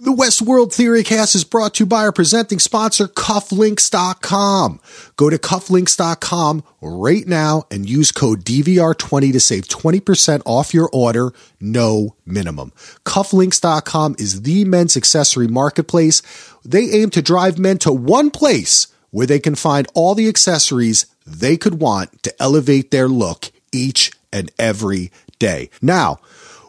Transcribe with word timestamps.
The 0.00 0.10
Westworld 0.10 0.74
Theorycast 0.74 1.36
is 1.36 1.44
brought 1.44 1.74
to 1.74 1.84
you 1.84 1.86
by 1.86 2.02
our 2.02 2.10
presenting 2.10 2.58
sponsor, 2.58 3.06
Cufflinks.com. 3.06 4.80
Go 5.14 5.30
to 5.30 5.38
Cufflinks.com 5.38 6.64
right 6.82 7.24
now 7.28 7.62
and 7.70 7.88
use 7.88 8.10
code 8.10 8.42
DVR20 8.42 9.30
to 9.30 9.38
save 9.38 9.68
20% 9.68 10.42
off 10.44 10.74
your 10.74 10.90
order, 10.92 11.32
no 11.60 12.16
minimum. 12.26 12.72
Cufflinks.com 13.04 14.16
is 14.18 14.42
the 14.42 14.64
men's 14.64 14.96
accessory 14.96 15.46
marketplace. 15.46 16.22
They 16.64 16.90
aim 16.90 17.10
to 17.10 17.22
drive 17.22 17.60
men 17.60 17.78
to 17.78 17.92
one 17.92 18.32
place 18.32 18.88
where 19.12 19.28
they 19.28 19.38
can 19.38 19.54
find 19.54 19.86
all 19.94 20.16
the 20.16 20.28
accessories 20.28 21.06
they 21.24 21.56
could 21.56 21.80
want 21.80 22.20
to 22.24 22.42
elevate 22.42 22.90
their 22.90 23.06
look 23.06 23.52
each 23.70 24.10
and 24.32 24.50
every 24.58 25.12
day. 25.38 25.70
Now, 25.80 26.18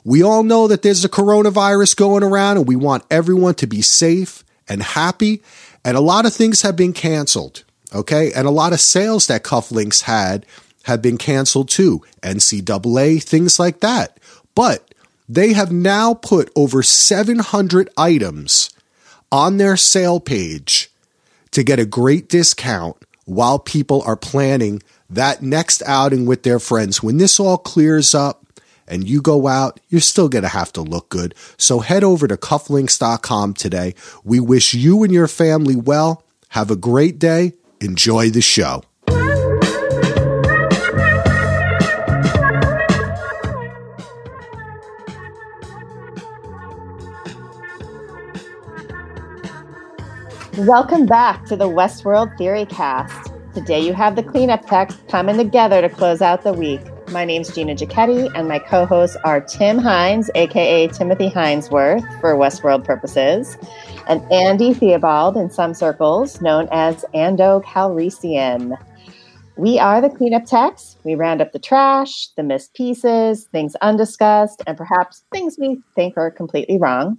we 0.06 0.22
all 0.22 0.44
know 0.44 0.68
that 0.68 0.84
there's 0.84 1.04
a 1.04 1.10
coronavirus 1.10 1.96
going 1.98 2.24
around 2.24 2.58
and 2.58 2.68
we 2.68 2.76
want 2.76 3.04
everyone 3.10 3.56
to 3.56 3.68
be 3.68 3.82
safe 3.82 4.44
and 4.70 4.82
happy. 4.82 5.42
And 5.84 5.98
a 5.98 6.02
lot 6.02 6.28
of 6.28 6.34
things 6.34 6.62
have 6.62 6.76
been 6.76 6.94
canceled. 6.94 7.64
Okay. 7.94 8.32
And 8.32 8.48
a 8.48 8.52
lot 8.52 8.72
of 8.72 8.80
sales 8.80 9.26
that 9.28 9.44
Cufflinks 9.44 10.04
had 10.04 10.46
have 10.84 11.02
been 11.02 11.18
canceled 11.18 11.70
too. 11.70 12.04
NCAA, 12.22 13.22
things 13.22 13.60
like 13.60 13.80
that. 13.80 14.20
But 14.54 14.94
they 15.28 15.54
have 15.54 15.72
now 15.72 16.14
put 16.14 16.52
over 16.56 16.84
700 16.84 17.90
items 17.98 18.70
on 19.32 19.58
their 19.58 19.76
sale 19.76 20.20
page 20.20 20.92
to 21.50 21.64
get 21.64 21.80
a 21.80 21.86
great 21.86 22.30
discount 22.30 22.96
while 23.26 23.58
people 23.58 24.04
are 24.06 24.16
planning 24.16 24.84
that 25.10 25.42
next 25.42 25.82
outing 25.88 26.28
with 26.28 26.44
their 26.44 26.60
friends. 26.60 27.02
When 27.02 27.18
this 27.18 27.40
all 27.40 27.58
clears 27.58 28.14
up, 28.14 28.45
and 28.88 29.08
you 29.08 29.22
go 29.22 29.48
out, 29.48 29.80
you're 29.90 30.02
still 30.02 30.30
going 30.30 30.44
to 30.44 30.50
have 30.50 30.72
to 30.74 30.82
look 30.82 31.10
good. 31.10 31.34
So 31.58 31.80
head 31.80 32.04
over 32.04 32.28
to 32.28 32.38
cufflinks.com 32.38 33.54
today. 33.56 33.96
We 34.24 34.40
wish 34.40 34.74
you 34.74 35.04
and 35.04 35.14
your 35.14 35.28
family 35.28 35.76
well. 35.76 36.24
Have 36.50 36.72
a 36.72 36.76
great 36.76 37.20
day. 37.20 37.54
Enjoy 37.82 38.30
the 38.30 38.42
show. 38.42 38.84
Welcome 50.60 51.06
back 51.06 51.44
to 51.48 51.58
the 51.58 51.68
Westworld 51.68 52.38
Theory 52.38 52.66
Cast. 52.66 53.30
Today 53.54 53.82
you 53.82 53.94
have 53.94 54.16
the 54.16 54.24
cleanup 54.24 54.66
techs 54.66 54.96
coming 55.10 55.36
together 55.36 55.82
to 55.82 55.90
close 55.90 56.22
out 56.22 56.44
the 56.44 56.54
week. 56.54 56.80
My 57.16 57.24
name's 57.24 57.56
Gina 57.56 57.76
Giacchetti, 57.76 58.30
and 58.36 58.50
my 58.50 58.60
co 58.60 58.86
hosts 58.86 59.16
are 59.24 59.40
Timm 59.40 59.78
Hines, 59.78 60.30
aka 60.36 60.90
Timothy 60.90 61.30
Hinesworth 61.30 62.04
for 62.20 62.36
Westworld 62.36 62.84
purposes, 62.84 63.56
and 64.10 64.22
Andy 64.34 64.74
Theobald 64.74 65.38
in 65.38 65.50
some 65.50 65.74
circles, 65.74 66.42
known 66.42 66.68
as 66.74 67.06
Ando 67.14 67.64
Calrissian. 67.64 68.78
We 69.56 69.80
are 69.80 70.02
the 70.02 70.10
cleanup 70.10 70.44
techs. 70.44 70.98
We 71.06 71.16
round 71.16 71.42
up 71.42 71.54
the 71.54 71.58
trash, 71.58 72.28
the 72.36 72.44
missed 72.44 72.74
pieces, 72.74 73.46
things 73.46 73.78
undiscussed, 73.82 74.62
and 74.68 74.78
perhaps 74.78 75.24
things 75.32 75.56
we 75.58 75.80
think 75.96 76.18
are 76.18 76.30
completely 76.30 76.78
wrong. 76.78 77.18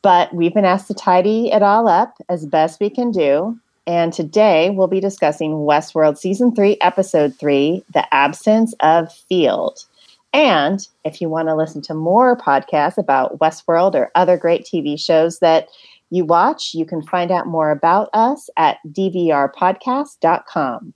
But 0.00 0.32
we've 0.32 0.54
been 0.54 0.64
asked 0.64 0.86
to 0.86 0.94
tidy 0.94 1.52
it 1.52 1.62
all 1.62 1.88
up 1.88 2.14
as 2.30 2.46
best 2.46 2.80
we 2.80 2.88
can 2.88 3.10
do 3.10 3.58
and 3.86 4.12
today 4.12 4.70
we'll 4.70 4.88
be 4.88 5.00
discussing 5.00 5.52
Westworld 5.52 6.18
Season 6.18 6.54
3, 6.54 6.76
Episode 6.80 7.38
3 7.38 7.84
The 7.92 8.14
Absence 8.14 8.74
of 8.80 9.12
Field. 9.12 9.84
And 10.32 10.86
if 11.04 11.20
you 11.20 11.28
want 11.28 11.48
to 11.48 11.54
listen 11.54 11.82
to 11.82 11.94
more 11.94 12.36
podcasts 12.36 12.98
about 12.98 13.38
Westworld 13.38 13.94
or 13.94 14.10
other 14.14 14.36
great 14.36 14.64
TV 14.64 15.00
shows 15.00 15.38
that 15.38 15.68
you 16.10 16.24
watch, 16.24 16.74
you 16.74 16.84
can 16.84 17.02
find 17.02 17.30
out 17.30 17.46
more 17.46 17.70
about 17.70 18.10
us 18.12 18.50
at 18.56 18.78
dvrpodcast.com. 18.86 20.94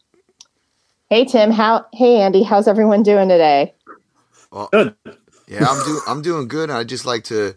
Hey 1.09 1.25
Timm, 1.25 1.51
how 1.51 1.87
hey 1.93 2.21
Andy, 2.21 2.45
how's 2.45 2.69
everyone 2.69 3.03
doing 3.03 3.28
today? 3.28 3.75
Well, 4.53 4.69
good. 4.71 4.95
Yeah, 5.49 5.67
I'm 5.67 5.84
doing 5.84 6.01
I'm 6.07 6.22
doing 6.22 6.47
good. 6.47 6.71
I'd 6.71 6.89
just 6.89 7.05
like 7.05 7.25
to 7.25 7.57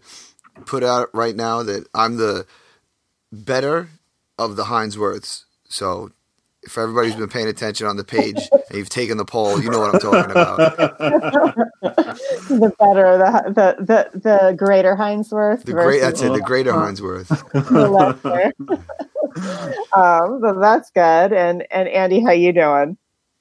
put 0.66 0.82
out 0.82 1.10
right 1.14 1.36
now 1.36 1.62
that 1.62 1.86
I'm 1.94 2.16
the 2.16 2.46
better 3.30 3.88
of 4.38 4.56
the 4.56 4.64
Hinesworths. 4.64 5.44
So 5.68 6.10
if 6.62 6.78
everybody's 6.78 7.14
been 7.14 7.28
paying 7.28 7.48
attention 7.48 7.86
on 7.86 7.96
the 7.96 8.04
page 8.04 8.48
and 8.52 8.78
you've 8.78 8.88
taken 8.88 9.16
the 9.16 9.24
poll, 9.24 9.60
you 9.62 9.70
know 9.70 9.80
what 9.80 9.94
I'm 9.94 10.00
talking 10.00 10.30
about. 10.30 10.58
the 11.78 12.72
better, 12.78 13.18
the 13.18 13.44
the 13.48 13.84
the, 13.84 14.18
the 14.18 14.54
greater 14.56 14.96
Hinesworth. 14.96 15.64
The 15.64 15.72
great, 15.72 16.00
that's 16.00 16.22
it. 16.22 16.32
The 16.32 16.40
greater 16.40 16.72
Hinesworth. 16.72 17.30
um, 19.96 20.40
so 20.40 20.60
that's 20.60 20.90
good. 20.90 21.32
And 21.32 21.66
and 21.70 21.88
Andy, 21.88 22.20
how 22.20 22.32
you 22.32 22.52
doing? 22.52 22.96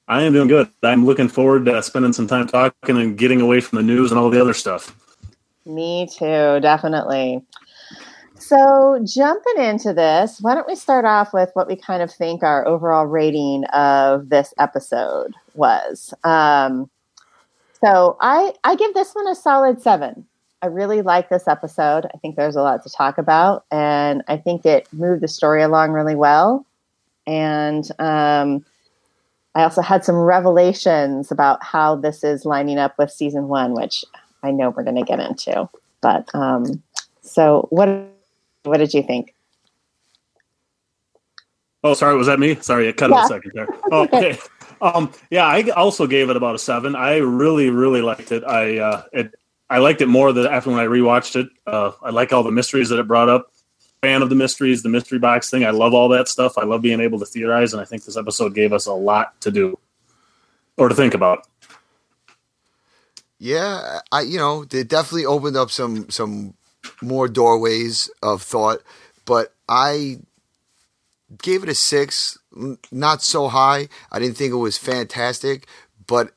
I 0.07 0.23
am 0.23 0.33
doing 0.33 0.49
good. 0.49 0.69
I'm 0.83 1.05
looking 1.05 1.29
forward 1.29 1.65
to 1.65 1.81
spending 1.81 2.11
some 2.13 2.27
time 2.27 2.47
talking 2.47 2.97
and 2.97 3.17
getting 3.17 3.39
away 3.39 3.61
from 3.61 3.77
the 3.77 3.83
news 3.83 4.11
and 4.11 4.19
all 4.19 4.29
the 4.29 4.41
other 4.41 4.53
stuff. 4.53 4.95
Me 5.65 6.07
too, 6.11 6.59
definitely. 6.59 7.41
So, 8.45 8.99
jumping 9.05 9.63
into 9.63 9.93
this, 9.93 10.39
why 10.41 10.53
don't 10.53 10.67
we 10.67 10.75
start 10.75 11.05
off 11.05 11.33
with 11.33 11.49
what 11.53 11.65
we 11.65 11.77
kind 11.77 12.03
of 12.03 12.11
think 12.11 12.43
our 12.43 12.67
overall 12.67 13.05
rating 13.05 13.63
of 13.67 14.27
this 14.27 14.53
episode 14.59 15.33
was? 15.53 16.13
Um, 16.25 16.89
so, 17.79 18.17
I 18.19 18.53
I 18.65 18.75
give 18.75 18.93
this 18.95 19.13
one 19.13 19.29
a 19.29 19.35
solid 19.35 19.81
seven. 19.81 20.25
I 20.61 20.65
really 20.65 21.01
like 21.01 21.29
this 21.29 21.47
episode. 21.47 22.05
I 22.13 22.17
think 22.17 22.35
there's 22.35 22.57
a 22.57 22.61
lot 22.61 22.83
to 22.83 22.89
talk 22.89 23.17
about, 23.17 23.63
and 23.71 24.23
I 24.27 24.35
think 24.35 24.65
it 24.65 24.91
moved 24.91 25.21
the 25.21 25.29
story 25.29 25.63
along 25.63 25.91
really 25.91 26.15
well. 26.15 26.65
And 27.25 27.89
um, 27.99 28.65
I 29.55 29.63
also 29.63 29.81
had 29.81 30.03
some 30.03 30.17
revelations 30.17 31.31
about 31.31 31.63
how 31.63 31.95
this 31.95 32.25
is 32.25 32.43
lining 32.43 32.77
up 32.77 32.97
with 32.97 33.09
season 33.09 33.47
one, 33.47 33.73
which 33.73 34.03
I 34.43 34.51
know 34.51 34.71
we're 34.71 34.83
going 34.83 34.97
to 34.97 35.03
get 35.03 35.21
into. 35.21 35.69
But 36.01 36.29
um, 36.35 36.83
so, 37.21 37.67
what 37.69 37.87
what 38.63 38.77
did 38.77 38.93
you 38.93 39.03
think? 39.03 39.33
Oh, 41.83 41.93
sorry, 41.93 42.15
was 42.15 42.27
that 42.27 42.39
me? 42.39 42.55
Sorry, 42.55 42.87
I 42.87 42.93
cut 42.93 43.09
yeah. 43.09 43.25
a 43.25 43.27
second 43.27 43.51
there. 43.53 43.67
Oh, 43.91 44.03
okay. 44.03 44.37
um, 44.81 45.11
yeah, 45.29 45.45
I 45.45 45.69
also 45.71 46.07
gave 46.07 46.29
it 46.29 46.37
about 46.37 46.55
a 46.55 46.59
seven. 46.59 46.95
I 46.95 47.17
really, 47.17 47.69
really 47.69 48.01
liked 48.01 48.31
it. 48.31 48.43
I 48.43 48.79
uh, 48.79 49.03
it 49.11 49.35
I 49.69 49.79
liked 49.79 50.01
it 50.01 50.07
more 50.07 50.31
than 50.31 50.47
after 50.47 50.69
when 50.69 50.79
I 50.79 50.85
rewatched 50.85 51.35
it. 51.35 51.49
Uh, 51.67 51.91
I 52.01 52.11
like 52.11 52.31
all 52.31 52.43
the 52.43 52.51
mysteries 52.51 52.89
that 52.89 52.99
it 52.99 53.07
brought 53.07 53.29
up. 53.29 53.51
Fan 54.01 54.21
of 54.21 54.29
the 54.29 54.35
mysteries, 54.35 54.83
the 54.83 54.89
mystery 54.89 55.19
box 55.19 55.49
thing. 55.49 55.65
I 55.65 55.71
love 55.71 55.93
all 55.93 56.09
that 56.09 56.27
stuff. 56.27 56.57
I 56.57 56.63
love 56.63 56.81
being 56.81 56.99
able 56.99 57.19
to 57.19 57.25
theorize, 57.25 57.73
and 57.73 57.81
I 57.81 57.85
think 57.85 58.03
this 58.03 58.17
episode 58.17 58.53
gave 58.53 58.73
us 58.73 58.85
a 58.85 58.93
lot 58.93 59.39
to 59.41 59.51
do 59.51 59.77
or 60.77 60.89
to 60.89 60.95
think 60.95 61.13
about. 61.13 61.47
Yeah, 63.39 63.99
I 64.11 64.21
you 64.21 64.37
know 64.37 64.65
it 64.71 64.87
definitely 64.87 65.25
opened 65.25 65.57
up 65.57 65.69
some 65.69 66.09
some 66.09 66.53
more 67.01 67.27
doorways 67.27 68.09
of 68.21 68.41
thought, 68.41 68.81
but 69.25 69.53
I 69.67 70.19
gave 71.41 71.63
it 71.63 71.69
a 71.69 71.75
six. 71.75 72.37
Not 72.91 73.23
so 73.23 73.47
high. 73.47 73.87
I 74.11 74.19
didn't 74.19 74.37
think 74.37 74.53
it 74.53 74.57
was 74.57 74.77
fantastic, 74.77 75.67
but 76.05 76.31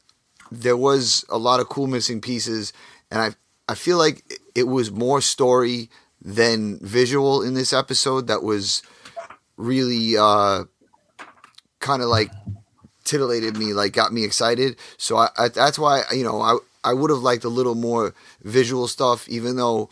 there 0.50 0.76
was 0.76 1.24
a 1.28 1.38
lot 1.38 1.60
of 1.60 1.68
cool 1.68 1.86
missing 1.86 2.20
pieces, 2.20 2.72
and 3.10 3.20
I 3.20 3.30
I 3.68 3.74
feel 3.74 3.98
like 3.98 4.24
it 4.54 4.64
was 4.64 4.90
more 4.90 5.20
story 5.20 5.90
than 6.22 6.78
visual 6.80 7.42
in 7.42 7.54
this 7.54 7.72
episode. 7.72 8.28
That 8.28 8.42
was 8.42 8.82
really 9.56 10.16
uh, 10.16 10.64
kind 11.80 12.02
of 12.02 12.08
like 12.08 12.30
titillated 13.04 13.56
me, 13.56 13.72
like 13.72 13.92
got 13.92 14.12
me 14.12 14.24
excited. 14.24 14.76
So 14.96 15.16
I, 15.16 15.28
I, 15.36 15.48
that's 15.48 15.78
why 15.78 16.02
you 16.12 16.24
know 16.24 16.40
I 16.40 16.58
I 16.84 16.94
would 16.94 17.10
have 17.10 17.20
liked 17.20 17.44
a 17.44 17.48
little 17.48 17.74
more 17.74 18.14
visual 18.42 18.86
stuff, 18.88 19.28
even 19.28 19.56
though 19.56 19.90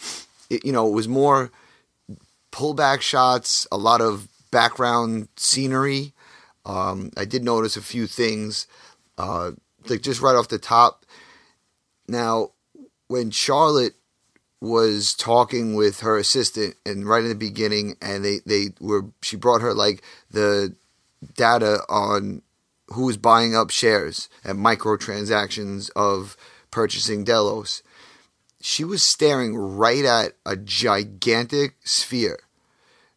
it, 0.55 0.65
you 0.65 0.73
know, 0.73 0.89
it 0.89 0.93
was 0.93 1.09
more 1.09 1.51
pullback 2.53 3.01
shots, 3.01 3.67
a 3.73 3.77
lot 3.77 4.01
of 4.01 4.29
background 4.51 5.29
scenery. 5.37 6.13
Um, 6.65 7.11
I 7.17 7.25
did 7.25 7.45
notice 7.45 7.77
a 7.77 7.83
few 7.83 8.07
things, 8.07 8.67
uh, 9.19 9.53
like 9.89 10.03
just 10.03 10.23
right 10.23 10.37
off 10.37 10.49
the 10.49 10.59
top. 10.59 11.05
Now, 12.09 12.51
when 13.09 13.31
Charlotte 13.31 13.95
was 14.61 15.15
talking 15.15 15.75
with 15.75 16.01
her 16.01 16.17
assistant 16.17 16.75
and 16.87 17.07
right 17.07 17.23
in 17.23 17.29
the 17.29 17.35
beginning 17.35 17.97
and 18.01 18.25
they, 18.25 18.39
they 18.47 18.69
were 18.81 19.05
she 19.21 19.37
brought 19.37 19.61
her 19.61 19.75
like 19.75 20.03
the 20.31 20.75
data 21.37 21.81
on 21.89 22.41
who 22.89 23.05
was 23.05 23.19
buying 23.19 23.55
up 23.55 23.71
shares 23.71 24.29
and 24.43 24.59
microtransactions 24.59 25.91
of 25.95 26.37
purchasing 26.71 27.25
Delos. 27.25 27.83
She 28.67 28.83
was 28.83 29.03
staring 29.03 29.59
right 29.59 30.07
at 30.07 30.33
a 30.47 30.57
gigantic 30.57 31.75
sphere. 31.85 32.39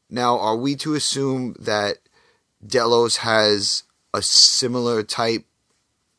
Now, 0.09 0.37
are 0.37 0.57
we 0.57 0.75
to 0.75 0.93
assume 0.93 1.55
that 1.57 1.99
Delos 2.65 3.17
has 3.17 3.83
a 4.13 4.21
similar 4.21 5.03
type 5.03 5.45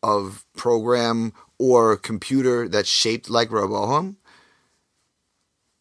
of 0.02 0.46
program 0.56 1.34
or 1.58 1.98
computer 1.98 2.69
that's 2.70 2.88
shaped 2.88 3.28
like 3.28 3.52
Rehoboam? 3.52 4.16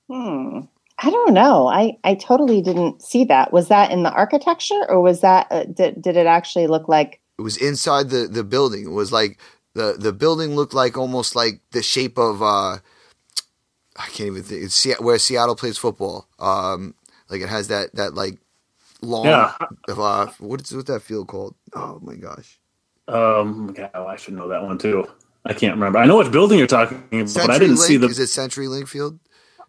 Hmm. 0.10 0.60
I 1.00 1.10
don't 1.10 1.34
know. 1.34 1.68
I, 1.68 1.98
I 2.04 2.16
totally 2.16 2.62
didn't 2.62 3.02
see 3.02 3.24
that. 3.26 3.54
Was 3.54 3.70
that 3.70 3.92
in 3.92 4.04
the 4.04 4.12
architecture 4.12 4.86
or 4.90 5.00
was 5.00 5.22
that, 5.22 5.48
uh, 5.52 5.64
did, 5.64 6.02
did 6.02 6.18
it 6.18 6.28
actually 6.28 6.68
look 6.68 6.90
like? 6.90 7.22
It 7.40 7.44
was 7.44 7.56
inside 7.56 8.10
the, 8.10 8.28
the 8.28 8.44
building. 8.44 8.84
It 8.84 8.92
was 8.92 9.14
like 9.14 9.40
the, 9.74 9.96
the 9.98 10.12
building 10.12 10.58
looked 10.58 10.74
like 10.74 10.98
almost 10.98 11.34
like 11.34 11.62
the 11.72 11.82
shape 11.82 12.18
of, 12.18 12.44
uh, 12.44 12.80
I 13.98 14.06
can't 14.08 14.28
even 14.28 14.44
think. 14.44 14.64
It's 14.64 14.86
where 15.00 15.18
Seattle 15.20 15.56
plays 15.56 15.78
football. 15.78 16.28
Um, 16.40 16.94
like 17.30 17.42
it 17.42 17.50
has 17.50 17.68
that, 17.70 17.96
that 17.96 18.14
like 18.14 18.38
long, 19.02 19.26
Yeah. 19.26 19.54
uh, 19.88 20.28
what's, 20.40 20.72
what's 20.72 20.88
that 20.90 21.02
field 21.02 21.28
called? 21.28 21.56
Oh 21.74 22.00
my 22.02 22.16
gosh. 22.16 22.60
Um, 23.08 23.76
I 23.94 24.16
should 24.18 24.34
know 24.36 24.50
that 24.50 24.64
one 24.64 24.78
too. 24.78 25.08
I 25.46 25.54
can't 25.54 25.76
remember. 25.76 26.00
I 26.00 26.06
know 26.06 26.18
which 26.18 26.32
building 26.32 26.58
you're 26.58 26.68
talking 26.68 26.98
about, 27.12 27.34
but 27.34 27.50
I 27.50 27.58
didn't 27.60 27.76
Link, 27.78 27.88
see 27.88 27.98
the. 27.98 28.08
is 28.08 28.20
it 28.20 28.24
CenturyLink 28.24 28.88
Field? 28.90 29.18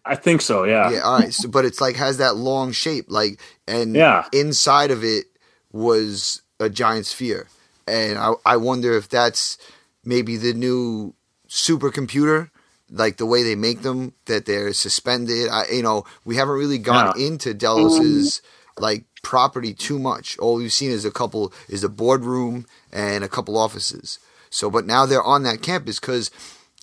I 0.05 0.15
think 0.15 0.41
so. 0.41 0.63
Yeah. 0.65 0.89
Yeah, 0.91 0.99
all 1.01 1.19
right. 1.19 1.33
So, 1.33 1.47
but 1.47 1.63
it's 1.65 1.79
like 1.79 1.95
has 1.95 2.17
that 2.17 2.35
long 2.35 2.71
shape, 2.73 3.05
like, 3.07 3.39
and 3.67 3.95
Yeah. 3.95 4.25
inside 4.33 4.91
of 4.91 5.03
it 5.05 5.25
was 5.71 6.41
a 6.59 6.69
giant 6.69 7.05
sphere, 7.05 7.47
and 7.87 8.17
I, 8.17 8.33
I 8.45 8.57
wonder 8.57 8.93
if 8.97 9.07
that's 9.07 9.57
maybe 10.03 10.35
the 10.35 10.53
new 10.53 11.13
supercomputer, 11.47 12.49
like 12.91 13.17
the 13.17 13.25
way 13.25 13.43
they 13.43 13.55
make 13.55 13.81
them, 13.81 14.13
that 14.25 14.45
they're 14.45 14.73
suspended. 14.73 15.49
I, 15.49 15.65
you 15.71 15.83
know, 15.83 16.05
we 16.25 16.35
haven't 16.35 16.55
really 16.55 16.77
gone 16.77 17.13
Yeah. 17.17 17.27
into 17.27 17.53
Delos's 17.53 18.41
like 18.77 19.05
property 19.21 19.73
too 19.73 19.99
much. 19.99 20.37
All 20.39 20.55
we've 20.55 20.71
seen 20.73 20.91
is 20.91 21.05
a 21.05 21.11
couple 21.11 21.53
is 21.67 21.83
a 21.83 21.89
boardroom 21.89 22.65
and 22.91 23.23
a 23.23 23.27
couple 23.29 23.57
offices. 23.57 24.19
So, 24.49 24.69
but 24.69 24.85
now 24.85 25.05
they're 25.05 25.21
on 25.23 25.43
that 25.43 25.61
campus 25.61 25.99
because 25.99 26.31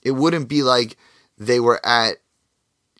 it 0.02 0.12
wouldn't 0.12 0.48
be 0.48 0.62
like 0.62 0.96
they 1.38 1.58
were 1.60 1.84
at 1.84 2.16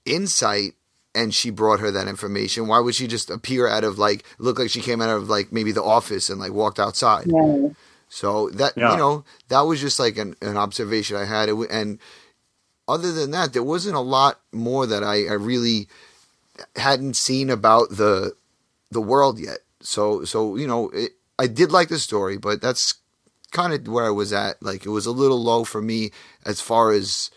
Incite 0.04 0.74
and 1.14 1.34
she 1.34 1.50
brought 1.50 1.80
her 1.80 1.90
that 1.90 2.08
information. 2.08 2.68
Why 2.68 2.78
would 2.78 2.94
she 2.94 3.06
just 3.06 3.30
appear 3.30 3.66
out 3.66 3.84
of 3.84 3.98
like 3.98 4.24
look 4.38 4.58
like 4.58 4.70
she 4.70 4.80
came 4.80 5.00
out 5.00 5.10
of 5.10 5.28
like 5.28 5.52
maybe 5.52 5.72
the 5.72 5.82
office 5.82 6.30
and 6.30 6.40
like 6.40 6.52
walked 6.52 6.78
outside? 6.78 7.26
Yeah. 7.26 7.68
So 8.08 8.50
that 8.50 8.74
Yeah. 8.76 8.92
you 8.92 8.96
know 8.98 9.24
that 9.48 9.62
was 9.62 9.80
just 9.80 9.98
like 9.98 10.16
an, 10.16 10.36
an 10.40 10.56
observation 10.56 11.16
I 11.16 11.24
had, 11.24 11.48
It 11.48 11.56
and 11.70 11.98
other 12.88 13.12
than 13.12 13.30
that, 13.32 13.52
there 13.52 13.62
wasn't 13.62 13.96
a 13.96 14.00
lot 14.00 14.40
more 14.52 14.86
that 14.86 15.02
I, 15.02 15.26
I 15.26 15.34
really 15.34 15.88
hadn't 16.76 17.16
seen 17.16 17.50
about 17.50 17.90
the 17.90 18.34
the 18.90 19.00
world 19.00 19.38
yet. 19.38 19.58
So 19.80 20.24
so 20.24 20.56
you 20.56 20.66
know 20.66 20.90
it, 20.90 21.12
I 21.38 21.46
did 21.46 21.72
like 21.72 21.88
the 21.88 21.98
story, 21.98 22.38
but 22.38 22.60
that's 22.60 22.94
kind 23.50 23.72
of 23.72 23.92
where 23.92 24.06
I 24.06 24.10
was 24.10 24.32
at. 24.32 24.62
Like 24.62 24.86
it 24.86 24.90
was 24.90 25.06
a 25.06 25.12
little 25.12 25.42
low 25.42 25.64
for 25.64 25.82
me 25.82 26.10
as 26.44 26.60
far 26.60 26.92
as 26.92 27.30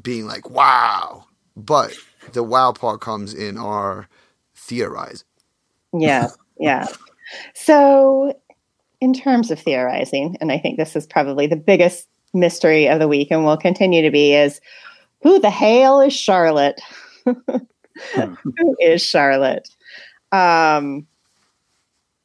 being 0.00 0.26
like 0.26 0.48
wow, 0.48 1.26
but 1.56 1.94
the 2.32 2.42
wow 2.42 2.72
part 2.72 3.00
comes 3.00 3.34
in 3.34 3.58
our 3.58 4.08
theorize. 4.54 5.24
Yeah, 5.92 6.28
yeah. 6.58 6.86
So, 7.54 8.38
in 9.00 9.12
terms 9.12 9.50
of 9.50 9.60
theorizing, 9.60 10.36
and 10.40 10.52
I 10.52 10.58
think 10.58 10.78
this 10.78 10.96
is 10.96 11.06
probably 11.06 11.46
the 11.46 11.56
biggest 11.56 12.08
mystery 12.32 12.88
of 12.88 12.98
the 12.98 13.08
week 13.08 13.28
and 13.30 13.44
will 13.44 13.56
continue 13.56 14.02
to 14.02 14.10
be, 14.10 14.34
is 14.34 14.60
who 15.22 15.38
the 15.38 15.50
hell 15.50 16.00
is 16.00 16.12
Charlotte? 16.12 16.80
who 17.24 18.76
is 18.80 19.02
Charlotte? 19.02 19.68
Um, 20.32 21.06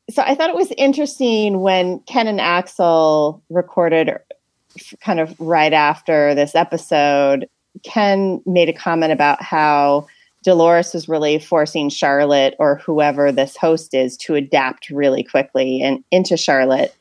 so 0.09 0.21
I 0.21 0.35
thought 0.35 0.49
it 0.49 0.55
was 0.55 0.71
interesting 0.77 1.61
when 1.61 1.99
Ken 2.01 2.27
and 2.27 2.39
Axel 2.39 3.43
recorded 3.49 4.11
kind 5.01 5.19
of 5.19 5.35
right 5.39 5.73
after 5.73 6.35
this 6.35 6.53
episode. 6.53 7.49
Ken 7.83 8.41
made 8.45 8.69
a 8.69 8.73
comment 8.73 9.11
about 9.11 9.41
how 9.41 10.07
Dolores 10.43 10.93
was 10.93 11.09
really 11.09 11.39
forcing 11.39 11.89
Charlotte 11.89 12.55
or 12.59 12.75
whoever 12.75 13.31
this 13.31 13.57
host 13.57 13.93
is 13.93 14.15
to 14.17 14.35
adapt 14.35 14.89
really 14.91 15.23
quickly 15.23 15.81
and 15.81 16.03
into 16.11 16.37
Charlotte, 16.37 16.95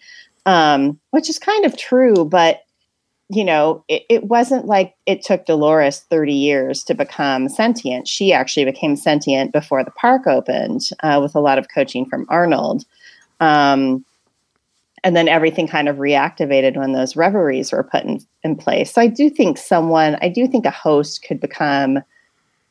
um, 0.46 0.98
which 1.10 1.28
is 1.28 1.38
kind 1.38 1.66
of 1.66 1.76
true. 1.76 2.24
But 2.24 2.63
you 3.30 3.44
know, 3.44 3.84
it, 3.88 4.04
it 4.10 4.24
wasn't 4.24 4.66
like 4.66 4.94
it 5.06 5.22
took 5.22 5.46
Dolores 5.46 6.00
30 6.10 6.32
years 6.32 6.84
to 6.84 6.94
become 6.94 7.48
sentient. 7.48 8.06
She 8.06 8.32
actually 8.32 8.66
became 8.66 8.96
sentient 8.96 9.52
before 9.52 9.82
the 9.82 9.90
park 9.92 10.26
opened 10.26 10.90
uh, 11.02 11.20
with 11.22 11.34
a 11.34 11.40
lot 11.40 11.58
of 11.58 11.68
coaching 11.74 12.04
from 12.04 12.26
Arnold. 12.28 12.84
Um, 13.40 14.04
and 15.02 15.14
then 15.16 15.28
everything 15.28 15.66
kind 15.66 15.88
of 15.88 15.96
reactivated 15.96 16.76
when 16.76 16.92
those 16.92 17.16
reveries 17.16 17.72
were 17.72 17.82
put 17.82 18.04
in, 18.04 18.20
in 18.42 18.56
place. 18.56 18.92
So 18.92 19.00
I 19.00 19.06
do 19.06 19.28
think 19.28 19.58
someone, 19.58 20.16
I 20.22 20.28
do 20.28 20.46
think 20.46 20.64
a 20.66 20.70
host 20.70 21.24
could 21.26 21.40
become 21.40 22.00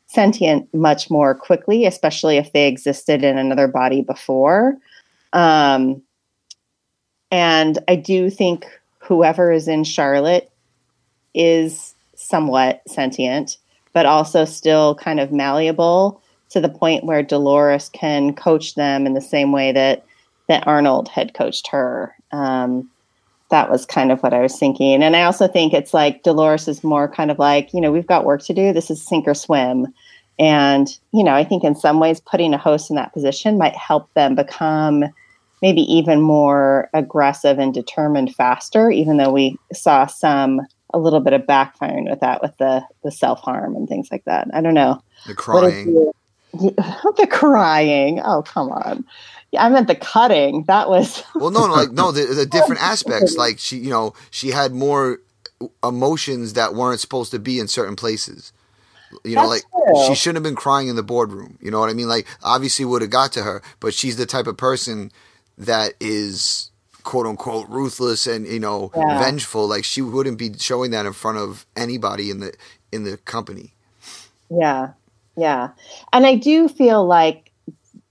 sentient 0.07 0.71
much 0.73 1.09
more 1.09 1.33
quickly, 1.33 1.85
especially 1.85 2.37
if 2.37 2.53
they 2.53 2.67
existed 2.67 3.23
in 3.23 3.37
another 3.37 3.67
body 3.67 4.01
before. 4.01 4.77
Um, 5.31 6.01
and 7.31 7.79
I 7.87 7.95
do 7.95 8.29
think 8.29 8.67
whoever 9.03 9.51
is 9.51 9.67
in 9.67 9.83
Charlotte 9.83 10.49
is 11.33 11.93
somewhat 12.15 12.81
sentient, 12.87 13.57
but 13.91 14.05
also 14.05 14.45
still 14.45 14.95
kind 14.95 15.19
of 15.19 15.31
malleable 15.31 16.21
to 16.49 16.61
the 16.61 16.69
point 16.69 17.03
where 17.03 17.23
Dolores 17.23 17.89
can 17.89 18.33
coach 18.33 18.75
them 18.75 19.05
in 19.05 19.13
the 19.13 19.21
same 19.21 19.51
way 19.51 19.71
that 19.71 20.05
that 20.47 20.67
Arnold 20.67 21.07
had 21.07 21.33
coached 21.33 21.67
her. 21.67 22.15
Um, 22.31 22.89
that 23.49 23.69
was 23.69 23.85
kind 23.85 24.11
of 24.11 24.21
what 24.21 24.33
I 24.33 24.41
was 24.41 24.57
thinking. 24.57 25.03
And 25.03 25.15
I 25.15 25.23
also 25.23 25.47
think 25.47 25.73
it's 25.73 25.93
like 25.93 26.23
Dolores 26.23 26.67
is 26.67 26.83
more 26.83 27.07
kind 27.07 27.31
of 27.31 27.39
like, 27.39 27.73
you 27.73 27.79
know, 27.79 27.91
we've 27.91 28.07
got 28.07 28.25
work 28.25 28.43
to 28.45 28.53
do. 28.53 28.73
This 28.73 28.89
is 28.89 29.01
sink 29.01 29.27
or 29.27 29.33
swim. 29.33 29.93
And, 30.39 30.87
you 31.13 31.23
know, 31.23 31.33
I 31.33 31.43
think 31.43 31.63
in 31.63 31.75
some 31.75 31.99
ways 31.99 32.19
putting 32.19 32.53
a 32.53 32.57
host 32.57 32.89
in 32.89 32.95
that 32.95 33.13
position 33.13 33.57
might 33.57 33.75
help 33.75 34.11
them 34.15 34.35
become 34.35 35.05
maybe 35.63 35.81
even 35.81 36.19
more 36.19 36.89
aggressive 36.93 37.57
and 37.57 37.73
determined 37.73 38.35
faster, 38.35 38.91
even 38.91 39.15
though 39.15 39.31
we 39.31 39.57
saw 39.71 40.05
some 40.05 40.59
a 40.93 40.99
little 40.99 41.21
bit 41.21 41.31
of 41.31 41.43
backfiring 41.43 42.07
with 42.09 42.19
that 42.19 42.41
with 42.41 42.55
the 42.57 42.83
the 43.01 43.09
self 43.09 43.39
harm 43.39 43.73
and 43.77 43.87
things 43.87 44.09
like 44.11 44.25
that. 44.25 44.49
I 44.53 44.59
don't 44.59 44.73
know. 44.73 45.01
The 45.25 45.33
crying. 45.33 46.11
the 46.53 47.27
crying. 47.31 48.19
Oh, 48.23 48.43
come 48.43 48.71
on. 48.71 49.05
Yeah, 49.51 49.63
I 49.63 49.69
meant 49.69 49.87
the 49.87 49.95
cutting. 49.95 50.65
That 50.67 50.89
was 50.89 51.23
Well, 51.35 51.49
no, 51.49 51.65
no, 51.65 51.73
like 51.73 51.91
no, 51.91 52.11
the, 52.17 52.25
the 52.25 52.45
different 52.45 52.81
aspects. 52.81 53.37
Like 53.37 53.57
she, 53.57 53.77
you 53.77 53.89
know, 53.89 54.13
she 54.31 54.49
had 54.49 54.73
more 54.73 55.19
emotions 55.81 56.53
that 56.53 56.75
weren't 56.75 56.99
supposed 56.99 57.31
to 57.31 57.39
be 57.39 57.57
in 57.57 57.69
certain 57.69 57.95
places. 57.95 58.51
You 59.23 59.35
know, 59.35 59.49
That's 59.49 59.63
like 59.63 59.85
true. 59.87 60.05
she 60.07 60.15
shouldn't 60.15 60.37
have 60.37 60.43
been 60.43 60.57
crying 60.57 60.89
in 60.89 60.97
the 60.97 61.03
boardroom. 61.03 61.57
You 61.61 61.71
know 61.71 61.79
what 61.79 61.89
I 61.89 61.93
mean? 61.93 62.09
Like 62.09 62.27
obviously 62.43 62.83
would 62.83 63.01
have 63.01 63.11
got 63.11 63.31
to 63.31 63.43
her, 63.43 63.61
but 63.79 63.93
she's 63.93 64.17
the 64.17 64.25
type 64.25 64.47
of 64.47 64.57
person 64.57 65.09
that 65.57 65.93
is 65.99 66.71
quote 67.03 67.25
unquote 67.27 67.67
ruthless 67.69 68.25
and 68.27 68.47
you 68.47 68.59
know 68.59 68.91
Yeah. 68.95 69.19
vengeful. 69.19 69.67
Like 69.67 69.83
she 69.83 70.01
wouldn't 70.01 70.37
be 70.37 70.53
showing 70.57 70.91
that 70.91 71.05
in 71.05 71.13
front 71.13 71.37
of 71.37 71.65
anybody 71.75 72.29
in 72.31 72.39
the 72.39 72.53
in 72.91 73.03
the 73.03 73.17
company. 73.17 73.73
Yeah, 74.49 74.89
yeah. 75.35 75.69
And 76.11 76.25
I 76.25 76.35
do 76.35 76.67
feel 76.67 77.05
like 77.05 77.51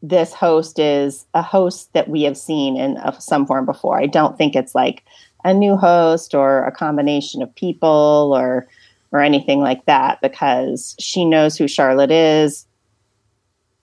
this 0.03 0.33
host 0.33 0.79
is 0.79 1.25
a 1.35 1.43
host 1.43 1.93
that 1.93 2.09
we 2.09 2.23
have 2.23 2.37
seen 2.37 2.77
in 2.77 2.97
of 2.99 3.23
some 3.23 3.47
form 3.47 3.65
before. 3.65 3.99
I 4.01 4.07
don't 4.07 4.37
think 4.37 4.57
it's 4.57 4.75
like 4.75 5.05
a 5.45 5.55
new 5.55 5.77
host 5.77 6.35
or 6.35 6.65
a 6.65 6.73
combination 6.73 7.43
of 7.43 7.55
people 7.55 8.33
or 8.35 8.67
or 9.13 9.21
anything 9.21 9.61
like 9.61 9.85
that 9.87 10.21
because 10.23 10.97
she 10.99 11.25
knows 11.25 11.57
who 11.57 11.69
Charlotte 11.69 12.11
is. 12.11 12.67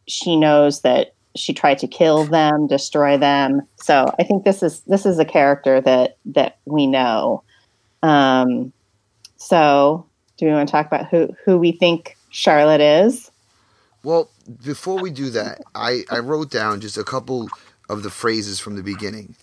She 0.08 0.36
knows 0.36 0.82
that 0.82 1.14
she 1.40 1.54
tried 1.54 1.80
to 1.80 1.88
kill 1.88 2.26
them, 2.26 2.68
destroy 2.68 3.18
them. 3.18 3.62
So 3.78 4.14
I 4.20 4.24
think 4.24 4.44
this 4.44 4.62
is 4.62 4.82
this 4.82 5.06
is 5.06 5.20
a 5.20 5.26
character 5.26 5.82
that 5.82 6.18
that 6.26 6.60
we 6.66 6.88
know. 6.88 7.44
Um, 8.04 8.74
so 9.38 10.06
do 10.38 10.46
we 10.46 10.52
want 10.52 10.68
to 10.68 10.72
talk 10.72 10.88
about 10.88 11.08
who 11.08 11.30
who 11.46 11.58
we 11.58 11.72
think 11.72 12.18
Charlotte 12.30 12.82
is? 12.82 13.32
Well, 14.04 14.30
before 14.64 15.02
we 15.02 15.12
do 15.12 15.30
that, 15.32 15.62
I, 15.76 16.04
I 16.10 16.20
wrote 16.20 16.50
down 16.50 16.80
just 16.80 16.98
a 16.98 17.04
couple 17.04 17.50
of 17.90 18.04
the 18.04 18.10
phrases 18.10 18.60
from 18.60 18.76
the 18.76 18.84
beginning. 18.84 19.36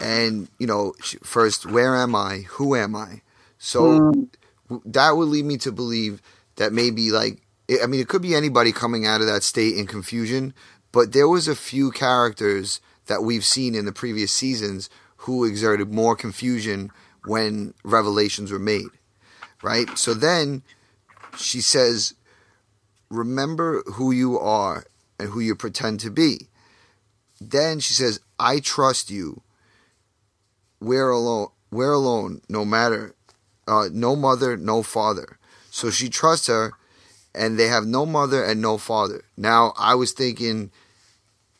And, 0.00 0.48
you 0.58 0.66
know, 0.66 0.94
first, 1.22 1.66
where 1.66 1.94
am 1.94 2.14
I? 2.14 2.38
Who 2.48 2.74
am 2.74 2.96
I? 2.96 3.22
So 3.58 4.12
w- 4.68 4.82
that 4.86 5.12
would 5.12 5.28
lead 5.28 5.44
me 5.44 5.56
to 5.58 5.70
believe 5.70 6.20
that 6.56 6.72
maybe, 6.72 7.12
like, 7.12 7.42
I 7.82 7.86
mean, 7.86 8.00
it 8.00 8.08
could 8.08 8.22
be 8.22 8.34
anybody 8.34 8.72
coming 8.72 9.06
out 9.06 9.20
of 9.20 9.28
that 9.28 9.44
state 9.44 9.76
in 9.76 9.86
confusion, 9.86 10.52
but 10.92 11.12
there 11.12 11.28
was 11.28 11.48
a 11.48 11.56
few 11.56 11.90
characters 11.90 12.80
that 13.06 13.22
we've 13.22 13.44
seen 13.44 13.74
in 13.74 13.86
the 13.86 13.92
previous 13.92 14.32
seasons 14.32 14.88
who 15.16 15.44
exerted 15.44 15.92
more 15.92 16.14
confusion 16.14 16.90
when 17.24 17.74
revelations 17.82 18.52
were 18.52 18.58
made, 18.58 18.90
right? 19.62 19.96
So 19.98 20.14
then 20.14 20.62
she 21.36 21.60
says, 21.60 22.14
"Remember 23.08 23.82
who 23.94 24.12
you 24.12 24.38
are 24.38 24.84
and 25.18 25.30
who 25.30 25.40
you 25.40 25.54
pretend 25.54 26.00
to 26.00 26.10
be." 26.10 26.48
Then 27.40 27.80
she 27.80 27.94
says, 27.94 28.20
"I 28.38 28.60
trust 28.60 29.10
you. 29.10 29.42
We're 30.80 31.10
alone. 31.10 31.48
We're 31.70 31.92
alone. 31.92 32.42
No 32.48 32.64
matter, 32.64 33.14
uh, 33.66 33.88
no 33.92 34.14
mother, 34.16 34.56
no 34.56 34.82
father." 34.82 35.38
So 35.70 35.90
she 35.90 36.08
trusts 36.08 36.48
her, 36.48 36.74
and 37.34 37.58
they 37.58 37.68
have 37.68 37.86
no 37.86 38.04
mother 38.04 38.44
and 38.44 38.60
no 38.60 38.78
father. 38.78 39.24
Now 39.36 39.72
I 39.76 39.94
was 39.94 40.12
thinking 40.12 40.70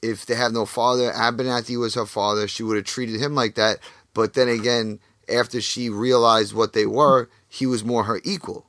if 0.02 0.26
they 0.26 0.34
have 0.34 0.52
no 0.52 0.66
father, 0.66 1.12
Abernathy 1.12 1.78
was 1.78 1.94
her 1.94 2.06
father, 2.06 2.48
she 2.48 2.64
would 2.64 2.76
have 2.76 2.84
treated 2.84 3.20
him 3.20 3.34
like 3.34 3.54
that. 3.54 3.78
But 4.12 4.34
then 4.34 4.48
again, 4.48 4.98
after 5.28 5.60
she 5.60 5.88
realized 5.88 6.54
what 6.54 6.72
they 6.72 6.86
were, 6.86 7.30
he 7.48 7.66
was 7.66 7.84
more 7.84 8.04
her 8.04 8.20
equal. 8.24 8.66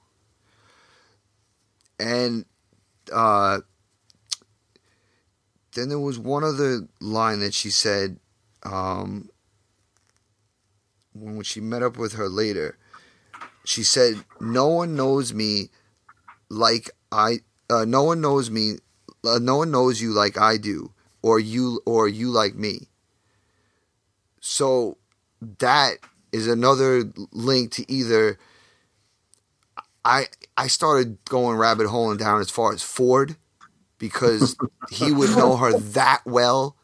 And 2.00 2.46
uh, 3.12 3.60
then 5.74 5.90
there 5.90 6.00
was 6.00 6.20
one 6.20 6.44
other 6.44 6.88
line 7.00 7.40
that 7.40 7.54
she 7.54 7.70
said 7.70 8.20
um, 8.63 9.30
when 11.13 11.44
she 11.44 11.60
met 11.60 11.84
up 11.84 11.98
with 11.98 12.13
her 12.13 12.30
later. 12.30 12.78
She 13.66 13.84
said, 13.84 14.24
"No 14.42 14.68
one 14.68 14.96
knows 14.96 15.34
me 15.34 15.70
like 16.50 16.90
I. 17.12 17.40
Uh, 17.70 17.86
no 17.86 18.04
one 18.04 18.20
knows 18.22 18.50
me. 18.50 18.78
Uh, 19.25 19.40
no 19.40 19.58
one 19.58 19.72
knows 19.72 20.02
you 20.02 20.12
like 20.12 20.38
I 20.38 20.58
do, 20.58 20.92
or 21.24 21.39
you, 21.39 21.82
or 21.86 22.08
you 22.08 22.30
like 22.30 22.53
me." 22.56 22.89
So 24.39 24.98
that 25.60 25.98
is 26.32 26.48
another 26.48 27.03
link 27.32 27.72
to 27.74 27.92
either. 27.92 28.38
I 30.06 30.27
I 30.58 30.68
started 30.68 31.18
going 31.25 31.58
rabbit 31.58 31.88
holing 31.88 32.18
down 32.18 32.42
as 32.42 32.50
far 32.50 32.74
as 32.74 32.84
Ford 32.84 33.38
because 33.98 34.56
he 34.92 35.12
would 35.12 35.32
know 35.32 35.56
her 35.56 35.77
that 35.77 36.22
well, 36.25 36.75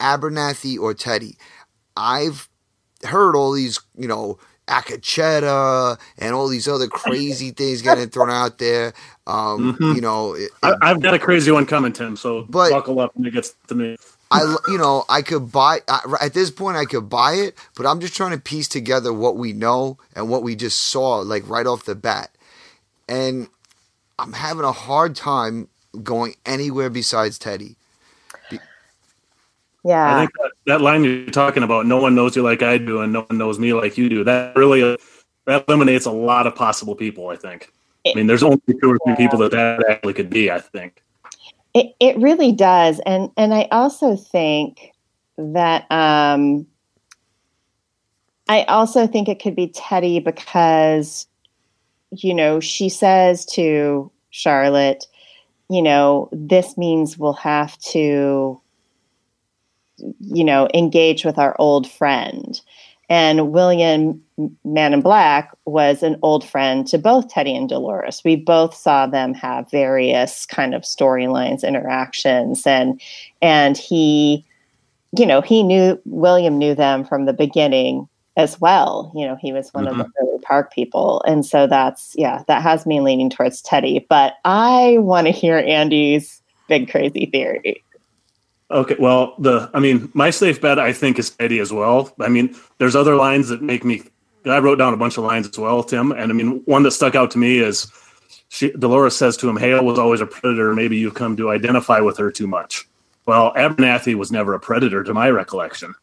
Abernathy 0.00 0.78
or 0.78 0.94
Teddy. 0.94 1.36
I've 1.96 2.48
heard 3.04 3.36
all 3.36 3.52
these, 3.52 3.78
you 3.96 4.08
know, 4.08 4.38
Akecheta 4.70 5.98
and 6.18 6.34
all 6.34 6.48
these 6.48 6.68
other 6.68 6.86
crazy 6.88 7.50
things 7.50 7.82
getting 7.82 8.08
thrown 8.08 8.30
out 8.30 8.58
there. 8.58 8.92
Um, 9.26 9.76
Mhm. 9.76 9.94
You 9.96 10.00
know, 10.00 10.34
it- 10.34 10.50
I, 10.62 10.74
I've 10.80 11.00
got 11.00 11.14
a 11.14 11.18
crazy 11.18 11.50
one 11.50 11.66
coming, 11.66 11.92
Timm. 11.92 12.16
So 12.16 12.46
But- 12.48 12.70
buckle 12.70 13.00
up 13.00 13.12
when 13.14 13.26
it 13.26 13.32
gets 13.32 13.54
to 13.68 13.74
me. 13.74 13.96
I, 14.32 14.42
you 14.68 14.78
know, 14.78 15.04
I 15.08 15.22
could 15.22 15.50
buy 15.50 15.80
I, 15.88 16.02
at 16.20 16.34
this 16.34 16.52
point. 16.52 16.76
I 16.76 16.84
could 16.84 17.08
buy 17.08 17.32
it, 17.32 17.56
but 17.76 17.84
I'm 17.84 17.98
just 17.98 18.14
trying 18.14 18.30
to 18.30 18.38
piece 18.38 18.68
together 18.68 19.12
what 19.12 19.36
we 19.36 19.52
know 19.52 19.98
and 20.14 20.28
what 20.28 20.44
we 20.44 20.54
just 20.54 20.78
saw, 20.82 21.16
like 21.16 21.48
right 21.48 21.66
off 21.66 21.84
the 21.84 21.96
bat. 21.96 22.30
And 23.08 23.48
I'm 24.20 24.32
having 24.34 24.62
a 24.64 24.70
hard 24.70 25.16
time 25.16 25.66
going 26.04 26.36
anywhere 26.46 26.90
besides 26.90 27.38
Teddy. 27.40 27.74
Yeah. 29.84 30.14
I 30.14 30.20
think 30.20 30.32
that, 30.34 30.50
that 30.66 30.80
line 30.80 31.04
you're 31.04 31.26
talking 31.26 31.62
about, 31.62 31.86
no 31.86 31.96
one 31.96 32.14
knows 32.14 32.36
you 32.36 32.42
like 32.42 32.62
I 32.62 32.78
do, 32.78 33.00
and 33.00 33.12
no 33.12 33.22
one 33.22 33.38
knows 33.38 33.58
me 33.58 33.72
like 33.72 33.96
you 33.96 34.08
do. 34.08 34.24
That 34.24 34.56
really 34.56 34.96
that 35.46 35.64
eliminates 35.68 36.06
a 36.06 36.10
lot 36.10 36.46
of 36.46 36.54
possible 36.54 36.94
people. 36.94 37.28
I 37.28 37.36
think. 37.36 37.72
I 38.06 38.12
mean, 38.14 38.26
there's 38.26 38.42
only 38.42 38.60
two 38.66 38.92
or 38.92 38.98
three 39.04 39.16
people 39.16 39.38
that 39.40 39.52
that 39.52 39.84
actually 39.88 40.14
could 40.14 40.30
be. 40.30 40.50
I 40.50 40.60
think. 40.60 41.02
It 41.74 41.94
it 42.00 42.16
really 42.18 42.52
does, 42.52 43.00
and 43.06 43.30
and 43.36 43.54
I 43.54 43.68
also 43.70 44.16
think 44.16 44.92
that 45.38 45.90
um, 45.90 46.66
I 48.48 48.64
also 48.64 49.06
think 49.06 49.28
it 49.28 49.40
could 49.40 49.56
be 49.56 49.68
Teddy 49.68 50.20
because 50.20 51.26
you 52.10 52.34
know 52.34 52.60
she 52.60 52.88
says 52.88 53.46
to 53.46 54.10
Charlotte, 54.30 55.06
you 55.68 55.82
know, 55.82 56.28
this 56.32 56.76
means 56.76 57.16
we'll 57.16 57.32
have 57.34 57.78
to 57.78 58.60
you 60.20 60.44
know 60.44 60.68
engage 60.74 61.24
with 61.24 61.38
our 61.38 61.56
old 61.58 61.90
friend. 61.90 62.60
And 63.10 63.50
William 63.50 64.22
Man 64.64 64.94
in 64.94 65.00
Black 65.00 65.50
was 65.64 66.04
an 66.04 66.16
old 66.22 66.48
friend 66.48 66.86
to 66.86 66.96
both 66.96 67.28
Teddy 67.28 67.56
and 67.56 67.68
Dolores. 67.68 68.22
We 68.24 68.36
both 68.36 68.72
saw 68.72 69.08
them 69.08 69.34
have 69.34 69.68
various 69.68 70.46
kind 70.46 70.74
of 70.74 70.82
storylines, 70.82 71.66
interactions, 71.66 72.66
and 72.66 73.00
and 73.42 73.76
he, 73.76 74.46
you 75.18 75.26
know, 75.26 75.40
he 75.40 75.64
knew 75.64 76.00
William 76.04 76.56
knew 76.56 76.74
them 76.74 77.04
from 77.04 77.26
the 77.26 77.32
beginning 77.32 78.08
as 78.36 78.60
well. 78.60 79.12
You 79.14 79.26
know, 79.26 79.36
he 79.40 79.52
was 79.52 79.74
one 79.74 79.88
of 79.88 79.96
the 79.96 80.04
mm-hmm. 80.04 80.28
early 80.28 80.38
park 80.42 80.72
people, 80.72 81.20
and 81.26 81.44
so 81.44 81.66
that's 81.66 82.14
yeah, 82.16 82.44
that 82.46 82.62
has 82.62 82.86
me 82.86 83.00
leaning 83.00 83.28
towards 83.28 83.60
Teddy. 83.60 84.06
But 84.08 84.34
I 84.44 84.98
want 84.98 85.26
to 85.26 85.32
hear 85.32 85.58
Andy's 85.58 86.40
big 86.68 86.88
crazy 86.88 87.26
theory. 87.26 87.82
Okay, 88.70 88.96
well, 88.98 89.34
the 89.38 89.68
I 89.74 89.80
mean, 89.80 90.10
my 90.14 90.30
safe 90.30 90.60
bet 90.60 90.78
I 90.78 90.92
think 90.92 91.18
is 91.18 91.30
Teddy 91.30 91.58
as 91.58 91.72
well. 91.72 92.14
I 92.20 92.28
mean, 92.28 92.54
there's 92.78 92.94
other 92.94 93.16
lines 93.16 93.48
that 93.48 93.62
make 93.62 93.84
me. 93.84 94.02
I 94.46 94.58
wrote 94.58 94.78
down 94.78 94.94
a 94.94 94.96
bunch 94.96 95.18
of 95.18 95.24
lines 95.24 95.48
as 95.48 95.58
well, 95.58 95.82
Timm, 95.82 96.12
and 96.12 96.30
I 96.30 96.34
mean, 96.34 96.62
one 96.64 96.82
that 96.84 96.92
stuck 96.92 97.14
out 97.14 97.30
to 97.32 97.38
me 97.38 97.58
is 97.58 97.90
she, 98.48 98.70
Dolores 98.72 99.16
says 99.16 99.36
to 99.38 99.48
him, 99.48 99.56
"Hale 99.56 99.84
was 99.84 99.98
always 99.98 100.20
a 100.20 100.26
predator. 100.26 100.74
Maybe 100.74 100.96
you've 100.96 101.14
come 101.14 101.36
to 101.36 101.50
identify 101.50 102.00
with 102.00 102.16
her 102.18 102.30
too 102.30 102.46
much." 102.46 102.86
Well, 103.26 103.52
Abernathy 103.54 104.14
was 104.14 104.30
never 104.32 104.54
a 104.54 104.60
predator, 104.60 105.02
to 105.04 105.12
my 105.12 105.30
recollection, 105.30 105.94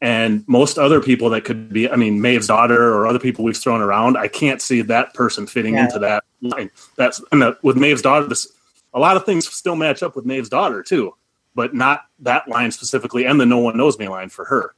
and 0.00 0.44
most 0.48 0.78
other 0.78 1.00
people 1.00 1.30
that 1.30 1.44
could 1.44 1.72
be, 1.72 1.88
I 1.88 1.96
mean, 1.96 2.20
Maeve's 2.20 2.48
daughter 2.48 2.92
or 2.92 3.06
other 3.06 3.18
people 3.20 3.44
we've 3.44 3.56
thrown 3.56 3.80
around, 3.80 4.16
I 4.18 4.26
can't 4.28 4.60
see 4.60 4.82
that 4.82 5.14
person 5.14 5.46
fitting 5.46 5.74
Yeah. 5.74 5.84
into 5.84 5.98
that 6.00 6.24
line. 6.40 6.70
That's 6.96 7.22
and 7.30 7.40
the, 7.42 7.56
with 7.62 7.76
Maeve's 7.76 8.02
daughter. 8.02 8.26
This, 8.26 8.48
a 8.92 8.98
lot 8.98 9.16
of 9.16 9.24
things 9.24 9.48
still 9.48 9.76
match 9.76 10.02
up 10.02 10.14
with 10.16 10.26
Maeve's 10.26 10.48
daughter 10.48 10.82
too 10.82 11.14
but 11.54 11.74
not 11.74 12.06
that 12.20 12.48
line 12.48 12.70
specifically, 12.70 13.26
and 13.26 13.40
the 13.40 13.46
"No 13.46 13.58
one 13.58 13.76
knows 13.76 13.98
me" 13.98 14.08
line 14.08 14.28
for 14.28 14.44
her. 14.44 14.74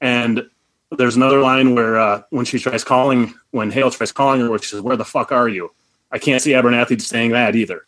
And 0.00 0.48
there's 0.96 1.16
another 1.16 1.40
line 1.40 1.74
where 1.74 1.98
uh, 1.98 2.22
when 2.30 2.44
she 2.44 2.58
tries 2.58 2.84
calling, 2.84 3.34
when 3.50 3.70
Hale 3.70 3.90
tries 3.90 4.12
calling 4.12 4.40
her, 4.40 4.58
she 4.58 4.66
says, 4.66 4.80
"Where 4.80 4.96
the 4.96 5.04
fuck 5.04 5.32
are 5.32 5.48
you?" 5.48 5.72
I 6.10 6.18
can't 6.18 6.42
see 6.42 6.52
Abernathy 6.52 7.00
saying 7.00 7.30
that 7.32 7.54
either. 7.56 7.86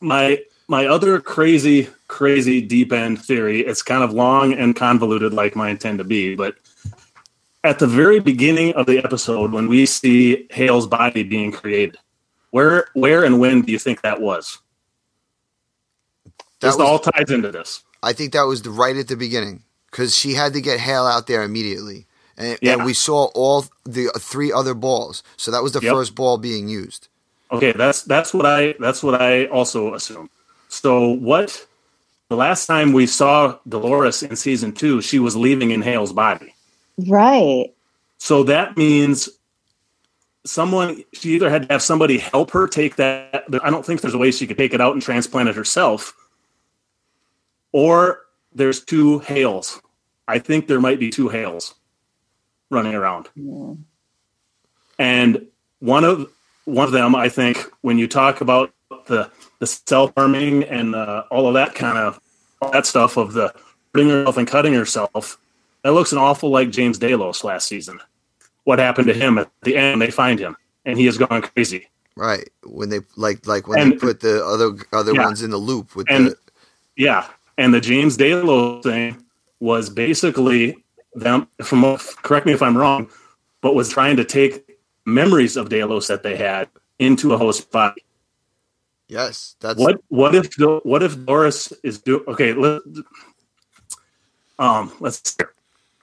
My 0.00 0.42
my 0.68 0.86
other 0.86 1.20
crazy, 1.20 1.88
crazy 2.08 2.60
deep 2.60 2.92
end 2.92 3.22
theory. 3.22 3.60
It's 3.60 3.82
kind 3.82 4.02
of 4.04 4.12
long 4.12 4.52
and 4.52 4.74
convoluted, 4.76 5.32
like 5.32 5.56
mine 5.56 5.78
tend 5.78 5.98
to 5.98 6.04
be, 6.04 6.34
but 6.34 6.56
at 7.64 7.78
the 7.78 7.86
very 7.86 8.20
beginning 8.20 8.74
of 8.74 8.86
the 8.86 8.98
episode, 8.98 9.52
when 9.52 9.68
we 9.68 9.86
see 9.86 10.46
Hale's 10.50 10.86
body 10.86 11.22
being 11.22 11.52
created, 11.52 11.96
where, 12.50 12.86
where, 12.94 13.24
and 13.24 13.38
when 13.38 13.62
do 13.62 13.72
you 13.72 13.78
think 13.78 14.02
that 14.02 14.20
was? 14.20 14.58
That 16.62 16.68
This 16.68 16.76
was- 16.78 16.86
all 16.88 16.98
ties 17.00 17.30
into 17.30 17.50
this. 17.50 17.82
I 18.02 18.12
think 18.12 18.32
that 18.32 18.44
was 18.46 18.62
the, 18.62 18.70
right 18.70 18.96
at 18.96 19.08
the 19.08 19.16
beginning 19.16 19.62
because 19.90 20.16
she 20.16 20.34
had 20.34 20.54
to 20.54 20.60
get 20.60 20.80
Hale 20.80 21.06
out 21.06 21.26
there 21.26 21.42
immediately, 21.42 22.06
and, 22.36 22.58
Yeah. 22.62 22.74
and 22.74 22.84
we 22.84 22.94
saw 22.94 23.24
all 23.34 23.66
the 23.84 24.08
uh, 24.08 24.18
three 24.18 24.50
other 24.52 24.74
balls. 24.74 25.22
So 25.36 25.50
that 25.50 25.62
was 25.62 25.72
the 25.72 25.80
Yep. 25.82 25.92
first 25.92 26.14
ball 26.14 26.38
being 26.38 26.68
used. 26.68 27.08
Okay, 27.52 27.72
that's 27.72 28.02
that's 28.02 28.32
what 28.32 28.46
I 28.46 28.74
that's 28.80 29.02
what 29.02 29.20
I 29.20 29.44
also 29.46 29.92
assume. 29.94 30.30
So 30.68 31.08
what 31.08 31.66
the 32.30 32.36
last 32.36 32.66
time 32.66 32.92
we 32.92 33.06
saw 33.06 33.58
Dolores 33.68 34.22
in 34.22 34.36
season 34.36 34.72
two, 34.72 35.02
she 35.02 35.18
was 35.18 35.36
leaving 35.36 35.70
in 35.70 35.82
Hale's 35.82 36.12
body. 36.14 36.54
Right. 37.06 37.72
So 38.18 38.44
that 38.44 38.76
means 38.76 39.28
someone 40.44 41.04
she 41.12 41.34
either 41.34 41.50
had 41.50 41.68
to 41.68 41.74
have 41.74 41.82
somebody 41.82 42.18
help 42.18 42.50
her 42.52 42.66
take 42.66 42.96
that. 42.96 43.44
I 43.62 43.70
don't 43.70 43.84
think 43.84 44.00
there's 44.00 44.14
a 44.14 44.18
way 44.18 44.30
she 44.30 44.46
could 44.46 44.58
take 44.58 44.74
it 44.74 44.80
out 44.80 44.94
and 44.94 45.02
transplant 45.02 45.48
it 45.48 45.54
herself. 45.54 46.14
Or 47.72 48.20
there's 48.54 48.84
two 48.84 49.20
Hales. 49.20 49.80
I 50.28 50.38
think 50.38 50.66
there 50.66 50.80
might 50.80 51.00
be 51.00 51.10
two 51.10 51.28
Hales 51.28 51.74
running 52.70 52.94
around. 52.94 53.28
And 54.98 55.46
one 55.80 56.04
of 56.04 56.30
one 56.64 56.86
of 56.86 56.92
them, 56.92 57.14
I 57.14 57.28
think, 57.28 57.58
when 57.80 57.98
you 57.98 58.06
talk 58.06 58.40
about 58.40 58.72
the 59.06 59.30
the 59.58 59.66
self 59.66 60.12
harming 60.16 60.64
and 60.64 60.94
uh, 60.94 61.24
all 61.30 61.46
of 61.48 61.54
that 61.54 61.74
kind 61.74 61.98
of 61.98 62.20
that 62.72 62.86
stuff 62.86 63.16
of 63.16 63.32
the 63.32 63.52
hurting 63.94 64.10
herself 64.10 64.36
and 64.36 64.46
cutting 64.46 64.74
herself, 64.74 65.38
that 65.82 65.92
looks 65.92 66.12
an 66.12 66.18
awful 66.18 66.50
like 66.50 66.70
James 66.70 66.98
Delos 66.98 67.42
last 67.42 67.66
season. 67.68 67.98
What 68.64 68.78
happened 68.78 69.08
to 69.08 69.14
him 69.14 69.38
at 69.38 69.50
the 69.62 69.76
end? 69.76 70.00
They 70.00 70.10
find 70.10 70.38
him, 70.38 70.56
and 70.84 70.96
he 70.98 71.06
has 71.06 71.18
gone 71.18 71.42
crazy. 71.42 71.88
Right 72.14 72.48
when 72.64 72.90
they 72.90 73.00
like 73.16 73.46
like 73.46 73.66
when 73.66 73.90
they 73.90 73.96
put 73.96 74.20
the 74.20 74.44
other 74.44 74.72
other 74.92 75.14
Yeah. 75.14 75.24
ones 75.24 75.42
in 75.42 75.50
the 75.50 75.56
loop 75.56 75.96
with 75.96 76.08
And 76.10 76.28
the 76.28 76.36
yeah, 76.96 77.26
and 77.58 77.72
the 77.72 77.80
James 77.80 78.16
Delos 78.16 78.82
thing 78.82 79.24
was 79.60 79.90
basically 79.90 80.82
them. 81.14 81.48
From 81.62 81.96
correct 82.22 82.46
me 82.46 82.52
if 82.52 82.62
I'm 82.62 82.76
wrong, 82.76 83.10
but 83.60 83.74
was 83.74 83.88
trying 83.88 84.16
to 84.16 84.24
take 84.24 84.78
memories 85.04 85.56
of 85.56 85.68
Delos 85.68 86.08
that 86.08 86.22
they 86.22 86.36
had 86.36 86.68
into 86.98 87.32
a 87.32 87.38
host 87.38 87.70
body. 87.70 88.02
Yes, 89.08 89.56
that's 89.60 89.78
What 89.78 90.00
what 90.08 90.34
if 90.34 90.54
what 90.84 91.02
if 91.02 91.24
Doris 91.26 91.72
is 91.82 92.00
do 92.00 92.24
okay? 92.28 92.54
Let, 92.54 92.80
um, 94.58 94.92
let's 95.00 95.36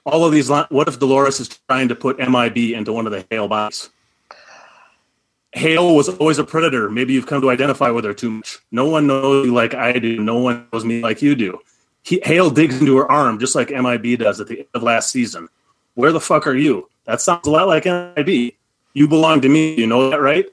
all 0.04 0.24
of 0.24 0.32
these. 0.32 0.48
What 0.48 0.88
if 0.88 0.98
Dolores 0.98 1.40
is 1.40 1.48
trying 1.68 1.88
to 1.88 1.94
put 1.94 2.18
MIB 2.18 2.74
into 2.74 2.92
one 2.92 3.06
of 3.06 3.12
the 3.12 3.26
Hale 3.30 3.48
bodies? 3.48 3.90
Hale 5.52 5.94
was 5.96 6.08
always 6.08 6.38
a 6.38 6.44
predator. 6.44 6.88
Maybe 6.90 7.12
you've 7.12 7.26
come 7.26 7.40
to 7.42 7.50
identify 7.50 7.90
with 7.90 8.04
her 8.04 8.14
too 8.14 8.30
much. 8.30 8.58
No 8.70 8.86
one 8.88 9.06
knows 9.06 9.46
you 9.46 9.52
like 9.54 9.74
I 9.74 9.98
do. 9.98 10.20
No 10.20 10.38
one 10.38 10.66
knows 10.72 10.84
me 10.84 11.02
like 11.02 11.22
you 11.22 11.34
do. 11.34 11.58
He, 12.02 12.20
Hale 12.24 12.50
digs 12.50 12.80
into 12.80 12.96
her 12.96 13.10
arm 13.10 13.38
just 13.38 13.54
like 13.54 13.70
MIB 13.70 14.18
does 14.20 14.40
at 14.40 14.46
the 14.46 14.60
end 14.60 14.68
of 14.74 14.82
last 14.82 15.10
season. 15.10 15.48
Where 15.94 16.12
the 16.12 16.20
fuck 16.20 16.46
are 16.46 16.54
you? 16.56 16.88
That 17.04 17.20
sounds 17.20 17.46
a 17.46 17.50
lot 17.50 17.66
like 17.66 17.84
MIB. 17.84 18.54
You 18.94 19.08
belong 19.08 19.40
to 19.40 19.48
me. 19.48 19.74
You 19.74 19.86
know 19.86 20.10
that, 20.10 20.20
right? 20.20 20.46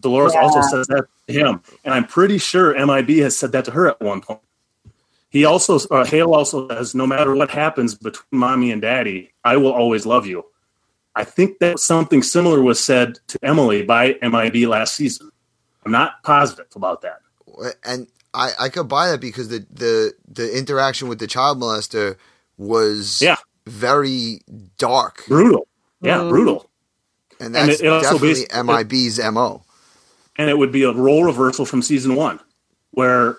Dolores 0.00 0.32
Yeah. 0.34 0.42
also 0.42 0.62
says 0.62 0.86
that 0.86 1.06
to 1.26 1.32
him, 1.32 1.60
and 1.84 1.92
I'm 1.92 2.06
pretty 2.06 2.38
sure 2.38 2.72
MIB 2.74 3.18
has 3.18 3.36
said 3.36 3.52
that 3.52 3.64
to 3.66 3.70
her 3.72 3.88
at 3.88 4.00
one 4.00 4.20
point. 4.22 4.40
He 5.28 5.44
also, 5.44 5.78
uh, 5.90 6.04
Hale 6.04 6.32
also 6.32 6.68
says, 6.68 6.94
no 6.94 7.06
matter 7.06 7.34
what 7.34 7.50
happens 7.50 7.94
between 7.96 8.24
mommy 8.40 8.70
and 8.70 8.80
daddy, 8.80 9.32
I 9.44 9.56
will 9.56 9.72
always 9.72 10.06
love 10.06 10.26
you. 10.26 10.44
I 11.16 11.24
think 11.24 11.58
that 11.60 11.78
something 11.78 12.22
similar 12.22 12.60
was 12.62 12.82
said 12.82 13.18
to 13.28 13.38
Emily 13.42 13.82
by 13.82 14.16
MIB 14.20 14.66
last 14.66 14.96
season. 14.96 15.30
I'm 15.86 15.92
not 15.92 16.22
positive 16.22 16.66
about 16.74 17.02
that. 17.02 17.20
and 17.84 18.08
I 18.32 18.50
I 18.58 18.68
could 18.68 18.88
buy 18.88 19.10
that 19.10 19.20
because 19.20 19.48
the 19.48 19.64
the 19.70 20.12
the 20.26 20.56
interaction 20.58 21.08
with 21.08 21.18
the 21.20 21.26
child 21.28 21.60
molester 21.60 22.16
was 22.58 23.20
Yeah. 23.22 23.36
very 23.66 24.40
dark, 24.78 25.22
Brutal. 25.28 25.68
Yeah, 26.00 26.18
Mm. 26.18 26.28
brutal. 26.30 26.70
and 27.38 27.54
And 27.56 27.68
that's 27.68 27.80
it- 27.80 27.86
it 27.86 27.88
also 27.88 28.12
definitely 28.18 28.46
based- 28.46 28.52
MIB's 28.52 29.20
mo. 29.32 29.62
and 30.36 30.50
it 30.50 30.58
would 30.58 30.72
be 30.72 30.82
a 30.82 30.92
role 30.92 31.22
reversal 31.24 31.64
from 31.64 31.80
season 31.82 32.16
one, 32.16 32.40
where 32.90 33.36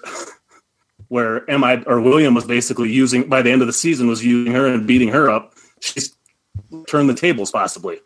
where 1.10 1.44
MI 1.50 1.84
or 1.86 2.00
William 2.02 2.34
was 2.34 2.46
basically 2.46 2.92
using 2.92 3.28
by 3.30 3.42
the 3.42 3.52
end 3.52 3.62
of 3.62 3.68
the 3.68 3.74
season 3.74 4.08
was 4.08 4.24
using 4.24 4.54
her 4.54 4.66
and 4.66 4.88
beating 4.88 5.10
her 5.10 5.30
up. 5.30 5.54
She's 5.82 6.15
turned 6.88 7.10
the 7.10 7.14
tables 7.16 7.52
possibly. 7.52 8.00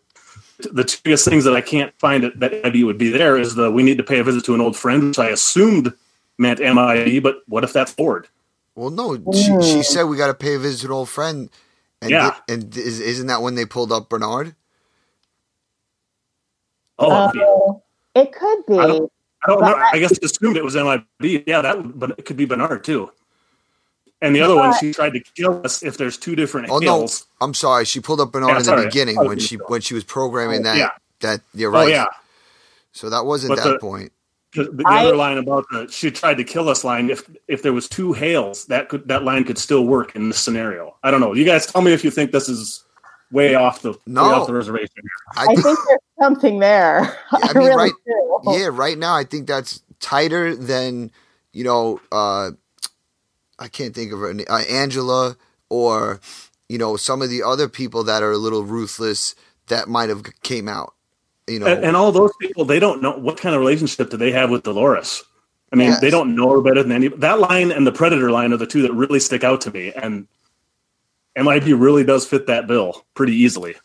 The 0.60 0.84
two 0.84 0.98
biggest 1.04 1.26
things 1.26 1.46
that 1.46 1.56
I 1.56 1.62
can't 1.62 1.94
find 2.00 2.24
it, 2.26 2.40
that 2.40 2.52
MIB 2.52 2.84
would 2.84 2.98
be 2.98 3.10
there 3.10 3.38
is 3.38 3.56
the 3.56 3.72
we 3.72 3.82
need 3.84 3.98
to 3.98 4.04
pay 4.04 4.20
a 4.20 4.24
visit 4.24 4.44
to 4.46 4.56
an 4.56 4.62
old 4.62 4.76
friend, 4.76 5.08
which 5.08 5.20
I 5.20 5.30
assumed 5.30 5.94
meant 6.38 6.60
MIB, 6.60 7.24
but 7.24 7.38
what 7.48 7.64
if 7.64 7.72
that's 7.72 7.92
Ford? 7.92 8.28
Well, 8.76 8.90
no, 8.90 9.16
she, 9.34 9.44
she 9.44 9.76
hmm. 9.76 9.82
said 9.82 10.04
we 10.04 10.18
got 10.18 10.28
to 10.28 10.34
pay 10.34 10.56
a 10.56 10.60
visit 10.60 10.82
to 10.82 10.88
an 10.88 10.94
old 10.94 11.10
friend, 11.10 11.50
and 12.02 12.12
Yeah. 12.12 12.32
di- 12.48 12.54
and 12.54 12.78
is, 12.78 13.00
isn't 13.00 13.28
that 13.28 13.42
when 13.42 13.56
they 13.56 13.66
pulled 13.66 13.92
up 13.92 14.10
Bernard? 14.10 14.56
Oh, 16.98 17.32
Oh, 17.36 17.84
it 18.16 18.32
could 18.34 18.66
be. 18.66 18.78
I 18.78 18.88
don't- 18.88 19.12
I 19.46 19.48
don't 19.48 19.62
know. 19.62 19.76
I 19.94 20.00
guess 20.00 20.12
I 20.12 20.26
assumed 20.26 20.58
it 20.58 20.64
was 20.66 20.76
MIB. 20.76 21.44
Yeah, 21.48 21.62
that 21.62 21.98
but 21.98 22.12
it 22.18 22.26
could 22.26 22.36
be 22.36 22.44
Bernard 22.46 22.84
too. 22.84 23.10
And 24.22 24.36
the 24.36 24.42
other 24.42 24.56
one, 24.56 24.74
she 24.80 24.92
tried 24.94 25.14
to 25.14 25.22
kill 25.36 25.62
us 25.66 25.82
if 25.82 25.98
there's 25.98 26.18
two 26.18 26.36
different 26.36 26.70
Oh 26.70 26.80
no, 26.80 26.98
Hales. 26.98 27.26
I'm 27.40 27.54
sorry. 27.54 27.86
She 27.86 28.00
pulled 28.02 28.20
up 28.20 28.32
Bernard 28.34 28.66
Yeah, 28.66 28.74
in 28.74 28.80
the 28.80 28.86
beginning 28.86 29.16
when 29.18 29.40
she 29.40 29.56
gonna- 29.58 29.70
when 29.70 29.82
she 29.82 29.94
was 29.94 30.04
programming 30.04 30.64
that 30.64 30.78
Yeah. 30.78 30.90
that 31.22 31.42
you're 31.54 31.74
Oh 31.76 31.80
right. 31.80 31.90
yeah, 31.90 32.06
So 32.92 33.10
that 33.10 33.26
wasn't 33.26 33.56
But 33.56 33.64
that 33.64 33.70
the- 33.74 33.80
point. 33.80 34.12
The, 34.56 34.64
the 34.64 34.84
I- 34.88 35.06
other 35.06 35.16
line 35.16 35.38
about 35.38 35.66
the 35.72 35.88
she 35.92 36.10
tried 36.12 36.38
to 36.38 36.44
kill 36.44 36.70
us 36.70 36.84
line. 36.84 37.10
If 37.12 37.30
if 37.48 37.62
there 37.62 37.72
was 37.72 37.88
two 37.88 38.14
Hales, 38.14 38.66
that 38.66 38.90
could 38.90 39.08
that 39.08 39.24
line 39.24 39.44
could 39.46 39.58
still 39.60 39.86
work 39.86 40.16
in 40.16 40.30
this 40.30 40.40
scenario. 40.40 40.96
I 41.04 41.12
don't 41.12 41.22
know. 41.22 41.34
You 41.34 41.46
guys 41.46 41.68
tell 41.68 41.82
me 41.84 41.94
if 41.94 42.04
you 42.04 42.10
think 42.12 42.32
this 42.32 42.50
is 42.50 42.84
way 43.32 43.54
off 43.54 43.84
the 43.84 43.94
No. 44.08 44.24
way 44.24 44.30
off 44.34 44.48
the 44.48 44.54
reservation. 44.54 44.90
I, 45.38 45.44
I 45.44 45.46
think, 45.46 45.62
think 45.62 45.78
there's 45.88 46.00
something 46.20 46.58
there. 46.60 47.02
I, 47.32 47.38
I 47.44 47.54
mean, 47.54 47.68
really 47.68 47.76
right- 47.76 47.92
do. 48.44 48.52
yeah, 48.60 48.70
right 48.72 48.98
now 48.98 49.16
I 49.16 49.24
think 49.24 49.48
that's 49.48 49.82
tighter 50.00 50.56
than 50.56 51.12
you 51.54 51.64
know. 51.64 52.02
uh 52.12 52.52
I 53.60 53.68
can't 53.68 53.94
think 53.94 54.12
of 54.14 54.20
her 54.20 54.34
uh, 54.50 54.64
Angela 54.70 55.36
or 55.70 56.20
you 56.70 56.78
know 56.78 56.96
some 56.98 57.22
of 57.22 57.30
the 57.30 57.44
other 57.44 57.68
people 57.70 58.04
that 58.06 58.24
are 58.24 58.32
a 58.32 58.38
little 58.38 58.64
ruthless 58.64 59.36
that 59.68 59.88
might 59.88 60.10
have 60.10 60.24
came 60.42 60.68
out. 60.68 60.94
You 61.48 61.60
know, 61.60 61.66
And, 61.68 61.84
and 61.84 61.96
all 61.96 62.12
those 62.12 62.32
people, 62.40 62.64
they 62.66 62.80
don't 62.80 63.02
know 63.02 63.12
what 63.18 63.38
kind 63.38 63.54
of 63.56 63.60
relationship 63.62 64.10
do 64.10 64.18
they 64.18 64.32
have 64.32 64.50
with 64.50 64.64
Dolores. 64.64 65.24
I 65.74 65.76
mean, 65.76 65.90
Yes. 65.90 66.00
they 66.02 66.10
don't 66.10 66.36
know 66.36 66.52
her 66.52 66.62
better 66.62 66.82
than 66.84 66.92
any. 66.92 67.08
That 67.10 67.40
line 67.40 67.72
and 67.72 67.86
the 67.86 67.92
Predator 67.92 68.32
line 68.32 68.54
are 68.54 68.58
the 68.58 68.66
two 68.68 68.82
that 68.84 68.94
really 68.94 69.20
stick 69.20 69.44
out 69.44 69.62
to 69.62 69.72
me, 69.72 69.92
and 69.94 70.28
MIB 71.36 71.68
really 71.80 72.04
does 72.04 72.26
fit 72.28 72.48
that 72.48 72.66
bill 72.68 73.06
pretty 73.14 73.34
easily. 73.34 73.76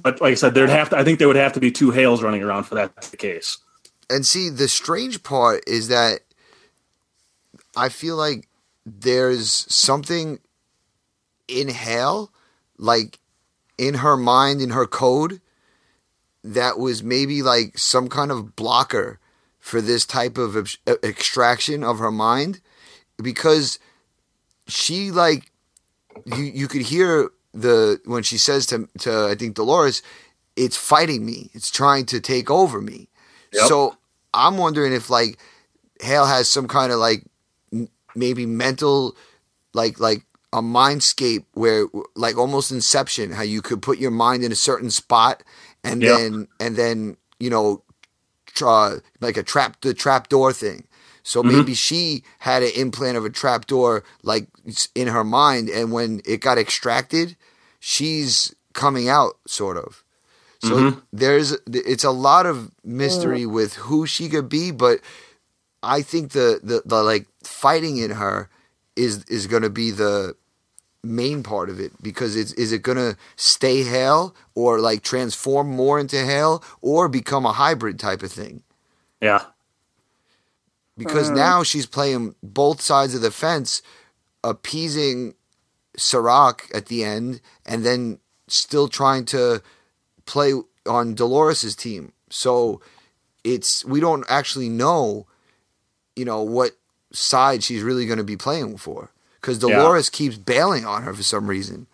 But 0.00 0.20
like 0.20 0.32
I 0.32 0.34
said, 0.34 0.54
there'd 0.54 0.70
have 0.70 0.90
to. 0.90 0.96
I 0.98 1.04
think 1.04 1.18
there 1.18 1.28
would 1.28 1.36
have 1.36 1.52
to 1.54 1.60
be 1.60 1.70
two 1.70 1.90
Hales 1.90 2.22
running 2.22 2.42
around 2.42 2.64
for 2.64 2.76
that 2.76 2.94
to 3.02 3.10
be 3.10 3.10
the 3.12 3.16
case. 3.18 3.58
and 4.10 4.24
see 4.24 4.48
the 4.48 4.68
strange 4.68 5.22
part 5.22 5.62
is 5.66 5.88
that 5.88 6.20
I 7.76 7.88
feel 7.90 8.16
like 8.16 8.47
there's 9.00 9.50
something 9.72 10.38
in 11.46 11.68
Hale, 11.68 12.30
like 12.76 13.18
in 13.76 13.94
her 13.94 14.16
mind, 14.16 14.60
in 14.60 14.70
her 14.70 14.86
code, 14.86 15.40
that 16.44 16.78
was 16.78 17.02
maybe 17.02 17.42
like 17.42 17.78
some 17.78 18.08
kind 18.08 18.30
of 18.30 18.56
blocker 18.56 19.18
for 19.58 19.80
this 19.80 20.06
type 20.06 20.38
of 20.38 20.56
uh, 20.56 20.94
extraction 21.02 21.84
of 21.84 21.98
her 21.98 22.12
mind, 22.12 22.60
because 23.22 23.78
she 24.66 25.10
like 25.10 25.50
you 26.24 26.44
you 26.44 26.68
could 26.68 26.82
hear 26.82 27.30
the 27.52 28.00
when 28.04 28.22
she 28.22 28.38
says 28.38 28.66
to 28.66 28.88
to 28.98 29.28
I 29.28 29.34
think 29.34 29.56
Dolores, 29.56 30.02
it's 30.56 30.76
fighting 30.76 31.26
me, 31.26 31.50
it's 31.54 31.70
trying 31.70 32.06
to 32.06 32.20
take 32.20 32.50
over 32.50 32.80
me. 32.80 33.08
Yep. 33.52 33.66
So 33.66 33.96
I'm 34.32 34.58
wondering 34.58 34.92
if 34.92 35.10
like 35.10 35.38
Hale 36.00 36.26
has 36.26 36.48
some 36.48 36.68
kind 36.68 36.92
of 36.92 36.98
like 36.98 37.24
maybe 38.18 38.46
mental 38.46 39.16
like 39.74 39.98
like 40.00 40.22
a 40.52 40.62
mindscape 40.62 41.44
where 41.54 41.86
like 42.16 42.36
almost 42.38 42.70
inception 42.72 43.32
how 43.32 43.42
you 43.42 43.60
could 43.62 43.82
put 43.82 43.98
your 43.98 44.10
mind 44.10 44.42
in 44.42 44.50
a 44.52 44.56
certain 44.56 44.90
spot 44.90 45.42
and 45.84 46.02
Yep. 46.02 46.18
then 46.18 46.48
and 46.58 46.76
then 46.76 47.16
you 47.38 47.50
know 47.50 47.82
try 48.46 48.96
like 49.20 49.36
a 49.36 49.42
trap 49.42 49.80
the 49.82 49.94
trap 49.94 50.28
door 50.28 50.52
thing 50.52 50.84
so 51.22 51.42
Mm-hmm. 51.42 51.58
maybe 51.58 51.74
she 51.74 52.22
had 52.38 52.62
an 52.62 52.70
implant 52.74 53.16
of 53.16 53.24
a 53.24 53.30
trap 53.30 53.66
door 53.66 54.02
like 54.22 54.48
in 54.94 55.08
her 55.08 55.24
mind 55.24 55.68
and 55.68 55.92
when 55.92 56.20
it 56.24 56.40
got 56.40 56.58
extracted 56.58 57.36
she's 57.78 58.54
coming 58.72 59.08
out 59.08 59.34
sort 59.46 59.76
of 59.76 60.02
so 60.60 60.74
Mm-hmm. 60.76 60.98
there's 61.12 61.52
it's 61.66 62.04
a 62.04 62.10
lot 62.10 62.46
of 62.46 62.70
mystery 62.82 63.44
with 63.46 63.74
who 63.74 64.06
she 64.06 64.28
could 64.28 64.48
be 64.48 64.70
but 64.72 65.00
i 65.88 66.02
think 66.02 66.32
the 66.32 66.60
the, 66.62 66.82
the 66.84 67.02
like 67.02 67.26
fighting 67.42 67.96
in 67.96 68.10
her 68.10 68.48
is 68.96 69.24
is 69.24 69.46
going 69.46 69.62
to 69.62 69.70
be 69.70 69.90
the 69.90 70.34
main 71.02 71.42
part 71.42 71.70
of 71.70 71.80
it 71.80 71.92
because 72.02 72.36
it's 72.36 72.52
is 72.52 72.72
it 72.72 72.82
going 72.82 72.98
to 72.98 73.16
stay 73.36 73.82
Hale 73.82 74.34
or 74.54 74.80
like 74.80 75.02
transform 75.02 75.68
more 75.70 75.98
into 75.98 76.16
Hale 76.24 76.62
or 76.82 77.08
become 77.08 77.46
a 77.46 77.52
hybrid 77.52 77.98
type 77.98 78.22
of 78.22 78.32
thing? 78.32 78.62
Yeah, 79.20 79.44
because 80.96 81.28
hmm. 81.28 81.36
now 81.36 81.62
she's 81.62 81.86
playing 81.86 82.34
both 82.42 82.80
sides 82.80 83.14
of 83.14 83.22
the 83.22 83.30
fence 83.30 83.82
appeasing 84.44 85.34
Serac 85.96 86.68
at 86.74 86.86
the 86.86 87.04
end 87.04 87.40
and 87.64 87.84
then 87.84 88.18
still 88.48 88.88
trying 88.88 89.24
to 89.26 89.62
play 90.26 90.52
on 90.86 91.14
Dolores's 91.14 91.76
team. 91.76 92.12
So 92.30 92.80
it's 93.44 93.84
we 93.84 94.00
don't 94.00 94.24
actually 94.28 94.68
know 94.68 95.26
you 96.18 96.24
know 96.24 96.42
what 96.42 96.72
side 97.12 97.62
she's 97.62 97.82
really 97.82 98.04
going 98.06 98.18
to 98.18 98.24
be 98.24 98.36
playing 98.36 98.76
for 98.76 99.10
because 99.40 99.62
Yeah. 99.62 99.76
Dolores 99.76 100.10
keeps 100.10 100.36
bailing 100.36 100.84
on 100.84 101.02
her 101.04 101.14
for 101.14 101.22
some 101.22 101.46
reason 101.46 101.86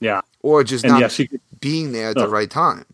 yeah, 0.00 0.22
or 0.42 0.64
just 0.64 0.84
and 0.84 0.94
not 0.94 1.00
yeah. 1.00 1.08
She 1.08 1.28
being 1.60 1.92
there 1.92 2.10
at 2.10 2.16
the 2.16 2.28
right 2.28 2.50
time. 2.50 2.86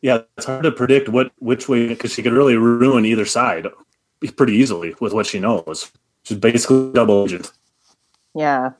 yeah, 0.00 0.20
it's 0.36 0.46
hard 0.46 0.62
to 0.62 0.70
predict 0.70 1.08
what 1.08 1.32
which 1.40 1.68
way 1.68 1.88
because 1.88 2.12
she 2.12 2.22
could 2.22 2.32
really 2.32 2.56
ruin 2.56 3.04
either 3.04 3.24
side 3.24 3.66
pretty 4.36 4.54
easily 4.54 4.94
with 5.00 5.12
what 5.12 5.26
she 5.26 5.40
knows. 5.40 5.90
She's 6.22 6.38
basically 6.38 6.92
double 6.92 7.24
agent. 7.24 7.52
Yeah. 8.34 8.70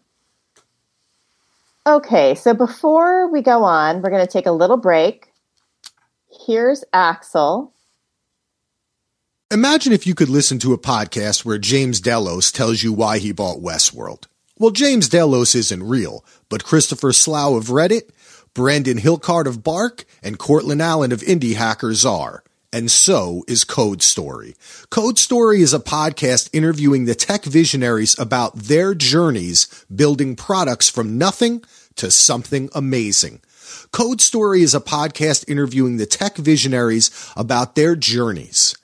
Okay, 1.87 2.35
so 2.35 2.53
before 2.55 3.31
we 3.31 3.43
go 3.43 3.63
on, 3.63 4.03
we're 4.03 4.11
going 4.11 4.27
to 4.27 4.33
take 4.33 4.47
a 4.47 4.53
little 4.53 4.77
break. 4.77 5.33
Here's 6.47 6.85
Axel. 6.93 7.73
Imagine 9.53 9.93
if 9.93 10.09
you 10.09 10.17
could 10.17 10.29
listen 10.29 10.59
to 10.59 10.73
a 10.73 10.79
podcast 10.79 11.45
where 11.45 11.57
James 11.57 12.01
Delos 12.01 12.51
tells 12.51 12.83
you 12.83 12.93
why 12.93 13.19
he 13.19 13.31
bought 13.31 13.59
Westworld. 13.59 14.25
Well, 14.59 14.73
James 14.73 15.09
Delos 15.09 15.55
isn't 15.55 15.85
real, 15.85 16.25
but 16.49 16.65
Christopher 16.65 17.13
Slowe 17.13 17.57
of 17.57 17.67
Reddit, 17.67 18.11
Brandon 18.55 18.99
Hilkert 18.99 19.47
of 19.47 19.63
Bark, 19.63 20.05
and 20.21 20.37
Courtland 20.37 20.83
Allen 20.83 21.13
of 21.13 21.21
Indie 21.21 21.55
Hackers 21.55 22.05
are. 22.05 22.43
And 22.73 22.91
so 22.91 23.45
is 23.47 23.63
Code 23.63 24.03
Story. 24.03 24.57
Code 24.91 25.17
Story 25.17 25.63
is 25.63 25.73
a 25.73 25.79
podcast 25.79 26.51
interviewing 26.53 27.05
the 27.05 27.15
tech 27.15 27.45
visionaries 27.45 28.19
about 28.19 28.57
their 28.57 28.97
journeys 28.97 29.69
building 29.95 30.35
products 30.35 30.89
from 30.89 31.19
nothing 31.19 31.63
to 31.95 32.11
something 32.11 32.69
amazing. 32.75 33.43
Code 33.93 34.21
Story 34.21 34.63
is 34.63 34.75
a 34.75 34.81
podcast 34.81 35.49
interviewing 35.49 35.99
the 35.99 36.07
tech 36.07 36.37
visionaries 36.37 37.13
about 37.37 37.77
their 37.77 37.95
journeys. 37.95 38.75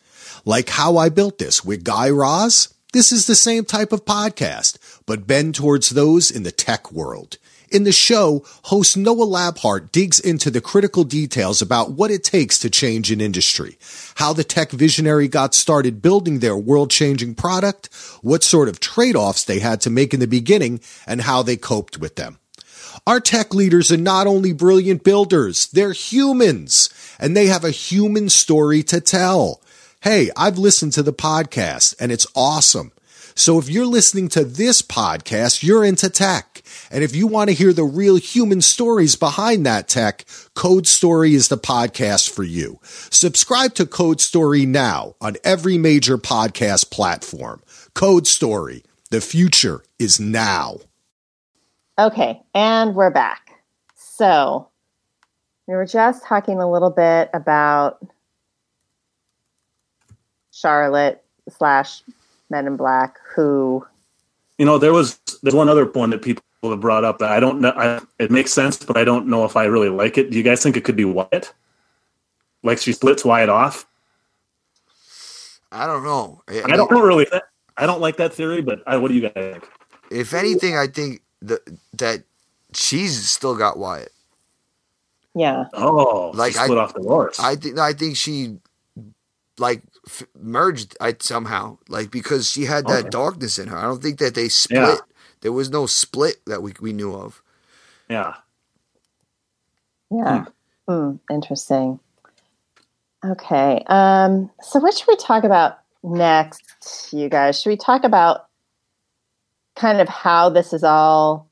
Like 0.45 0.71
how 0.71 0.97
I 0.97 1.09
built 1.09 1.39
this 1.39 1.65
with 1.65 1.85
Guy 1.85 2.11
Raz. 2.11 2.75
This 2.93 3.13
is 3.13 3.27
the 3.27 3.37
same 3.37 3.65
type 3.65 3.93
of 3.93 4.05
podcast, 4.05 4.77
but 5.07 5.27
bend 5.27 5.55
towards 5.55 5.91
those 5.91 6.31
in 6.31 6.43
the 6.43 6.51
tech 6.51 6.91
world. 6.91 7.39
In 7.71 7.85
the 7.85 7.93
show, 7.93 8.45
host 8.65 8.99
Noah 8.99 9.25
Labhart 9.25 9.93
digs 9.93 10.21
into 10.21 10.51
the 10.51 10.61
critical 10.61 11.05
details 11.05 11.63
about 11.63 11.93
what 11.93 12.11
it 12.11 12.23
takes 12.23 12.59
to 12.59 12.69
change 12.69 13.11
an 13.11 13.21
industry, 13.21 13.79
how 14.17 14.35
the 14.35 14.45
tech 14.45 14.73
visionary 14.73 15.27
got 15.27 15.55
started 15.55 16.03
building 16.03 16.41
their 16.41 16.57
world 16.57 16.91
changing 16.91 17.35
product, 17.35 17.89
what 18.21 18.43
sort 18.43 18.69
of 18.69 18.79
trade 18.79 19.17
offs 19.17 19.45
they 19.45 19.61
had 19.61 19.81
to 19.83 19.91
make 19.91 20.13
in 20.13 20.21
the 20.21 20.27
beginning, 20.27 20.81
and 21.07 21.23
how 21.23 21.43
they 21.43 21.57
coped 21.57 21.99
with 21.99 22.17
them. 22.17 22.39
Our 23.07 23.21
tech 23.21 23.55
leaders 23.55 23.91
are 23.91 23.97
not 23.97 24.27
only 24.27 24.53
brilliant 24.53 25.03
builders, 25.03 25.69
they're 25.69 25.93
humans, 25.93 26.91
and 27.19 27.35
they 27.35 27.47
have 27.47 27.65
a 27.65 27.71
human 27.71 28.29
story 28.29 28.83
to 28.85 29.01
tell. 29.01 29.62
Hey, 30.03 30.31
I've 30.37 30.59
listened 30.59 30.95
to 30.95 31.05
the 31.05 31.13
podcast 31.13 31.95
and 32.01 32.11
it's 32.11 32.27
awesome. 32.35 32.91
So 33.37 33.61
if 33.61 33.71
you're 33.71 33.87
listening 33.87 34.27
to 34.31 34.43
this 34.43 34.83
podcast, 34.83 35.63
you're 35.63 35.85
into 35.85 36.11
tech. 36.11 36.63
And 36.91 37.05
if 37.05 37.15
you 37.15 37.29
want 37.29 37.51
to 37.51 37.55
hear 37.55 37.73
the 37.73 37.85
real 37.85 38.17
human 38.17 38.63
stories 38.63 39.15
behind 39.15 39.65
that 39.65 39.87
tech, 39.87 40.25
Code 40.57 40.89
Story 40.89 41.35
is 41.35 41.47
the 41.47 41.57
podcast 41.57 42.29
for 42.31 42.43
you. 42.43 42.81
Subscribe 42.83 43.75
to 43.75 43.87
Code 43.87 44.21
Story 44.21 44.67
now 44.67 45.15
on 45.21 45.37
every 45.45 45.79
major 45.79 46.19
podcast 46.19 46.91
platform. 46.91 47.63
Code 47.95 48.27
Story. 48.27 48.83
The 49.11 49.21
future 49.21 49.85
is 50.01 50.19
now. 50.19 50.79
Okay, 51.97 52.43
and 52.53 52.97
we're 52.97 53.11
back. 53.11 53.53
So 53.95 54.69
we 55.69 55.75
were 55.75 55.87
just 55.87 56.25
talking 56.25 56.59
a 56.59 56.69
little 56.69 56.91
bit 56.91 57.31
about 57.33 58.05
Charlotte 60.63 61.23
slash 61.51 62.03
Man 62.51 62.67
in 62.67 62.77
Black 62.77 63.19
who 63.35 63.85
you 64.59 64.65
know 64.65 64.79
there 64.79 64.93
was 64.93 65.19
there's 65.43 65.55
one 65.55 65.69
other 65.69 65.85
one 65.87 66.11
that 66.11 66.23
people 66.23 66.43
have 66.63 66.81
brought 66.81 67.05
up 67.05 67.19
that 67.19 67.33
I 67.33 67.41
don't 67.41 67.61
know 67.61 67.73
I, 67.77 68.01
it 68.19 68.31
makes 68.31 68.53
sense 68.53 68.77
but 68.77 68.97
I 68.97 69.05
don't 69.05 69.27
know 69.27 69.45
if 69.45 69.57
I 69.57 69.65
really 69.65 69.89
like 69.89 70.17
it. 70.17 70.31
Do 70.31 70.37
you 70.37 70.45
guys 70.45 70.63
think 70.63 70.77
it 70.77 70.85
could 70.85 70.97
be 70.97 71.05
Wyatt? 71.05 71.53
Like 72.63 72.79
she 72.79 72.93
splits 72.93 73.25
Wyatt 73.25 73.49
off? 73.49 73.87
I 75.73 75.87
don't 75.87 76.05
know. 76.05 76.43
I, 76.49 76.63
I, 76.65 76.77
don't 76.77 76.91
know 76.91 77.01
really 77.01 77.27
I 77.77 77.87
don't 77.87 78.01
like 78.01 78.17
that 78.19 78.35
theory, 78.35 78.61
but 78.61 78.83
I, 78.87 78.99
what 78.99 79.09
do 79.09 79.15
you 79.15 79.23
guys 79.23 79.33
think? 79.35 79.69
If 80.11 80.35
anything, 80.35 80.77
I 80.77 80.87
think 80.87 81.23
that 81.41 81.61
that 81.95 82.23
she's 82.75 83.29
still 83.29 83.57
got 83.57 83.79
Wyatt. 83.79 84.13
Yeah. 85.35 85.65
Oh, 85.73 86.31
like 86.35 86.53
split 86.53 86.79
I, 86.79 86.83
off 86.83 86.95
Dolores. 86.95 87.39
I 87.41 87.57
think 87.57 87.79
I 87.79 87.95
think 87.95 88.17
she 88.17 88.59
like 89.59 89.83
f- 90.07 90.25
merged 90.39 90.97
I, 91.01 91.17
somehow, 91.19 91.79
like 91.89 92.11
because 92.11 92.51
she 92.51 92.65
had 92.65 92.87
that 92.87 93.01
okay. 93.01 93.09
darkness 93.11 93.59
in 93.59 93.69
her. 93.69 93.77
I 93.77 93.83
don't 93.83 94.03
think 94.03 94.19
that 94.19 94.35
they 94.35 94.49
split. 94.49 94.81
Yeah. 94.81 94.97
There 95.41 95.53
was 95.53 95.71
no 95.71 95.87
split 95.87 96.45
that 96.47 96.63
we 96.63 96.73
we 96.81 96.93
knew 96.93 97.15
of. 97.15 97.43
Yeah. 98.09 98.35
Yeah. 100.11 100.45
Hmm. 100.45 100.93
Mm, 100.93 101.21
interesting. 101.31 102.01
Okay. 103.25 103.85
Um, 103.87 104.51
so 104.61 104.81
what 104.81 104.95
should 104.95 105.09
we 105.09 105.17
talk 105.17 105.45
about 105.45 105.79
next, 106.03 107.13
you 107.13 107.29
guys? 107.29 107.61
Should 107.61 107.71
we 107.71 107.77
talk 107.77 108.05
about 108.05 108.47
kind 109.77 110.01
of 110.01 110.09
how 110.09 110.49
this 110.49 110.73
is 110.73 110.83
all 110.85 111.49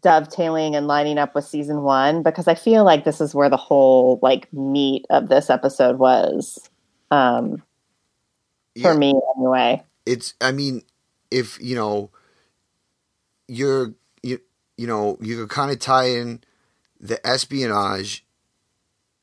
dovetailing 0.00 0.74
and 0.74 0.86
lining 0.86 1.18
up 1.18 1.34
with 1.34 1.44
season 1.44 1.82
one? 1.82 2.22
Because 2.22 2.46
I 2.48 2.54
feel 2.54 2.84
like 2.84 3.04
this 3.04 3.20
is 3.20 3.34
where 3.34 3.50
the 3.50 3.56
whole 3.56 4.20
like 4.22 4.52
meat 4.52 5.04
of 5.10 5.28
this 5.28 5.50
episode 5.50 5.98
was 5.98 6.58
um, 7.10 7.62
for 8.80 8.92
yeah. 8.92 8.96
me 8.96 9.14
anyway. 9.36 9.82
It's, 10.04 10.34
I 10.40 10.52
mean, 10.52 10.82
if 11.30 11.60
you 11.60 11.74
know, 11.74 12.10
you're 13.48 13.94
you 14.22 14.40
you 14.76 14.86
know 14.86 15.18
you 15.20 15.36
could 15.36 15.50
kind 15.50 15.70
of 15.70 15.78
tie 15.78 16.06
in 16.10 16.42
the 17.00 17.24
espionage 17.26 18.24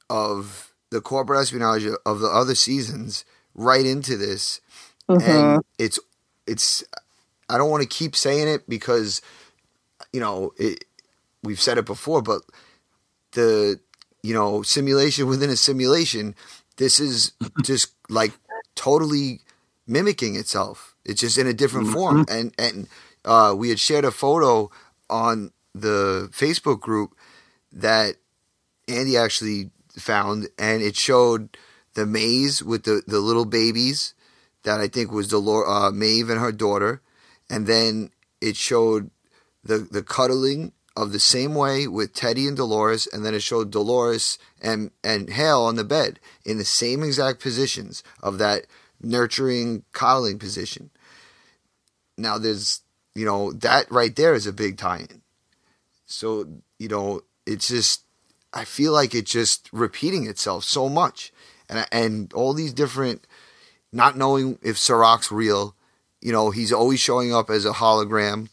of 0.10 0.74
the 0.90 1.02
corporate 1.02 1.42
espionage 1.42 1.86
of 2.06 2.20
the 2.20 2.28
other 2.28 2.56
seasons 2.56 3.26
right 3.56 3.86
into 3.86 4.18
this, 4.18 4.62
mm-hmm. 5.10 5.30
and 5.30 5.64
it's 5.78 6.00
it's. 6.48 6.84
I 7.50 7.58
don't 7.58 7.70
want 7.70 7.84
to 7.84 7.90
keep 7.90 8.16
saying 8.16 8.48
it 8.48 8.68
because, 8.70 9.22
you 10.14 10.20
know, 10.22 10.54
it, 10.58 10.86
we've 11.44 11.62
said 11.62 11.78
it 11.78 11.86
before, 11.86 12.22
but 12.22 12.42
the 13.34 13.80
you 14.24 14.34
know 14.34 14.62
simulation 14.62 15.28
within 15.28 15.50
a 15.50 15.58
simulation 15.58 16.36
this 16.78 17.00
is 17.00 17.34
just 17.64 17.94
like 18.10 18.34
totally 18.76 19.42
mimicking 19.88 20.36
itself. 20.36 20.96
It's 21.06 21.22
just 21.22 21.38
in 21.38 21.48
a 21.48 21.54
different 21.54 21.88
mm-hmm. 21.88 21.96
form. 21.96 22.26
And 22.30 22.54
and 22.58 22.88
uh, 23.26 23.54
we 23.58 23.70
had 23.70 23.80
shared 23.80 24.06
a 24.06 24.12
photo 24.12 24.70
on 25.10 25.52
the 25.74 26.30
Facebook 26.32 26.80
group 26.80 27.16
that 27.72 28.16
Andy 28.88 29.18
actually 29.18 29.72
found, 29.98 30.50
and 30.58 30.82
it 30.82 30.96
showed 30.96 31.58
the 31.94 32.06
maze 32.06 32.64
with 32.64 32.84
the, 32.84 33.04
the 33.06 33.20
little 33.20 33.46
babies 33.46 34.14
that 34.64 34.80
I 34.80 34.88
think 34.88 35.12
was 35.12 35.28
Dolor- 35.28 35.68
uh, 35.68 35.92
Maeve 35.92 36.30
and 36.30 36.40
her 36.40 36.52
daughter, 36.52 37.02
and 37.50 37.68
then 37.68 38.10
it 38.42 38.56
showed 38.56 39.10
the 39.64 39.80
the 39.80 40.04
cuddling 40.04 40.74
of 40.96 41.12
the 41.12 41.20
same 41.20 41.56
way 41.56 41.88
with 41.88 42.14
Teddy 42.14 42.48
and 42.48 42.56
Dolores, 42.56 43.08
and 43.12 43.26
then 43.26 43.34
it 43.34 43.42
showed 43.42 43.72
Dolores 43.72 44.38
and 44.62 44.92
and 45.04 45.30
Hale 45.30 45.62
on 45.62 45.76
the 45.76 45.84
bed 45.84 46.20
in 46.46 46.58
the 46.58 46.66
same 46.66 47.04
exact 47.04 47.40
positions 47.40 48.04
of 48.22 48.38
that 48.38 48.66
nurturing, 49.02 49.84
coddling 49.92 50.40
position. 50.40 50.92
Now 52.18 52.38
there's 52.38 52.82
you 53.16 53.26
know 53.26 53.52
that 53.54 53.92
right 53.92 54.16
there 54.16 54.34
is 54.34 54.46
a 54.46 54.54
big 54.54 54.78
tie-in. 54.78 55.22
So 56.06 56.48
you 56.78 56.90
know 56.90 57.22
it's 57.46 57.68
just 57.68 58.04
I 58.54 58.66
feel 58.66 58.94
like 58.94 59.16
it's 59.16 59.32
just 59.32 59.70
repeating 59.74 60.28
itself 60.28 60.64
so 60.64 60.90
much, 60.90 61.34
and 61.68 61.88
and 61.92 62.32
all 62.34 62.54
these 62.54 62.74
different, 62.74 63.26
not 63.92 64.16
knowing 64.16 64.60
if 64.62 64.78
Serac's 64.78 65.32
real. 65.32 65.76
You 66.22 66.32
know 66.32 66.52
he's 66.52 66.72
always 66.72 67.00
showing 67.00 67.34
up 67.34 67.50
as 67.50 67.66
a 67.66 67.74
hologram 67.74 68.50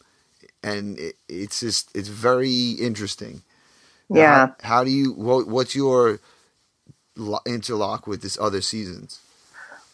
and 0.63 0.99
it, 0.99 1.17
it's 1.29 1.61
just 1.61 1.95
it's 1.95 2.09
very 2.09 2.73
interesting. 2.73 3.43
Yeah. 4.09 4.49
How, 4.61 4.79
how, 4.79 4.85
do 4.85 4.91
you 4.91 5.13
what, 5.13 5.47
what's 5.47 5.75
your 5.75 6.21
interlock 7.47 8.07
with 8.07 8.23
this 8.23 8.39
other 8.41 8.61
seasons? 8.61 9.21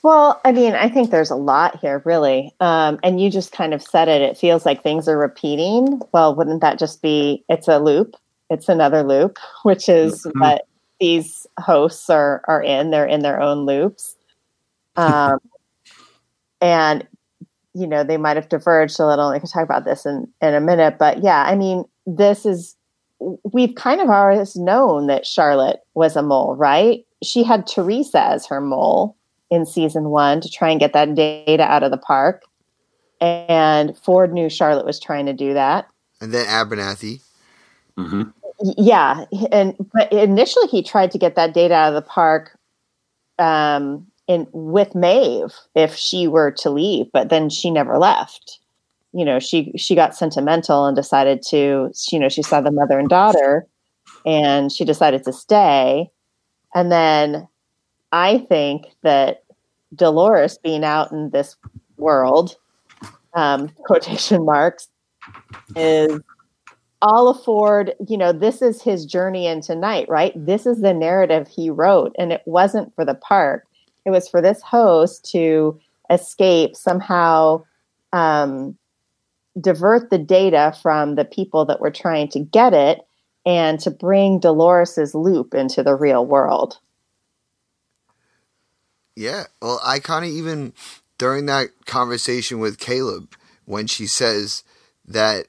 Well, 0.02 0.40
I 0.44 0.52
mean, 0.52 0.74
I 0.74 0.88
think 0.88 1.11
there's 1.11 1.33
a 1.33 1.37
lot 1.37 1.81
here, 1.81 2.00
really. 2.05 2.55
Um, 2.61 3.00
and 3.02 3.20
you 3.20 3.29
just 3.29 3.50
kind 3.50 3.74
of 3.74 3.83
said 3.83 4.09
it. 4.09 4.22
It 4.22 4.38
feels 4.38 4.64
like 4.64 4.83
things 4.83 5.09
are 5.09 5.18
repeating. 5.18 6.00
Well, 6.12 6.35
wouldn't 6.35 6.61
that 6.61 6.79
just 6.79 7.02
be 7.02 7.44
it's 7.48 7.66
a 7.66 7.79
loop? 7.79 8.14
It's 8.48 8.68
another 8.68 9.02
loop, 9.02 9.38
which 9.64 9.88
is 9.88 10.22
mm-hmm. 10.22 10.40
what 10.40 10.68
these 11.00 11.46
hosts 11.59 12.09
are 12.09 12.42
are 12.46 12.62
in. 12.62 12.90
They're 12.90 13.07
in 13.07 13.22
their 13.22 13.40
own 13.40 13.66
loops. 13.66 14.14
Um, 14.94 15.40
and 16.61 17.07
you 17.77 17.87
know, 17.87 18.03
they 18.03 18.17
might 18.17 18.37
have 18.37 18.49
diverged 18.49 18.99
a 18.99 19.07
little. 19.07 19.29
I 19.29 19.39
could 19.39 19.51
talk 19.51 19.62
about 19.62 19.85
this 19.85 20.07
in, 20.07 20.27
in 20.41 20.55
a 20.55 20.61
minute. 20.61 20.97
But 20.99 21.23
yeah, 21.23 21.45
I 21.45 21.55
mean, 21.55 21.85
this 22.07 22.47
is, 22.47 22.75
we've 23.53 23.75
kind 23.75 24.01
of 24.01 24.09
always 24.09 24.57
known 24.57 25.09
that 25.09 25.27
Charlotte 25.27 25.81
was 25.95 26.17
a 26.17 26.23
mole, 26.23 26.57
right? 26.57 27.05
She 27.23 27.43
had 27.43 27.67
Teresa 27.67 28.23
as 28.23 28.47
her 28.47 28.62
mole 28.62 29.15
in 29.51 29.67
season 29.67 30.09
one 30.09 30.41
to 30.41 30.51
try 30.51 30.71
and 30.71 30.81
get 30.81 30.95
that 30.95 31.15
data 31.15 31.62
out 31.62 31.83
of 31.83 31.91
the 31.91 31.99
park. 31.99 32.43
And 33.21 33.97
Ford 33.99 34.33
knew 34.33 34.49
Charlotte 34.49 34.87
was 34.87 34.99
trying 34.99 35.27
to 35.27 35.33
do 35.35 35.53
that. 35.55 35.87
And 36.21 36.33
then 36.33 36.47
Abernathy. 36.47 37.21
Mm-hmm. 37.99 38.23
Yeah. 38.79 39.25
And 39.53 39.75
but 39.93 40.11
initially 40.12 40.69
he 40.69 40.83
tried 40.83 41.11
to 41.11 41.19
get 41.19 41.35
that 41.37 41.53
data 41.53 41.75
out 41.75 41.95
of 41.95 42.03
the 42.03 42.09
park 42.09 42.59
um, 43.39 44.07
in 44.29 44.47
with 44.53 44.95
Maeve 44.95 45.55
if 45.75 45.95
she 45.95 46.27
were 46.27 46.51
to 46.53 46.71
leave, 46.71 47.07
but 47.12 47.29
then 47.29 47.49
she 47.49 47.71
never 47.71 47.99
left. 47.99 48.59
You 49.12 49.25
know, 49.25 49.39
she 49.39 49.73
she 49.77 49.95
got 49.95 50.15
sentimental 50.15 50.87
and 50.87 50.97
decided 50.97 51.43
to, 51.49 51.91
you 52.11 52.19
know, 52.19 52.29
she 52.29 52.43
saw 52.43 52.61
the 52.61 52.71
mother 52.71 52.99
and 52.99 53.09
daughter 53.09 53.67
and 54.25 54.71
she 54.71 54.85
decided 54.85 55.25
to 55.25 55.33
stay. 55.33 56.11
And 56.75 56.93
then 56.93 57.49
I 58.12 58.39
think 58.39 58.87
that 59.03 59.45
Dolores 59.95 60.59
being 60.59 60.85
out 60.85 61.12
in 61.12 61.31
this 61.31 61.57
world, 61.97 62.57
um, 63.35 63.69
quotation 63.87 64.45
marks, 64.45 64.89
is 65.75 66.21
all 67.03 67.29
a 67.29 67.35
Ford, 67.35 67.95
you 68.09 68.17
know, 68.17 68.33
this 68.33 68.62
is 68.62 68.83
his 68.83 69.05
journey 69.05 69.47
into 69.47 69.75
night, 69.75 70.09
right? 70.09 70.33
This 70.35 70.67
is 70.67 70.81
the 70.81 70.95
narrative 70.95 71.49
he 71.49 71.71
wrote, 71.71 72.15
and 72.19 72.33
it 72.33 72.43
wasn't 72.47 72.95
for 72.95 73.05
the 73.05 73.15
park. 73.15 73.65
It 74.07 74.11
was 74.11 74.29
for 74.29 74.40
this 74.40 74.62
host 74.62 75.31
to 75.33 75.79
escape 76.11 76.77
somehow 76.77 77.64
um, 78.12 78.79
divert 79.61 80.11
the 80.11 80.19
data 80.19 80.75
from 80.81 81.16
the 81.16 81.25
people 81.25 81.66
that 81.66 81.81
were 81.81 81.90
trying 81.90 82.29
to 82.29 82.40
get 82.40 82.73
it 82.73 83.01
and 83.45 83.79
to 83.81 83.90
bring 83.90 84.38
Dolores's 84.38 85.14
loop 85.14 85.55
into 85.55 85.83
the 85.83 85.95
real 85.95 86.25
world. 86.25 86.79
Yeah, 89.16 89.45
well, 89.61 89.81
I 89.85 89.99
kind 89.99 90.25
of 90.25 90.31
even 90.31 90.73
during 91.19 91.47
that 91.47 91.69
conversation 91.87 92.61
with 92.61 92.79
Caleb 92.79 93.35
when 93.64 93.87
she 93.87 94.07
says 94.07 94.62
that 95.07 95.47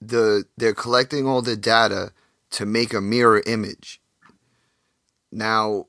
the 0.00 0.44
they're 0.56 0.74
collecting 0.74 1.26
all 1.26 1.42
the 1.42 1.56
data 1.56 2.12
to 2.50 2.64
make 2.64 2.94
a 2.94 3.00
mirror 3.00 3.42
image. 3.46 4.00
Now, 5.32 5.86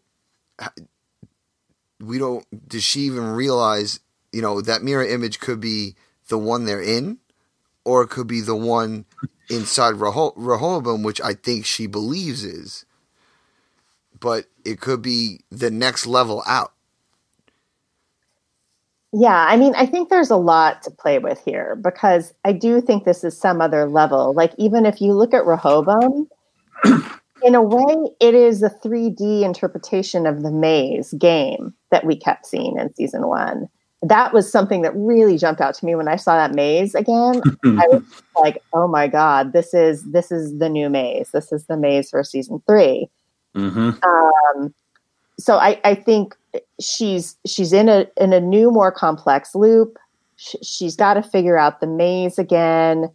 we 2.05 2.17
don't. 2.17 2.45
Does 2.67 2.83
she 2.83 3.01
even 3.01 3.25
realize? 3.25 3.99
You 4.31 4.41
know 4.41 4.61
that 4.61 4.83
mirror 4.83 5.05
image 5.05 5.39
could 5.39 5.59
be 5.59 5.95
the 6.27 6.37
one 6.37 6.65
they're 6.65 6.81
in, 6.81 7.19
or 7.83 8.03
it 8.03 8.09
could 8.09 8.27
be 8.27 8.41
the 8.41 8.55
one 8.55 9.05
inside 9.49 9.95
Rehoboam, 9.95 11.03
which 11.03 11.21
I 11.21 11.33
think 11.33 11.65
she 11.65 11.87
believes 11.87 12.43
is. 12.43 12.85
But 14.19 14.45
it 14.63 14.79
could 14.79 15.01
be 15.01 15.41
the 15.51 15.69
next 15.69 16.07
level 16.07 16.43
out. 16.47 16.73
Yeah, 19.17 19.45
I 19.47 19.55
mean, 19.55 19.73
I 19.75 19.85
think 19.85 20.09
there's 20.09 20.29
a 20.29 20.35
lot 20.35 20.83
to 20.83 20.91
play 20.91 21.19
with 21.19 21.39
here 21.45 21.77
because 21.81 22.33
I 22.43 22.51
do 22.51 22.81
think 22.81 23.05
this 23.05 23.23
is 23.23 23.37
some 23.37 23.61
other 23.61 23.87
level. 23.87 24.33
Like, 24.33 24.53
even 24.57 24.85
if 24.85 24.99
you 24.99 25.13
look 25.13 25.33
at 25.33 25.45
Rehoboam, 25.45 26.27
in 27.41 27.55
a 27.55 27.61
way, 27.61 28.09
it 28.19 28.33
is 28.33 28.61
a 28.61 28.69
3D 28.69 29.43
interpretation 29.43 30.25
of 30.25 30.41
the 30.41 30.51
maze 30.51 31.13
game 31.13 31.73
that 31.95 32.05
we 32.05 32.17
kept 32.17 32.45
seeing 32.45 32.77
in 32.77 32.93
season 32.93 33.27
one. 33.27 33.69
That 34.01 34.33
was 34.33 34.51
something 34.51 34.81
that 34.81 34.91
really 34.93 35.37
jumped 35.37 35.61
out 35.61 35.73
to 35.75 35.85
me 35.85 35.95
when 35.95 36.09
I 36.09 36.17
saw 36.17 36.35
that 36.35 36.53
maze 36.53 36.93
again. 36.93 37.41
I 37.63 37.87
was 37.87 38.03
like, 38.41 38.61
"Oh 38.73 38.87
my 38.87 39.07
god, 39.07 39.53
this 39.53 39.73
is 39.73 40.03
this 40.11 40.29
is 40.29 40.59
the 40.59 40.67
new 40.67 40.89
maze. 40.89 41.31
This 41.31 41.53
is 41.53 41.65
the 41.67 41.77
maze 41.77 42.09
for 42.09 42.21
season 42.21 42.61
3 42.67 43.09
mm-hmm. 43.55 43.91
um, 44.03 44.73
so 45.39 45.55
I, 45.55 45.79
I 45.85 45.95
think 45.95 46.35
she's 46.81 47.37
she's 47.47 47.71
in 47.71 47.87
a 47.87 48.07
in 48.17 48.33
a 48.33 48.41
new, 48.41 48.71
more 48.71 48.91
complex 48.91 49.55
loop. 49.55 49.97
she's 50.35 50.97
got 50.97 51.13
to 51.13 51.23
figure 51.23 51.57
out 51.57 51.79
the 51.79 51.87
maze 51.87 52.37
again, 52.37 53.09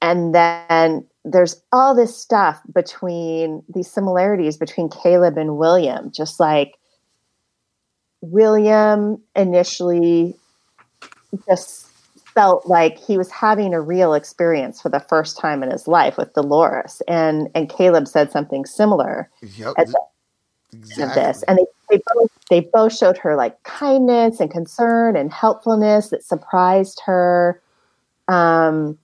and 0.00 0.32
then 0.32 1.04
there's 1.24 1.60
all 1.72 1.94
this 1.94 2.16
stuff 2.16 2.62
between 2.72 3.64
these 3.74 3.90
similarities 3.90 4.56
between 4.56 4.88
Caleb 4.88 5.36
and 5.36 5.56
William. 5.56 6.12
Just 6.12 6.38
like 6.38 6.76
William 8.20 9.20
initially 9.34 10.34
just 11.48 11.86
felt 12.34 12.66
like 12.66 12.98
he 12.98 13.16
was 13.16 13.30
having 13.30 13.72
a 13.72 13.80
real 13.80 14.14
experience 14.14 14.80
for 14.80 14.88
the 14.88 15.00
first 15.00 15.38
time 15.38 15.62
in 15.62 15.70
his 15.70 15.88
life 15.88 16.16
with 16.16 16.34
Dolores, 16.34 17.02
and 17.08 17.48
and 17.54 17.68
Caleb 17.68 18.06
said 18.06 18.30
something 18.30 18.66
similar. 18.66 19.30
Yep. 19.42 19.74
Exactly. 19.76 21.22
this, 21.22 21.42
and 21.44 21.58
they 21.58 21.64
they 21.90 22.02
both 22.14 22.30
they 22.50 22.60
both 22.60 22.96
showed 22.96 23.16
her 23.18 23.36
like 23.36 23.62
kindness 23.62 24.40
and 24.40 24.50
concern 24.50 25.16
and 25.16 25.32
helpfulness 25.32 26.10
that 26.10 26.22
surprised 26.22 27.00
her. 27.06 27.60
Um, 28.28 28.98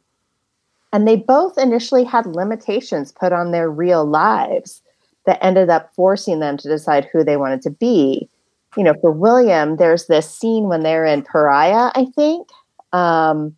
and 0.93 1.09
they 1.09 1.17
both 1.17 1.57
initially 1.57 2.05
had 2.05 2.27
limitations 2.27 3.13
put 3.13 3.33
on 3.33 3.51
their 3.51 3.71
real 3.71 4.05
lives 4.05 4.83
that 5.25 5.43
ended 5.43 5.71
up 5.71 5.95
forcing 5.95 6.41
them 6.41 6.57
to 6.59 6.69
decide 6.69 7.09
who 7.11 7.25
they 7.25 7.37
wanted 7.37 7.63
to 7.63 7.71
be. 7.71 8.29
You 8.77 8.85
know, 8.85 8.95
for 9.01 9.11
William, 9.11 9.77
there's 9.77 10.07
this 10.07 10.29
scene 10.29 10.65
when 10.65 10.83
they're 10.83 11.05
in 11.05 11.23
Pariah, 11.23 11.91
I 11.95 12.07
think. 12.17 12.49
Um, 12.93 13.55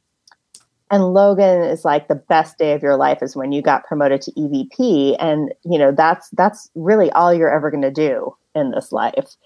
and 0.91 1.13
Logan 1.13 1.63
is 1.63 1.85
like 1.85 2.09
the 2.09 2.15
best 2.15 2.59
day 2.59 2.73
of 2.73 2.83
your 2.83 2.97
life 2.97 3.23
is 3.23 3.35
when 3.35 3.53
you 3.53 3.63
got 3.63 3.85
promoted 3.85 4.23
to 4.23 4.33
EVP. 4.33 5.17
And, 5.19 5.53
you 5.65 5.79
know, 5.79 5.93
that's 5.93 6.29
that's 6.31 6.71
really 6.75 7.11
all 7.13 7.33
you're 7.33 7.53
ever 7.53 7.71
gonna 7.71 7.91
do 7.91 8.35
in 8.55 8.71
this 8.71 8.93
life. 8.93 9.37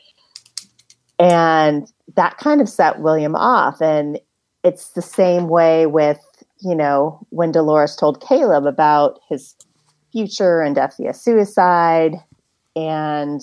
And 1.19 1.91
that 2.17 2.39
kind 2.39 2.61
of 2.61 2.69
set 2.69 3.01
William 3.01 3.35
off. 3.35 3.81
And 3.81 4.21
it's 4.65 4.91
the 4.91 5.03
same 5.03 5.49
way 5.49 5.87
with, 5.87 6.21
you 6.61 6.75
know, 6.75 7.19
when 7.31 7.53
Dolores 7.53 7.97
told 7.97 8.21
Caleb 8.21 8.67
about 8.67 9.21
his 9.29 9.55
future 10.13 10.61
and 10.61 10.75
death 10.75 10.97
via 10.99 11.15
suicide 11.15 12.15
and 12.75 13.41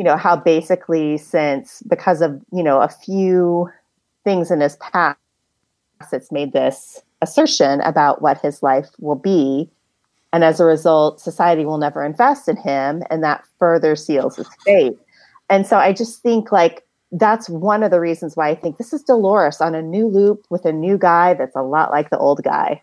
you 0.00 0.04
know 0.04 0.16
how 0.16 0.34
basically 0.34 1.18
since 1.18 1.82
because 1.82 2.22
of 2.22 2.40
you 2.50 2.62
know 2.62 2.80
a 2.80 2.88
few 2.88 3.68
things 4.24 4.50
in 4.50 4.60
his 4.60 4.76
past 4.76 5.18
it's 6.12 6.32
made 6.32 6.54
this 6.54 7.02
assertion 7.20 7.82
about 7.82 8.22
what 8.22 8.40
his 8.40 8.62
life 8.62 8.88
will 8.98 9.14
be 9.14 9.70
and 10.32 10.44
as 10.44 10.60
a 10.60 10.64
result, 10.64 11.20
society 11.20 11.64
will 11.64 11.78
never 11.78 12.04
invest 12.04 12.48
in 12.48 12.56
him, 12.56 13.02
and 13.10 13.22
that 13.24 13.44
further 13.58 13.96
seals 13.96 14.36
his 14.36 14.48
fate. 14.64 14.98
And 15.48 15.66
so 15.66 15.76
I 15.76 15.92
just 15.92 16.22
think 16.22 16.52
like 16.52 16.86
that's 17.10 17.48
one 17.48 17.82
of 17.82 17.90
the 17.90 17.98
reasons 17.98 18.36
why 18.36 18.48
I 18.48 18.54
think 18.54 18.78
this 18.78 18.92
is 18.92 19.02
Dolores 19.02 19.60
on 19.60 19.74
a 19.74 19.82
new 19.82 20.06
loop 20.06 20.46
with 20.48 20.64
a 20.64 20.72
new 20.72 20.96
guy 20.96 21.34
that's 21.34 21.56
a 21.56 21.62
lot 21.62 21.90
like 21.90 22.10
the 22.10 22.18
old 22.18 22.44
guy. 22.44 22.82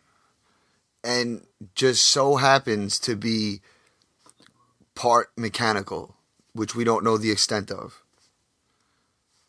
And 1.03 1.45
just 1.75 2.05
so 2.05 2.35
happens 2.35 2.99
to 2.99 3.15
be 3.15 3.61
part 4.95 5.31
mechanical, 5.37 6.16
which 6.57 6.75
we 6.75 6.83
don't 6.83 7.03
know 7.03 7.17
the 7.17 7.31
extent 7.31 7.71
of. 7.71 8.01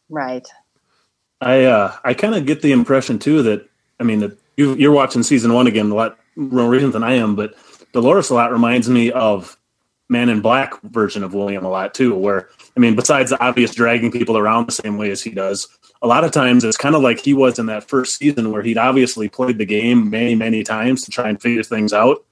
Right. 0.08 0.46
I 1.40 1.64
uh, 1.64 1.96
I 2.04 2.14
kind 2.14 2.34
of 2.34 2.46
get 2.46 2.62
the 2.62 2.72
impression 2.72 3.18
too 3.18 3.42
that 3.42 3.68
I 4.00 4.04
mean 4.04 4.20
that 4.20 4.38
you, 4.56 4.90
are 4.90 4.94
watching 4.94 5.22
season 5.22 5.52
one 5.52 5.66
again 5.66 5.90
a 5.90 5.94
lot 5.94 6.18
more 6.36 6.68
recent 6.68 6.92
than 6.92 7.04
I 7.04 7.14
am, 7.14 7.36
but 7.36 7.54
Dolores 7.92 8.30
a 8.30 8.34
lot 8.34 8.52
reminds 8.52 8.88
me 8.88 9.12
of 9.12 9.56
Man 10.08 10.28
in 10.28 10.40
Black 10.40 10.80
version 10.82 11.22
of 11.22 11.34
William 11.34 11.64
a 11.64 11.70
lot 11.70 11.94
too. 11.94 12.14
Where 12.14 12.48
I 12.76 12.80
mean, 12.80 12.96
besides 12.96 13.30
the 13.30 13.40
obvious 13.42 13.74
dragging 13.74 14.10
people 14.10 14.36
around 14.36 14.66
the 14.66 14.72
same 14.72 14.98
way 14.98 15.10
as 15.10 15.22
he 15.22 15.30
does, 15.30 15.68
a 16.02 16.06
lot 16.06 16.24
of 16.24 16.32
times 16.32 16.64
it's 16.64 16.76
kind 16.76 16.94
of 16.94 17.02
like 17.02 17.20
he 17.20 17.34
was 17.34 17.58
in 17.58 17.66
that 17.66 17.88
first 17.88 18.16
season 18.16 18.50
where 18.50 18.62
he'd 18.62 18.78
obviously 18.78 19.28
played 19.28 19.58
the 19.58 19.66
game 19.66 20.10
many, 20.10 20.34
many 20.34 20.64
times 20.64 21.04
to 21.04 21.10
try 21.10 21.28
and 21.28 21.40
figure 21.40 21.62
things 21.62 21.92
out. 21.92 22.24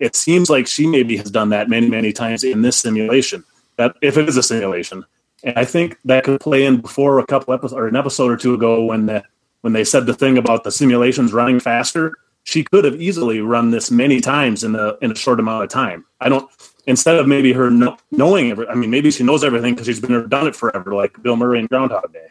It 0.00 0.16
seems 0.16 0.50
like 0.50 0.66
she 0.66 0.86
maybe 0.88 1.16
has 1.18 1.30
done 1.30 1.50
that 1.50 1.68
many, 1.68 1.88
many 1.88 2.12
times 2.12 2.42
in 2.42 2.62
this 2.62 2.76
simulation. 2.76 3.44
That 3.76 3.96
if 4.02 4.16
it 4.16 4.28
is 4.28 4.36
a 4.36 4.42
simulation, 4.42 5.04
and 5.42 5.58
I 5.58 5.64
think 5.64 5.98
that 6.04 6.24
could 6.24 6.40
play 6.40 6.64
in 6.64 6.80
before 6.80 7.18
a 7.18 7.26
couple 7.26 7.54
episodes 7.54 7.74
or 7.74 7.88
an 7.88 7.96
episode 7.96 8.30
or 8.30 8.36
two 8.36 8.54
ago 8.54 8.84
when 8.84 9.06
the 9.06 9.24
when 9.62 9.72
they 9.72 9.84
said 9.84 10.06
the 10.06 10.14
thing 10.14 10.38
about 10.38 10.64
the 10.64 10.70
simulations 10.70 11.32
running 11.32 11.60
faster 11.60 12.14
she 12.44 12.62
could 12.62 12.84
have 12.84 13.00
easily 13.00 13.40
run 13.40 13.70
this 13.70 13.90
many 13.90 14.20
times 14.20 14.62
in 14.62 14.76
a 14.76 14.96
in 15.00 15.10
a 15.10 15.14
short 15.14 15.40
amount 15.40 15.64
of 15.64 15.70
time. 15.70 16.04
I 16.20 16.28
don't. 16.28 16.48
Instead 16.86 17.16
of 17.16 17.26
maybe 17.26 17.54
her 17.54 17.70
no, 17.70 17.96
knowing 18.10 18.50
every, 18.50 18.68
I 18.68 18.74
mean, 18.74 18.90
maybe 18.90 19.10
she 19.10 19.24
knows 19.24 19.42
everything 19.42 19.72
because 19.72 19.86
she's 19.86 20.00
been 20.00 20.28
done 20.28 20.46
it 20.46 20.54
forever, 20.54 20.94
like 20.94 21.20
Bill 21.22 21.34
Murray 21.34 21.60
in 21.60 21.66
Groundhog 21.66 22.12
Day. 22.12 22.28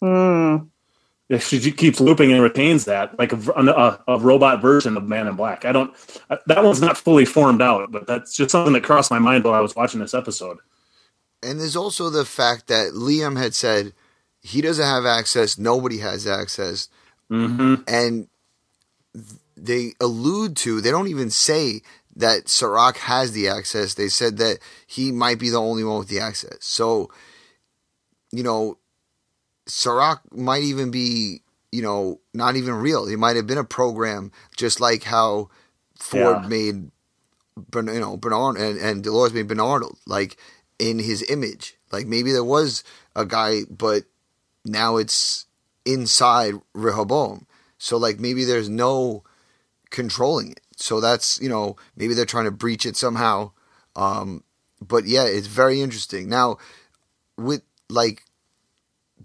Hmm. 0.00 0.56
If 1.28 1.46
she 1.46 1.72
keeps 1.72 2.00
looping 2.00 2.32
and 2.32 2.42
retains 2.42 2.86
that, 2.86 3.18
like 3.18 3.34
a, 3.34 3.36
a, 3.36 4.14
a, 4.14 4.18
robot 4.18 4.62
version 4.62 4.96
of 4.96 5.04
Man 5.04 5.26
in 5.26 5.36
Black. 5.36 5.66
I 5.66 5.72
don't. 5.72 5.94
That 6.46 6.64
one's 6.64 6.80
not 6.80 6.96
fully 6.96 7.26
formed 7.26 7.60
out, 7.60 7.92
but 7.92 8.06
that's 8.06 8.34
just 8.34 8.50
something 8.50 8.72
that 8.72 8.82
crossed 8.82 9.10
my 9.10 9.18
mind 9.18 9.44
while 9.44 9.52
I 9.52 9.60
was 9.60 9.76
watching 9.76 10.00
this 10.00 10.14
episode. 10.14 10.56
And 11.42 11.60
there's 11.60 11.76
also 11.76 12.08
the 12.08 12.24
fact 12.24 12.68
that 12.68 12.92
Liam 12.94 13.38
had 13.38 13.54
said 13.54 13.92
he 14.40 14.60
doesn't 14.62 14.84
have 14.84 15.04
access. 15.04 15.58
Nobody 15.58 15.98
has 15.98 16.26
access. 16.26 16.88
Mm-hmm. 17.30 17.82
And 17.86 18.28
they 19.56 19.92
allude 20.00 20.56
to, 20.58 20.80
they 20.80 20.90
don't 20.90 21.08
even 21.08 21.30
say 21.30 21.82
that 22.16 22.48
Serac 22.48 22.96
has 22.96 23.32
the 23.32 23.48
access. 23.48 23.94
They 23.94 24.08
said 24.08 24.38
that 24.38 24.58
he 24.86 25.12
might 25.12 25.38
be 25.38 25.50
the 25.50 25.60
only 25.60 25.84
one 25.84 25.98
with 25.98 26.08
the 26.08 26.20
access. 26.20 26.58
So, 26.60 27.10
you 28.32 28.42
know, 28.42 28.77
Serac 29.68 30.20
might 30.32 30.62
even 30.62 30.90
be, 30.90 31.42
you 31.70 31.82
know, 31.82 32.20
not 32.34 32.56
even 32.56 32.74
real. 32.74 33.06
He 33.06 33.16
might 33.16 33.36
have 33.36 33.46
been 33.46 33.58
a 33.58 33.64
program, 33.64 34.32
just 34.56 34.80
like 34.80 35.04
how 35.04 35.50
Ford 35.94 36.38
yeah. 36.42 36.48
made, 36.48 36.90
you 37.74 38.00
know, 38.00 38.16
Bernard 38.16 38.56
and, 38.56 38.78
and 38.78 39.04
Dolores 39.04 39.34
made 39.34 39.48
Bernard, 39.48 39.84
like 40.06 40.36
in 40.78 40.98
his 40.98 41.28
image. 41.30 41.76
Like 41.92 42.06
maybe 42.06 42.32
there 42.32 42.44
was 42.44 42.82
a 43.14 43.24
guy, 43.24 43.60
but 43.70 44.04
now 44.64 44.96
it's 44.96 45.46
inside 45.84 46.54
Rehoboam. 46.74 47.46
So 47.78 47.96
like 47.96 48.18
maybe 48.18 48.44
there's 48.44 48.68
no 48.68 49.22
controlling 49.90 50.52
it. 50.52 50.60
So 50.76 51.00
that's 51.00 51.40
you 51.40 51.48
know 51.48 51.76
maybe 51.96 52.14
they're 52.14 52.24
trying 52.24 52.44
to 52.44 52.50
breach 52.50 52.86
it 52.86 52.96
somehow. 52.96 53.52
Um, 53.96 54.44
but 54.86 55.06
yeah, 55.06 55.24
it's 55.24 55.46
very 55.46 55.80
interesting. 55.80 56.28
Now 56.28 56.58
with 57.36 57.62
like 57.88 58.22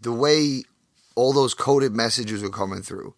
the 0.03 0.11
way 0.11 0.63
all 1.15 1.33
those 1.33 1.53
coded 1.53 1.93
messages 1.93 2.41
were 2.41 2.49
coming 2.49 2.81
through, 2.81 3.15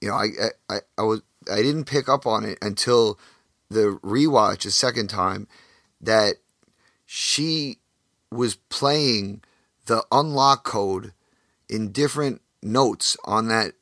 you 0.00 0.08
know, 0.08 0.14
I 0.14 0.28
I, 0.68 0.78
I 0.98 1.02
was 1.02 1.22
I 1.50 1.56
didn't 1.56 1.84
pick 1.84 2.08
up 2.08 2.26
on 2.26 2.44
it 2.44 2.58
until 2.60 3.18
the 3.70 3.98
rewatch 4.02 4.66
a 4.66 4.70
second 4.70 5.08
time 5.08 5.48
that 6.00 6.36
she 7.04 7.78
was 8.30 8.56
playing 8.68 9.42
the 9.86 10.04
unlock 10.10 10.64
code 10.64 11.12
in 11.68 11.92
different 11.92 12.42
notes 12.62 13.16
on 13.24 13.48
that 13.48 13.72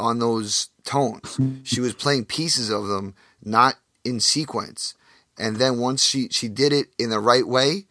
on 0.00 0.18
those 0.18 0.70
tones. 0.84 1.36
Hmm. 1.36 1.56
she 1.62 1.80
was 1.80 1.94
playing 1.94 2.24
pieces 2.24 2.70
of 2.70 2.88
them 2.88 3.14
not 3.42 3.76
in 4.04 4.20
sequence. 4.20 4.94
And 5.38 5.56
then 5.56 5.78
once 5.78 6.04
she 6.04 6.28
she 6.28 6.48
did 6.48 6.72
it 6.72 6.88
in 6.98 7.10
the 7.10 7.20
right 7.20 7.46
way, 7.46 7.86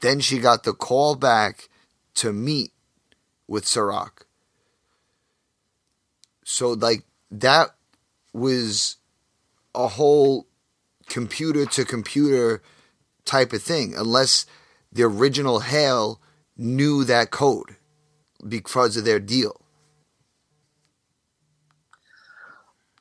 then 0.00 0.20
she 0.20 0.38
got 0.38 0.64
the 0.64 0.72
call 0.72 1.14
back 1.14 1.68
to 2.16 2.32
meet 2.32 2.72
with 3.48 3.64
Serac. 3.66 4.26
So 6.44 6.72
like 6.72 7.04
that 7.30 7.70
was 8.32 8.96
a 9.74 9.88
whole 9.88 10.46
computer 11.08 11.66
to 11.66 11.84
computer 11.84 12.62
type 13.24 13.52
of 13.52 13.62
thing, 13.62 13.94
unless 13.96 14.46
the 14.92 15.02
original 15.04 15.60
Hale 15.60 16.20
knew 16.56 17.04
that 17.04 17.30
code 17.30 17.76
because 18.46 18.96
of 18.96 19.04
their 19.04 19.20
deal. 19.20 19.60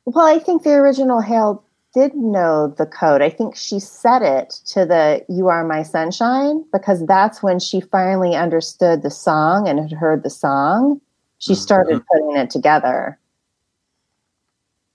Well, 0.06 0.25
I 0.25 0.39
think 0.39 0.63
the 0.63 0.71
original 0.71 1.21
Hale 1.21 1.62
did 1.93 2.15
know 2.15 2.73
the 2.77 2.86
code. 2.86 3.21
I 3.21 3.29
think 3.29 3.56
she 3.56 3.79
said 3.79 4.21
it 4.21 4.49
to 4.67 4.86
the 4.86 5.23
You 5.29 5.49
Are 5.49 5.63
My 5.63 5.84
Sunshine 5.84 6.65
because 6.73 7.06
that's 7.06 7.43
when 7.43 7.60
she 7.60 7.82
finally 7.82 8.36
understood 8.36 9.03
the 9.03 9.12
song 9.12 9.67
and 9.67 9.79
had 9.79 9.91
heard 9.91 10.23
the 10.23 10.29
song. 10.29 10.99
She 11.38 11.56
started 11.56 11.95
mm-hmm. 11.95 12.06
putting 12.12 12.38
it 12.38 12.49
together. 12.49 13.19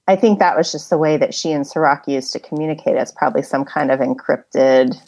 I 0.09 0.17
think 0.17 0.39
that 0.39 0.57
was 0.57 0.73
just 0.73 0.89
the 0.89 0.97
way 0.97 1.19
that 1.19 1.35
she 1.35 1.53
and 1.53 1.67
Serac 1.67 2.09
used 2.09 2.33
to 2.33 2.41
communicate. 2.41 2.97
It's 2.97 3.13
probably 3.13 3.43
some 3.43 3.65
kind 3.65 3.91
of 3.91 4.01
encrypted 4.01 4.99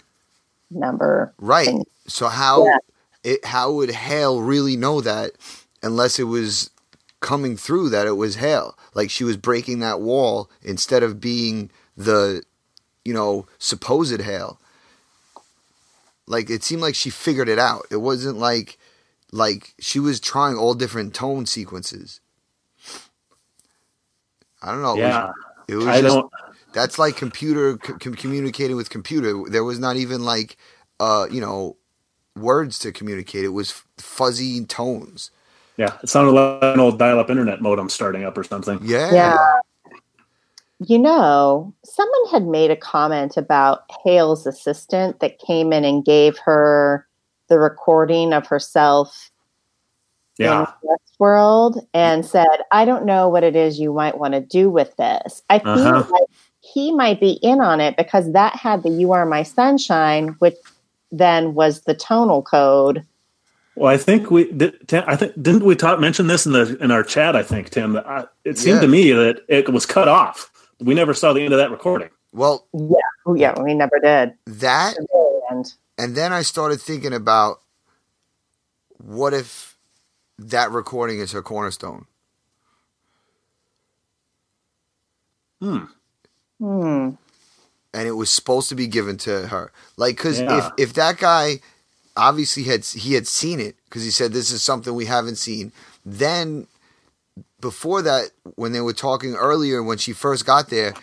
number. 0.70 1.33
Right. 1.38 1.66
Thing. 1.66 1.85
So 2.07 2.29
how 2.29 2.66
yeah. 2.66 2.76
it 3.24 3.44
how 3.44 3.72
would 3.72 3.90
Hale 3.90 4.42
really 4.42 4.76
know 4.76 5.00
that 5.00 5.33
unless 5.83 6.18
it 6.18 6.24
was 6.24 6.70
coming 7.20 7.57
through 7.57 7.88
that 7.88 8.07
it 8.07 8.18
was 8.18 8.37
Hale? 8.37 8.76
Like 8.94 9.11
she 9.11 9.24
was 9.24 9.38
breaking 9.38 9.79
that 9.81 10.03
wall 10.03 10.50
instead 10.62 11.03
of 11.03 11.18
being 11.18 11.70
the 12.05 12.43
you 13.05 13.13
know 13.13 13.47
supposed 13.59 14.21
Hale. 14.21 14.59
Like 16.27 16.49
it 16.49 16.63
seemed 16.63 16.83
like 16.83 16.95
she 16.95 17.11
figured 17.11 17.49
it 17.49 17.59
out. 17.59 17.87
It 17.91 17.97
wasn't 17.97 18.39
like 18.39 18.79
like 19.33 19.75
she 19.79 19.99
was 19.99 20.21
trying 20.21 20.57
all 20.57 20.75
different 20.75 21.15
tone 21.15 21.47
sequences. 21.47 22.21
I 24.63 24.73
don't 24.73 24.83
know. 24.83 24.97
Yeah, 24.97 25.33
it 25.69 25.75
was, 25.75 25.85
it 25.85 25.87
was 25.87 25.97
I 25.97 26.01
just, 26.03 26.15
don't. 26.15 26.33
That's 26.73 26.99
like 26.99 27.17
computer 27.17 27.79
c- 27.85 27.95
communicating 28.13 28.77
with 28.77 28.91
computer. 28.91 29.43
There 29.49 29.65
was 29.65 29.79
not 29.79 29.97
even 29.97 30.25
like, 30.25 30.57
uh, 31.01 31.27
you 31.31 31.41
know, 31.41 31.77
words 32.37 32.79
to 32.81 32.93
communicate. 32.93 33.45
It 33.45 33.49
was 33.49 33.83
fuzzy 33.99 34.65
tones. 34.67 35.31
Yeah, 35.77 35.97
it 36.03 36.09
sounded 36.09 36.33
like 36.33 36.63
an 36.75 36.79
old 36.79 36.99
dial-up 36.99 37.31
internet 37.31 37.61
modem 37.61 37.89
starting 37.89 38.25
up 38.25 38.37
or 38.39 38.45
something. 38.45 38.79
Yeah. 38.83 39.13
Yeah. 39.13 39.39
You 40.87 40.99
know, 40.99 41.75
someone 41.85 42.31
had 42.31 42.47
made 42.47 42.71
a 42.71 42.77
comment 42.77 43.37
about 43.37 43.85
Hale's 44.03 44.47
assistant 44.47 45.21
that 45.21 45.38
came 45.38 45.73
in 45.73 45.85
and 45.85 46.05
gave 46.05 46.38
her 46.38 47.07
the 47.49 47.59
recording 47.59 48.33
of 48.33 48.47
herself 48.47 49.31
yeah. 50.38 50.73
in 50.83 50.88
Westworld 50.88 51.85
and 51.93 52.25
said, 52.25 52.47
I 52.73 52.87
don't 52.87 53.05
know 53.05 53.29
what 53.29 53.45
it 53.45 53.55
is 53.55 53.79
you 53.79 53.93
might 53.93 54.19
want 54.19 54.33
to 54.33 54.40
do 54.40 54.71
with 54.71 54.97
this. 54.97 55.43
I 55.51 55.59
feel 55.59 55.69
uh-huh. 55.71 56.11
like 56.11 56.29
he 56.61 56.93
might 56.93 57.21
be 57.21 57.33
in 57.43 57.61
on 57.61 57.81
it 57.81 57.97
because 57.97 58.33
that 58.33 58.57
had 58.57 58.83
the 58.83 58.90
You 58.90 59.12
Are 59.12 59.27
My 59.27 59.43
Sunshine, 59.43 60.29
which 60.38 60.57
then 61.12 61.55
was 61.55 61.83
the 61.83 61.95
tonal 61.95 62.43
code. 62.43 63.05
Well, 63.75 63.93
I 63.93 63.97
think 63.97 64.31
we 64.31 64.51
did. 64.53 64.75
I 64.93 65.16
think 65.16 65.35
didn't 65.40 65.64
we 65.64 65.75
talk 65.75 66.01
mention 66.01 66.27
this 66.27 66.45
in 66.45 66.53
the 66.53 66.77
in 66.83 66.90
our 66.90 67.03
chat? 67.03 67.37
I 67.37 67.43
think 67.43 67.71
Timm. 67.71 67.97
I, 67.97 68.27
it 68.45 68.59
seemed 68.59 68.77
yeah. 68.77 68.81
to 68.83 68.88
me 68.88 69.12
that 69.12 69.43
it 69.49 69.73
was 69.73 69.87
cut 69.87 70.09
off. 70.09 70.50
We 70.81 70.95
never 70.95 71.14
saw 71.14 71.33
the 71.33 71.43
end 71.43 71.53
of 71.53 71.59
that 71.59 71.71
recording. 71.71 72.09
Well, 72.33 72.66
yeah, 72.73 72.97
oh, 73.27 73.35
yeah, 73.35 73.61
we 73.61 73.75
never 73.75 73.99
did 73.99 74.35
that. 74.47 74.97
And 75.99 76.16
then 76.16 76.33
I 76.33 76.43
started 76.43 76.81
thinking 76.81 77.12
about 77.12 77.61
what 78.99 79.35
if 79.35 79.77
that 80.38 80.71
recording 80.71 81.21
is 81.21 81.33
her 81.33 81.43
cornerstone. 81.43 82.07
Hmm. 85.61 85.85
Hmm. 86.59 87.11
And 87.93 88.09
it 88.09 88.12
was 88.12 88.31
supposed 88.31 88.69
to 88.69 88.75
be 88.75 88.87
given 88.87 89.16
to 89.19 89.49
her, 89.49 89.73
like 89.97 90.16
because 90.16 90.40
yeah. 90.40 90.69
if 90.69 90.73
if 90.79 90.93
that 90.95 91.19
guy 91.19 91.61
obviously 92.16 92.62
had 92.62 92.85
he 92.85 93.14
had 93.14 93.27
seen 93.27 93.59
it 93.59 93.77
because 93.85 94.05
he 94.05 94.11
said 94.11 94.33
this 94.33 94.51
is 94.51 94.62
something 94.62 94.95
we 94.95 95.07
haven't 95.07 95.37
seen. 95.37 95.73
Then 96.07 96.66
before 97.61 98.03
that, 98.03 98.31
when 98.57 98.72
they 98.72 98.81
were 98.81 98.92
talking 98.92 99.35
earlier, 99.35 99.83
when 99.83 99.98
she 99.98 100.12
first 100.12 100.46
got 100.46 100.70
there, 100.70 100.94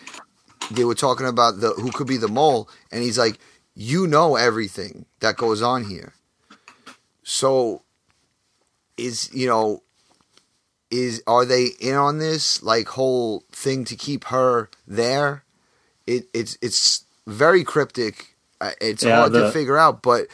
they 0.72 0.84
were 0.84 0.96
talking 0.96 1.28
about 1.28 1.60
the 1.60 1.70
who 1.70 1.92
could 1.92 2.08
be 2.08 2.18
the 2.18 2.28
mole, 2.28 2.70
and 2.92 3.04
he's 3.04 3.18
like, 3.18 3.40
"You 3.76 4.08
know 4.08 4.36
everything 4.36 5.06
that 5.20 5.38
goes 5.38 5.62
on 5.62 5.86
here." 5.86 6.14
So 7.24 7.84
is 8.98 9.30
you 9.34 9.48
know 9.48 9.84
is 10.90 11.22
are 11.28 11.46
they 11.46 11.68
in 11.80 11.96
on 11.96 12.20
this 12.20 12.64
like 12.64 12.88
whole 12.90 13.44
thing 13.52 13.86
to 13.86 13.96
keep 13.96 14.26
her 14.26 14.70
there? 14.88 15.44
It 16.06 16.28
it's 16.34 16.58
it's 16.62 17.06
very 17.26 17.64
cryptic. 17.64 18.36
It's 18.82 19.04
yeah, 19.04 19.18
hard 19.18 19.34
the, 19.34 19.48
to 19.48 19.52
figure 19.52 19.78
out, 19.78 20.02
but 20.02 20.28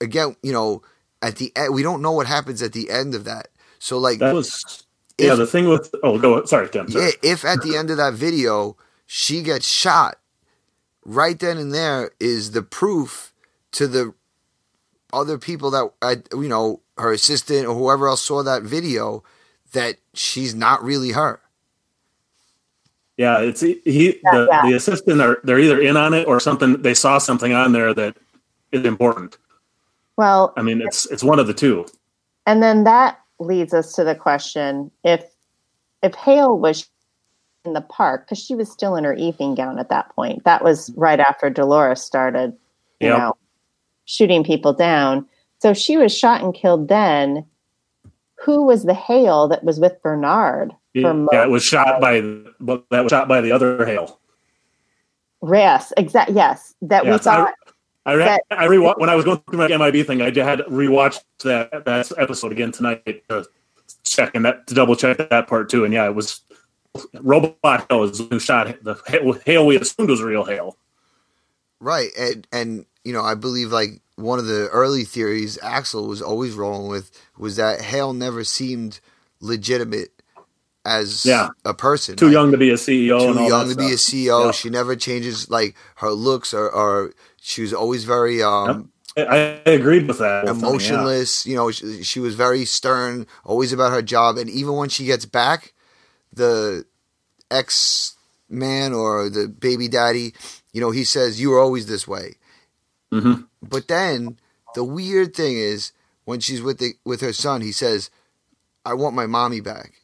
again, 0.00 0.36
you 0.42 0.52
know, 0.52 0.82
at 1.22 1.36
the 1.36 1.52
end, 1.56 1.74
we 1.74 1.82
don't 1.82 2.02
know 2.02 2.12
what 2.12 2.26
happens 2.26 2.62
at 2.62 2.72
the 2.72 2.90
end 2.90 3.14
of 3.14 3.24
that. 3.24 3.48
So 3.78 3.98
like 3.98 4.18
that 4.20 4.34
was 4.34 4.84
yeah. 5.18 5.34
The 5.34 5.46
thing 5.46 5.68
with 5.68 5.94
oh, 6.02 6.18
go 6.18 6.44
sorry, 6.44 6.68
Timm. 6.68 6.88
Sorry. 6.88 7.06
Yeah, 7.06 7.10
if 7.22 7.44
at 7.44 7.62
the 7.62 7.76
end 7.76 7.90
of 7.90 7.96
that 7.96 8.14
video 8.14 8.76
she 9.06 9.42
gets 9.42 9.66
shot, 9.66 10.18
right 11.04 11.38
then 11.38 11.58
and 11.58 11.72
there 11.72 12.10
is 12.20 12.52
the 12.52 12.62
proof 12.62 13.32
to 13.72 13.86
the 13.86 14.14
other 15.12 15.38
people 15.38 15.70
that 15.70 15.90
uh, 16.02 16.16
you 16.32 16.48
know 16.48 16.80
her 16.96 17.12
assistant 17.12 17.66
or 17.66 17.74
whoever 17.74 18.08
else 18.08 18.22
saw 18.22 18.42
that 18.42 18.62
video 18.62 19.22
that 19.72 19.96
she's 20.14 20.54
not 20.54 20.82
really 20.82 21.12
her. 21.12 21.40
Yeah, 23.16 23.40
it's 23.40 23.60
he 23.60 24.20
yeah, 24.22 24.30
the, 24.32 24.48
yeah. 24.50 24.62
the 24.62 24.72
assistant 24.74 25.20
are 25.20 25.40
they're 25.42 25.58
either 25.58 25.80
in 25.80 25.96
on 25.96 26.14
it 26.14 26.28
or 26.28 26.38
something 26.38 26.80
they 26.82 26.94
saw 26.94 27.18
something 27.18 27.52
on 27.52 27.72
there 27.72 27.92
that 27.94 28.16
is 28.70 28.84
important. 28.84 29.38
Well, 30.16 30.52
I 30.56 30.62
mean 30.62 30.80
it's 30.80 31.06
it's 31.06 31.24
one 31.24 31.38
of 31.38 31.46
the 31.46 31.54
two. 31.54 31.86
And 32.46 32.62
then 32.62 32.84
that 32.84 33.20
leads 33.38 33.72
us 33.72 33.92
to 33.94 34.04
the 34.04 34.14
question 34.14 34.90
if 35.04 35.24
if 36.02 36.14
Hale 36.14 36.58
was 36.58 36.88
in 37.64 37.72
the 37.74 37.80
park 37.80 38.26
because 38.26 38.42
she 38.42 38.54
was 38.54 38.70
still 38.70 38.96
in 38.96 39.04
her 39.04 39.14
evening 39.14 39.54
gown 39.54 39.78
at 39.78 39.88
that 39.90 40.14
point. 40.14 40.44
That 40.44 40.62
was 40.64 40.90
mm-hmm. 40.90 41.00
right 41.00 41.20
after 41.20 41.50
Dolores 41.50 42.02
started, 42.02 42.56
you 43.00 43.08
yep. 43.08 43.18
know, 43.18 43.36
shooting 44.04 44.44
people 44.44 44.72
down. 44.72 45.26
So 45.60 45.74
she 45.74 45.96
was 45.96 46.16
shot 46.16 46.42
and 46.42 46.54
killed 46.54 46.88
then. 46.88 47.44
Who 48.44 48.64
was 48.64 48.84
the 48.84 48.94
Hale 48.94 49.48
that 49.48 49.64
was 49.64 49.80
with 49.80 50.00
Bernard? 50.00 50.72
Yeah, 50.94 51.26
yeah 51.32 51.42
it 51.42 51.50
was 51.50 51.64
shot 51.64 52.00
by 52.00 52.20
that 52.20 52.84
was 52.90 53.10
shot 53.10 53.26
by 53.26 53.40
the 53.40 53.50
other 53.50 53.84
Hale. 53.84 54.20
Yes, 55.46 55.92
exactly. 55.96 56.36
Yes, 56.36 56.74
that 56.82 57.04
yes, 57.04 57.12
we 57.12 57.24
thought. 57.24 57.54
I, 58.08 58.12
I, 58.12 58.16
that, 58.16 58.42
I 58.50 58.64
re- 58.66 58.78
when 58.78 59.10
I 59.10 59.14
was 59.14 59.24
going 59.24 59.38
through 59.38 59.58
my 59.58 59.68
MIB 59.68 60.06
thing. 60.06 60.22
I 60.22 60.26
had 60.26 60.60
rewatched 60.60 61.20
that 61.44 61.84
that 61.84 62.10
episode 62.16 62.52
again 62.52 62.72
tonight 62.72 63.04
to 63.28 63.46
check 64.04 64.34
and 64.34 64.44
that 64.46 64.66
to 64.68 64.74
double 64.74 64.96
check 64.96 65.18
that 65.18 65.46
part 65.46 65.68
too. 65.68 65.84
And 65.84 65.92
yeah, 65.92 66.06
it 66.06 66.14
was 66.14 66.40
Robot 67.20 67.86
Hale 67.90 68.00
was 68.00 68.18
who 68.18 68.38
shot 68.38 68.82
the 68.82 68.96
Hale 69.44 69.66
we 69.66 69.76
assumed 69.76 70.08
was 70.08 70.22
real 70.22 70.44
Hale. 70.44 70.76
Right, 71.80 72.10
and 72.18 72.46
and 72.50 72.86
you 73.04 73.12
know 73.12 73.22
I 73.22 73.34
believe 73.34 73.72
like 73.72 74.00
one 74.16 74.38
of 74.38 74.46
the 74.46 74.68
early 74.72 75.04
theories 75.04 75.58
Axel 75.62 76.08
was 76.08 76.22
always 76.22 76.54
rolling 76.54 76.88
with 76.88 77.10
was 77.36 77.56
that 77.56 77.82
Hale 77.82 78.14
never 78.14 78.42
seemed 78.42 79.00
legitimate 79.40 80.18
as 80.88 81.26
yeah. 81.26 81.48
a 81.64 81.74
person. 81.74 82.16
Too 82.16 82.30
young 82.30 82.50
to 82.52 82.56
be 82.56 82.70
a 82.70 82.74
CEO. 82.74 83.20
Too 83.20 83.42
young 83.44 83.66
to 83.66 83.72
stuff. 83.72 83.86
be 83.86 83.92
a 83.92 83.96
CEO. 83.96 84.46
Yeah. 84.46 84.50
She 84.52 84.70
never 84.70 84.96
changes 84.96 85.50
like 85.50 85.76
her 85.96 86.10
looks 86.10 86.54
or, 86.54 86.68
or 86.70 87.12
she 87.48 87.62
was 87.62 87.72
always 87.72 88.04
very 88.04 88.42
um. 88.42 88.92
I, 89.16 89.60
I 89.66 89.70
agreed 89.70 90.06
with 90.06 90.18
that. 90.18 90.46
Emotionless, 90.46 91.44
yeah. 91.44 91.50
you 91.50 91.56
know, 91.56 91.70
she, 91.72 92.04
she 92.04 92.20
was 92.20 92.34
very 92.34 92.64
stern, 92.64 93.26
always 93.42 93.72
about 93.72 93.90
her 93.90 94.02
job 94.02 94.36
and 94.36 94.48
even 94.50 94.74
when 94.74 94.90
she 94.90 95.06
gets 95.06 95.24
back 95.24 95.72
the 96.32 96.84
ex 97.50 98.16
man 98.50 98.92
or 98.92 99.30
the 99.30 99.48
baby 99.48 99.88
daddy, 99.88 100.34
you 100.72 100.80
know, 100.80 100.90
he 100.90 101.04
says 101.04 101.40
you 101.40 101.50
were 101.50 101.58
always 101.58 101.86
this 101.86 102.06
way. 102.06 102.34
Mm-hmm. 103.10 103.42
But 103.62 103.88
then 103.88 104.38
the 104.74 104.84
weird 104.84 105.34
thing 105.34 105.56
is 105.56 105.92
when 106.26 106.40
she's 106.40 106.60
with 106.60 106.78
the 106.78 106.92
with 107.04 107.22
her 107.22 107.32
son, 107.32 107.62
he 107.62 107.72
says, 107.72 108.10
"I 108.84 108.92
want 108.92 109.16
my 109.16 109.26
mommy 109.26 109.62
back," 109.62 109.94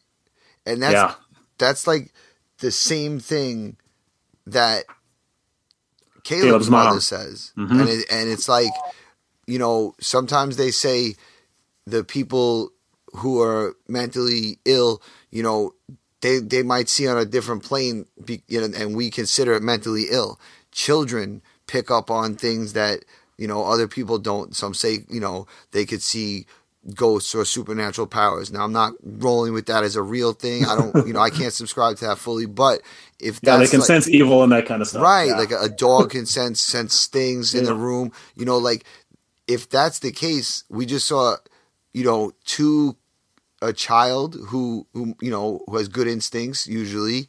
and 0.64 0.82
that's 0.82 0.95
yeah. 0.95 1.14
that's 1.59 1.86
like 1.86 2.12
the 2.59 2.72
same 2.72 3.20
thing 3.20 3.76
that 4.47 4.84
Caleb's, 6.24 6.44
Caleb's 6.44 6.70
mother 6.70 6.90
mom. 6.90 7.00
says, 7.00 7.52
mm-hmm. 7.56 7.80
and 7.80 7.88
it, 7.88 8.06
and 8.10 8.28
it's 8.28 8.48
like 8.48 8.72
you 9.46 9.58
know 9.58 9.94
sometimes 10.00 10.56
they 10.56 10.70
say 10.70 11.14
the 11.86 12.04
people 12.04 12.70
who 13.16 13.40
are 13.40 13.76
mentally 13.88 14.58
ill, 14.64 15.02
you 15.30 15.42
know, 15.42 15.74
they 16.20 16.38
they 16.38 16.62
might 16.62 16.88
see 16.88 17.06
on 17.06 17.18
a 17.18 17.24
different 17.24 17.62
plane, 17.62 18.06
be, 18.24 18.42
you 18.48 18.60
know, 18.60 18.76
and 18.76 18.96
we 18.96 19.10
consider 19.10 19.52
it 19.54 19.62
mentally 19.62 20.06
ill. 20.10 20.40
Children 20.72 21.42
pick 21.66 21.90
up 21.90 22.10
on 22.10 22.34
things 22.34 22.72
that 22.72 23.04
you 23.36 23.46
know 23.46 23.64
other 23.64 23.86
people 23.86 24.18
don't. 24.18 24.56
Some 24.56 24.74
say 24.74 25.04
you 25.08 25.20
know 25.20 25.46
they 25.72 25.84
could 25.84 26.02
see 26.02 26.46
ghosts 26.95 27.35
or 27.35 27.45
supernatural 27.45 28.07
powers. 28.07 28.53
Now 28.53 28.64
I'm 28.64 28.72
not 28.72 28.95
rolling 29.03 29.53
with 29.53 29.66
that 29.66 29.85
as 29.85 29.97
a 29.97 30.03
real 30.03 30.32
thing. 30.32 30.66
I 30.66 30.76
don't, 30.76 31.07
you 31.07 31.12
know, 31.12 31.20
I 31.20 31.30
can't 31.30 31.53
subscribe 31.53 31.97
to 31.99 32.07
that 32.07 32.18
fully. 32.18 32.47
But 32.47 32.82
if 33.18 33.41
yeah, 33.43 33.57
they 33.57 33.66
can 33.66 33.80
like, 33.80 33.87
sense 33.87 34.09
evil 34.09 34.43
and 34.43 34.53
that 34.53 34.66
kind 34.66 34.82
of 34.82 34.89
stuff, 34.89 35.03
right? 35.03 35.28
Yeah. 35.28 35.37
Like 35.37 35.51
a, 35.51 35.61
a, 35.62 35.68
dog 35.68 36.11
can 36.11 36.26
sense 36.26 36.61
sense 36.61 37.07
things 37.07 37.55
in 37.55 37.64
the 37.64 37.74
room. 37.74 38.12
You 38.35 38.45
know, 38.45 38.59
like 38.59 38.85
if 39.47 39.68
that's 39.68 40.01
the 40.01 40.12
case, 40.12 40.64
we 40.68 40.87
just 40.87 41.07
saw, 41.07 41.37
you 41.93 42.05
know, 42.05 42.32
two 42.45 42.97
a 43.62 43.72
child 43.72 44.37
who 44.49 44.87
who 44.93 45.16
you 45.20 45.30
know 45.30 45.64
who 45.66 45.76
has 45.78 45.89
good 45.89 46.07
instincts 46.07 46.66
usually, 46.66 47.28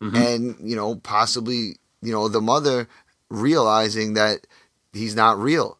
mm-hmm. 0.00 0.16
and 0.16 0.56
you 0.60 0.74
know 0.74 0.96
possibly 0.96 1.76
you 2.00 2.12
know 2.12 2.28
the 2.28 2.40
mother 2.40 2.88
realizing 3.28 4.14
that 4.14 4.46
he's 4.92 5.14
not 5.14 5.38
real 5.38 5.78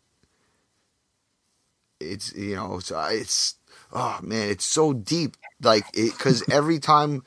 it's 2.03 2.35
you 2.35 2.57
know 2.57 2.77
it's 2.77 2.93
it's 2.95 3.55
oh 3.93 4.19
man 4.23 4.51
it's 4.51 4.65
so 4.65 4.93
deep 4.93 5.37
like 5.63 5.85
it 5.95 6.13
because 6.13 6.43
every 6.51 6.79
time 6.79 7.23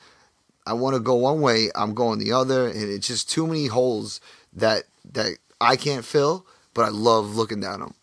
i 0.66 0.72
want 0.72 0.94
to 0.94 1.00
go 1.00 1.14
one 1.14 1.40
way 1.40 1.70
i'm 1.74 1.94
going 1.94 2.18
the 2.18 2.32
other 2.32 2.68
and 2.68 2.90
it's 2.90 3.06
just 3.06 3.30
too 3.30 3.46
many 3.46 3.66
holes 3.66 4.20
that 4.52 4.84
that 5.12 5.32
i 5.60 5.76
can't 5.76 6.04
fill 6.04 6.46
but 6.74 6.82
i 6.82 6.88
love 6.88 7.36
looking 7.36 7.60
down 7.60 7.80
them 7.80 7.94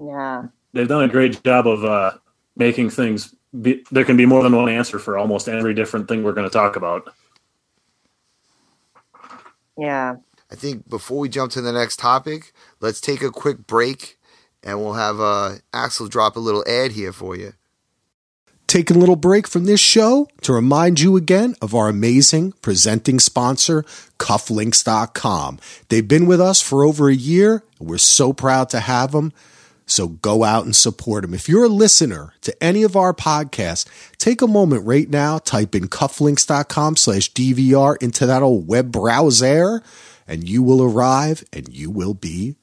yeah. 0.00 0.44
They've 0.72 0.88
done 0.88 1.04
a 1.04 1.08
great 1.08 1.42
job 1.42 1.66
of 1.66 1.84
uh 1.84 2.12
making 2.56 2.90
things 2.90 3.34
be, 3.60 3.84
there 3.90 4.04
can 4.04 4.16
be 4.16 4.26
more 4.26 4.42
than 4.42 4.54
one 4.54 4.68
answer 4.68 4.98
for 4.98 5.18
almost 5.18 5.48
every 5.48 5.74
different 5.74 6.08
thing 6.08 6.22
we're 6.22 6.32
going 6.32 6.48
to 6.48 6.52
talk 6.52 6.76
about. 6.76 7.12
Yeah. 9.76 10.16
I 10.50 10.54
think 10.54 10.88
before 10.88 11.18
we 11.18 11.28
jump 11.28 11.52
to 11.52 11.60
the 11.60 11.72
next 11.72 11.98
topic 11.98 12.52
let's 12.80 13.00
take 13.00 13.22
a 13.22 13.30
quick 13.30 13.66
break 13.66 14.18
and 14.62 14.80
we'll 14.80 14.94
have 14.94 15.20
uh, 15.20 15.56
Axel 15.72 16.08
drop 16.08 16.36
a 16.36 16.40
little 16.40 16.64
ad 16.68 16.92
here 16.92 17.12
for 17.12 17.36
you. 17.36 17.54
Taking 18.66 18.96
a 18.96 19.00
little 19.00 19.16
break 19.16 19.48
from 19.48 19.64
this 19.64 19.80
show 19.80 20.28
to 20.42 20.52
remind 20.52 21.00
you 21.00 21.16
again 21.16 21.56
of 21.60 21.74
our 21.74 21.88
amazing 21.88 22.52
presenting 22.62 23.18
sponsor, 23.18 23.82
cufflinks.com. 24.18 25.58
They've 25.88 26.06
been 26.06 26.26
with 26.26 26.40
us 26.40 26.60
for 26.62 26.84
over 26.84 27.08
a 27.08 27.14
year, 27.14 27.64
and 27.80 27.88
we're 27.88 27.98
so 27.98 28.32
proud 28.32 28.68
to 28.70 28.78
have 28.78 29.10
them. 29.10 29.32
So 29.86 30.06
go 30.06 30.44
out 30.44 30.66
and 30.66 30.76
support 30.76 31.22
them. 31.22 31.34
If 31.34 31.48
you're 31.48 31.64
a 31.64 31.68
listener 31.68 32.32
to 32.42 32.62
any 32.62 32.84
of 32.84 32.94
our 32.94 33.12
podcasts, 33.12 33.86
take 34.18 34.40
a 34.40 34.46
moment 34.46 34.86
right 34.86 35.10
now, 35.10 35.38
type 35.38 35.74
in 35.74 35.88
cufflinks.com 35.88 36.94
slash 36.94 37.32
DVR 37.32 38.00
into 38.00 38.24
that 38.24 38.44
old 38.44 38.68
web 38.68 38.92
browser, 38.92 39.82
and 40.28 40.48
you 40.48 40.62
will 40.62 40.80
arrive 40.80 41.42
and 41.52 41.68
you 41.74 41.90
will 41.90 42.14
be 42.14 42.54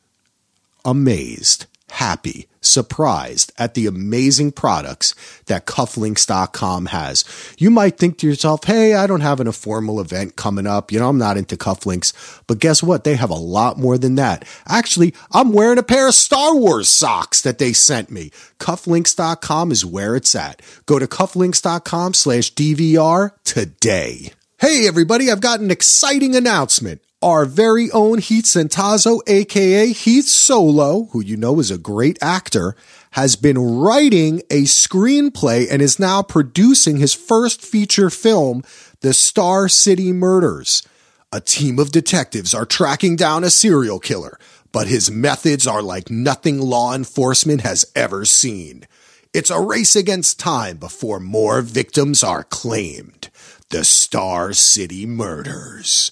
amazed 0.85 1.65
happy, 1.89 2.47
surprised 2.61 3.51
at 3.57 3.73
the 3.73 3.87
amazing 3.87 4.51
products 4.51 5.15
that 5.45 5.65
cufflinks.com 5.65 6.87
has. 6.87 7.23
You 7.57 7.71
might 7.71 7.97
think 7.97 8.17
to 8.19 8.27
yourself, 8.27 8.65
hey, 8.65 8.93
I 8.93 9.07
don't 9.07 9.21
have 9.21 9.39
an, 9.39 9.47
a 9.47 9.51
formal 9.51 9.99
event 9.99 10.35
coming 10.35 10.67
up. 10.67 10.91
You 10.91 10.99
know, 10.99 11.09
I'm 11.09 11.17
not 11.17 11.37
into 11.37 11.55
cufflinks. 11.57 12.41
But 12.47 12.59
guess 12.59 12.83
what? 12.83 13.03
They 13.03 13.15
have 13.15 13.29
a 13.29 13.35
lot 13.35 13.77
more 13.77 13.97
than 13.97 14.15
that. 14.15 14.45
Actually, 14.67 15.13
I'm 15.31 15.53
wearing 15.53 15.77
a 15.77 15.83
pair 15.83 16.07
of 16.07 16.13
Star 16.13 16.55
Wars 16.55 16.89
socks 16.89 17.41
that 17.41 17.57
they 17.57 17.73
sent 17.73 18.11
me. 18.11 18.31
Cufflinks.com 18.59 19.71
is 19.71 19.85
where 19.85 20.15
it's 20.15 20.35
at. 20.35 20.61
Go 20.85 20.99
to 20.99 21.07
cufflinks.com 21.07 22.13
slash 22.13 22.53
DVR 22.53 23.31
today. 23.43 24.33
Hey, 24.59 24.87
everybody, 24.87 25.31
I've 25.31 25.41
got 25.41 25.59
an 25.59 25.69
exciting 25.69 26.35
announcement 26.35 27.01
our 27.21 27.45
very 27.45 27.89
own 27.91 28.19
Heath 28.19 28.45
Centazzo, 28.45 29.21
aka 29.27 29.87
Heath 29.91 30.27
Solo, 30.27 31.05
who 31.11 31.21
you 31.21 31.35
know 31.35 31.59
is 31.59 31.71
a 31.71 31.77
great 31.77 32.17
actor, 32.21 32.75
has 33.11 33.35
been 33.35 33.57
writing 33.57 34.41
a 34.51 34.63
screenplay 34.63 35.67
and 35.69 35.81
is 35.81 35.97
now 35.99 36.21
producing 36.21 36.97
his 36.97 37.13
first 37.13 37.61
feature 37.61 38.11
film, 38.11 38.63
The 39.01 39.13
Star 39.13 39.67
City 39.67 40.11
Murders. 40.11 40.83
A 41.31 41.41
team 41.41 41.79
of 41.79 41.91
detectives 41.91 42.53
are 42.53 42.65
tracking 42.65 43.15
down 43.15 43.43
a 43.43 43.49
serial 43.49 43.99
killer, 43.99 44.39
but 44.71 44.87
his 44.87 45.09
methods 45.09 45.65
are 45.65 45.81
like 45.81 46.11
nothing 46.11 46.59
law 46.59 46.93
enforcement 46.93 47.61
has 47.61 47.91
ever 47.95 48.25
seen. 48.25 48.87
It's 49.33 49.49
a 49.49 49.59
race 49.59 49.95
against 49.95 50.39
time 50.39 50.77
before 50.77 51.19
more 51.19 51.61
victims 51.61 52.23
are 52.23 52.43
claimed. 52.43 53.29
The 53.69 53.83
Star 53.83 54.53
City 54.53 55.05
Murders. 55.05 56.11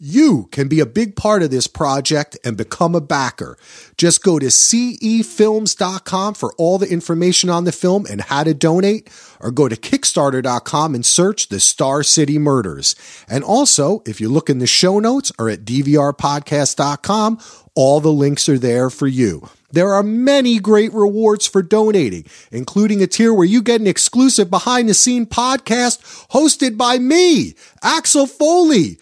You 0.00 0.48
can 0.52 0.68
be 0.68 0.78
a 0.78 0.86
big 0.86 1.16
part 1.16 1.42
of 1.42 1.50
this 1.50 1.66
project 1.66 2.38
and 2.44 2.56
become 2.56 2.94
a 2.94 3.00
backer. 3.00 3.58
Just 3.96 4.22
go 4.22 4.38
to 4.38 4.46
cefilms.com 4.46 6.34
for 6.34 6.54
all 6.56 6.78
the 6.78 6.88
information 6.88 7.50
on 7.50 7.64
the 7.64 7.72
film 7.72 8.06
and 8.08 8.20
how 8.20 8.44
to 8.44 8.54
donate, 8.54 9.10
or 9.40 9.50
go 9.50 9.68
to 9.68 9.74
kickstarter.com 9.74 10.94
and 10.94 11.04
search 11.04 11.48
the 11.48 11.58
Star 11.58 12.04
City 12.04 12.38
Murders. 12.38 12.94
And 13.28 13.42
also, 13.42 14.04
if 14.06 14.20
you 14.20 14.28
look 14.28 14.48
in 14.48 14.60
the 14.60 14.68
show 14.68 15.00
notes 15.00 15.32
or 15.36 15.48
at 15.48 15.64
dvrpodcast.com, 15.64 17.40
all 17.74 18.00
the 18.00 18.12
links 18.12 18.48
are 18.48 18.58
there 18.58 18.90
for 18.90 19.08
you. 19.08 19.48
There 19.72 19.92
are 19.94 20.04
many 20.04 20.60
great 20.60 20.94
rewards 20.94 21.48
for 21.48 21.60
donating, 21.60 22.24
including 22.52 23.02
a 23.02 23.08
tier 23.08 23.34
where 23.34 23.44
you 23.44 23.62
get 23.62 23.80
an 23.80 23.88
exclusive 23.88 24.48
behind 24.48 24.88
the 24.88 24.94
scene 24.94 25.26
podcast 25.26 26.28
hosted 26.28 26.76
by 26.76 26.98
me, 26.98 27.54
Axel 27.82 28.28
Foley. 28.28 28.98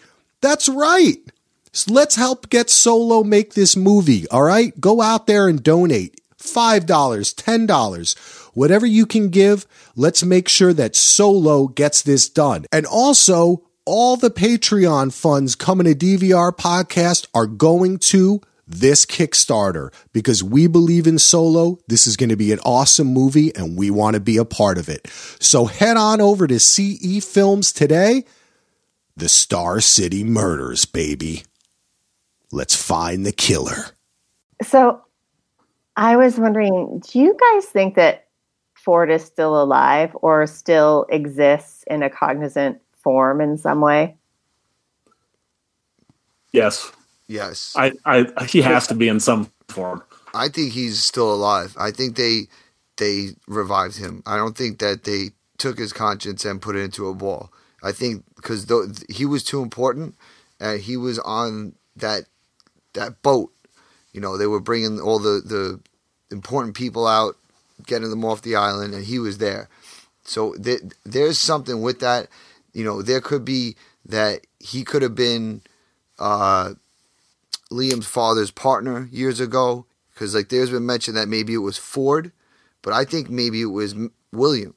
That's 0.47 0.69
right. 0.69 1.17
So 1.73 1.91
let's 1.93 2.15
help 2.15 2.49
get 2.49 2.69
Solo 2.69 3.21
make 3.21 3.53
this 3.53 3.75
movie. 3.75 4.29
All 4.29 4.43
right. 4.43 4.79
Go 4.79 5.01
out 5.01 5.27
there 5.27 5.49
and 5.49 5.61
donate 5.61 6.21
$5, 6.37 6.85
$10, 6.85 8.49
whatever 8.55 8.85
you 8.85 9.05
can 9.05 9.27
give. 9.27 9.65
Let's 9.97 10.23
make 10.23 10.47
sure 10.47 10.71
that 10.71 10.95
Solo 10.95 11.67
gets 11.67 12.01
this 12.01 12.29
done. 12.29 12.65
And 12.71 12.85
also, 12.85 13.63
all 13.83 14.15
the 14.15 14.31
Patreon 14.31 15.13
funds 15.13 15.53
coming 15.55 15.83
to 15.83 15.93
DVR 15.93 16.55
podcast 16.55 17.27
are 17.33 17.45
going 17.45 17.99
to 17.99 18.39
this 18.65 19.05
Kickstarter 19.05 19.93
because 20.13 20.41
we 20.41 20.67
believe 20.67 21.07
in 21.07 21.19
Solo. 21.19 21.79
This 21.89 22.07
is 22.07 22.15
going 22.15 22.29
to 22.29 22.37
be 22.37 22.53
an 22.53 22.59
awesome 22.59 23.07
movie 23.07 23.53
and 23.53 23.77
we 23.77 23.91
want 23.91 24.13
to 24.13 24.21
be 24.21 24.37
a 24.37 24.45
part 24.45 24.77
of 24.77 24.87
it. 24.87 25.07
So 25.41 25.65
head 25.65 25.97
on 25.97 26.21
over 26.21 26.47
to 26.47 26.57
CE 26.57 27.21
Films 27.21 27.73
today 27.73 28.23
the 29.17 29.27
Star 29.27 29.81
City 29.81 30.23
murders, 30.23 30.85
baby. 30.85 31.43
Let's 32.51 32.75
find 32.75 33.25
the 33.25 33.31
killer. 33.31 33.87
So 34.61 35.01
I 35.95 36.15
was 36.15 36.37
wondering, 36.37 37.01
do 37.05 37.19
you 37.19 37.35
guys 37.35 37.65
think 37.65 37.95
that 37.95 38.27
Ford 38.75 39.09
is 39.09 39.25
still 39.25 39.61
alive 39.61 40.15
or 40.21 40.45
still 40.47 41.07
exists 41.09 41.83
in 41.87 42.03
a 42.03 42.09
cognizant 42.09 42.79
form 42.93 43.41
in 43.41 43.57
some 43.57 43.81
way? 43.81 44.15
Yes. 46.53 46.91
Yes. 47.27 47.73
I, 47.75 47.93
I 48.05 48.45
he 48.45 48.61
has 48.61 48.87
to 48.87 48.95
be 48.95 49.09
in 49.09 49.19
some 49.19 49.51
form. 49.67 50.03
I 50.33 50.47
think 50.47 50.73
he's 50.73 51.03
still 51.03 51.33
alive. 51.33 51.75
I 51.77 51.91
think 51.91 52.15
they 52.15 52.47
they 52.97 53.29
revived 53.47 53.97
him. 53.97 54.21
I 54.25 54.37
don't 54.37 54.55
think 54.55 54.79
that 54.79 55.03
they 55.03 55.31
took 55.57 55.79
his 55.79 55.91
conscience 55.91 56.45
and 56.45 56.61
put 56.61 56.75
it 56.75 56.81
into 56.81 57.07
a 57.07 57.15
ball. 57.15 57.51
I 57.83 57.91
think 57.91 58.23
because 58.37 59.03
he 59.09 59.25
was 59.25 59.43
too 59.43 59.61
important, 59.61 60.15
and 60.59 60.79
he 60.79 60.95
was 60.95 61.19
on 61.19 61.73
that 61.97 62.25
that 62.93 63.21
boat. 63.21 63.51
You 64.13 64.21
know, 64.21 64.37
they 64.37 64.47
were 64.47 64.61
bringing 64.61 65.01
all 65.01 65.19
the 65.19 65.41
the 65.43 65.79
important 66.31 66.75
people 66.75 67.05
out, 67.05 67.35
getting 67.85 68.09
them 68.09 68.23
off 68.23 68.41
the 68.41 68.55
island, 68.55 68.93
and 68.93 69.03
he 69.03 69.19
was 69.19 69.39
there. 69.39 69.67
So 70.23 70.53
th- 70.53 70.81
there's 71.03 71.37
something 71.37 71.81
with 71.81 71.99
that. 71.99 72.27
You 72.73 72.83
know, 72.83 73.01
there 73.01 73.21
could 73.21 73.43
be 73.43 73.75
that 74.05 74.45
he 74.59 74.83
could 74.83 75.01
have 75.01 75.15
been 75.15 75.61
uh, 76.19 76.73
Liam's 77.71 78.07
father's 78.07 78.51
partner 78.51 79.09
years 79.11 79.39
ago, 79.39 79.85
because 80.13 80.33
like 80.33 80.49
there's 80.49 80.71
been 80.71 80.85
mention 80.85 81.15
that 81.15 81.27
maybe 81.27 81.53
it 81.53 81.57
was 81.57 81.77
Ford, 81.77 82.31
but 82.81 82.93
I 82.93 83.03
think 83.03 83.29
maybe 83.29 83.61
it 83.61 83.65
was 83.65 83.95
William 84.31 84.75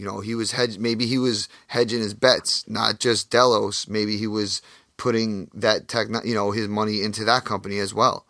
you 0.00 0.06
know, 0.06 0.20
he 0.20 0.34
was 0.34 0.52
hedge. 0.52 0.78
Maybe 0.78 1.04
he 1.04 1.18
was 1.18 1.46
hedging 1.66 2.00
his 2.00 2.14
bets, 2.14 2.66
not 2.66 3.00
just 3.00 3.28
Delos. 3.28 3.86
Maybe 3.86 4.16
he 4.16 4.26
was 4.26 4.62
putting 4.96 5.50
that 5.52 5.88
tech, 5.88 6.08
you 6.24 6.34
know, 6.34 6.52
his 6.52 6.68
money 6.68 7.02
into 7.02 7.22
that 7.26 7.44
company 7.44 7.78
as 7.78 7.92
well. 7.92 8.24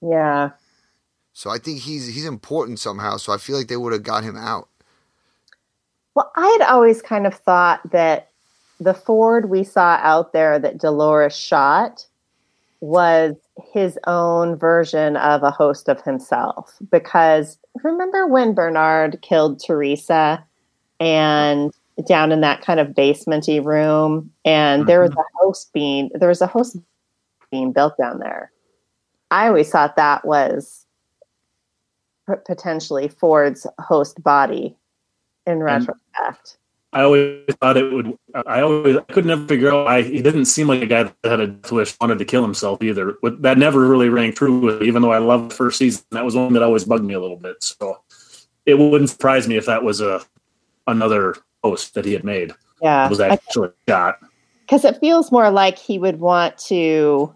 Yeah. 0.00 0.50
So 1.32 1.48
I 1.48 1.58
think 1.58 1.78
he's 1.78 2.08
he's 2.08 2.24
important 2.24 2.80
somehow. 2.80 3.18
So 3.18 3.32
I 3.32 3.36
feel 3.36 3.56
like 3.56 3.68
they 3.68 3.76
would 3.76 3.92
have 3.92 4.02
got 4.02 4.24
him 4.24 4.36
out. 4.36 4.68
Well, 6.16 6.32
I 6.34 6.48
had 6.58 6.68
always 6.68 7.00
kind 7.00 7.24
of 7.24 7.34
thought 7.34 7.88
that 7.92 8.30
the 8.80 8.94
Ford 8.94 9.48
we 9.48 9.62
saw 9.62 9.96
out 10.02 10.32
there 10.32 10.58
that 10.58 10.78
Dolores 10.78 11.36
shot 11.36 12.06
was 12.80 13.36
his 13.72 13.98
own 14.06 14.56
version 14.56 15.16
of 15.16 15.42
a 15.42 15.50
host 15.50 15.88
of 15.88 16.00
himself 16.02 16.78
because 16.90 17.58
remember 17.82 18.26
when 18.26 18.54
Bernard 18.54 19.20
killed 19.22 19.62
Teresa 19.62 20.44
and 21.00 21.72
down 22.06 22.32
in 22.32 22.40
that 22.40 22.62
kind 22.62 22.80
of 22.80 22.88
basementy 22.88 23.62
room, 23.62 24.30
and 24.44 24.86
there 24.86 25.00
was 25.02 25.10
Mhm. 25.10 25.20
a 25.20 25.24
host 25.44 25.72
being 25.72 26.10
there 26.14 26.28
was 26.28 26.40
a 26.40 26.46
host 26.46 26.76
being 27.50 27.72
built 27.72 27.96
down 27.98 28.18
there. 28.18 28.50
I 29.30 29.48
always 29.48 29.70
thought 29.70 29.96
that 29.96 30.24
was 30.24 30.86
potentially 32.46 33.08
Ford's 33.08 33.66
host 33.78 34.22
body 34.22 34.76
in 35.46 35.62
retrospect. 35.62 36.56
I 36.94 37.02
always 37.02 37.42
thought 37.60 37.76
it 37.78 37.90
would. 37.90 38.18
I 38.46 38.60
always 38.60 38.96
I 38.96 39.00
could 39.12 39.24
never 39.24 39.46
figure 39.46 39.72
out 39.72 39.86
why 39.86 40.02
he 40.02 40.20
didn't 40.20 40.44
seem 40.44 40.68
like 40.68 40.82
a 40.82 40.86
guy 40.86 41.04
that 41.04 41.14
had 41.24 41.40
a 41.40 41.46
death 41.46 41.72
wish, 41.72 41.96
wanted 42.00 42.18
to 42.18 42.24
kill 42.26 42.42
himself 42.42 42.82
either. 42.82 43.16
That 43.40 43.56
never 43.56 43.80
really 43.88 44.10
rang 44.10 44.32
true 44.34 44.58
with 44.58 44.82
even 44.82 45.00
though 45.00 45.12
I 45.12 45.18
loved 45.18 45.50
the 45.50 45.54
first 45.54 45.78
season. 45.78 46.04
That 46.10 46.24
was 46.24 46.36
one 46.36 46.52
that 46.52 46.62
always 46.62 46.84
bugged 46.84 47.04
me 47.04 47.14
a 47.14 47.20
little 47.20 47.38
bit. 47.38 47.62
So 47.62 48.02
it 48.66 48.78
wouldn't 48.78 49.10
surprise 49.10 49.48
me 49.48 49.56
if 49.56 49.66
that 49.66 49.82
was 49.82 50.00
a 50.02 50.20
another 50.86 51.36
post 51.62 51.94
that 51.94 52.04
he 52.04 52.12
had 52.12 52.24
made 52.24 52.52
Yeah, 52.82 53.08
was 53.08 53.20
actually 53.20 53.70
shot. 53.88 54.18
because 54.62 54.84
it 54.84 54.98
feels 54.98 55.32
more 55.32 55.50
like 55.50 55.78
he 55.78 55.98
would 55.98 56.20
want 56.20 56.58
to 56.66 57.32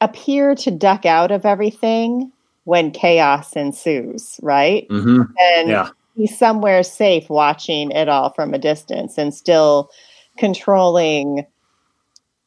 appear 0.00 0.54
to 0.56 0.70
duck 0.70 1.06
out 1.06 1.30
of 1.30 1.46
everything 1.46 2.32
when 2.64 2.90
chaos 2.90 3.52
ensues, 3.52 4.38
right? 4.42 4.88
Mm-hmm. 4.88 5.22
And 5.54 5.68
Yeah. 5.68 5.90
He's 6.16 6.36
somewhere 6.36 6.82
safe 6.82 7.28
watching 7.28 7.90
it 7.90 8.08
all 8.08 8.32
from 8.32 8.54
a 8.54 8.58
distance 8.58 9.18
and 9.18 9.34
still 9.34 9.90
controlling 10.38 11.46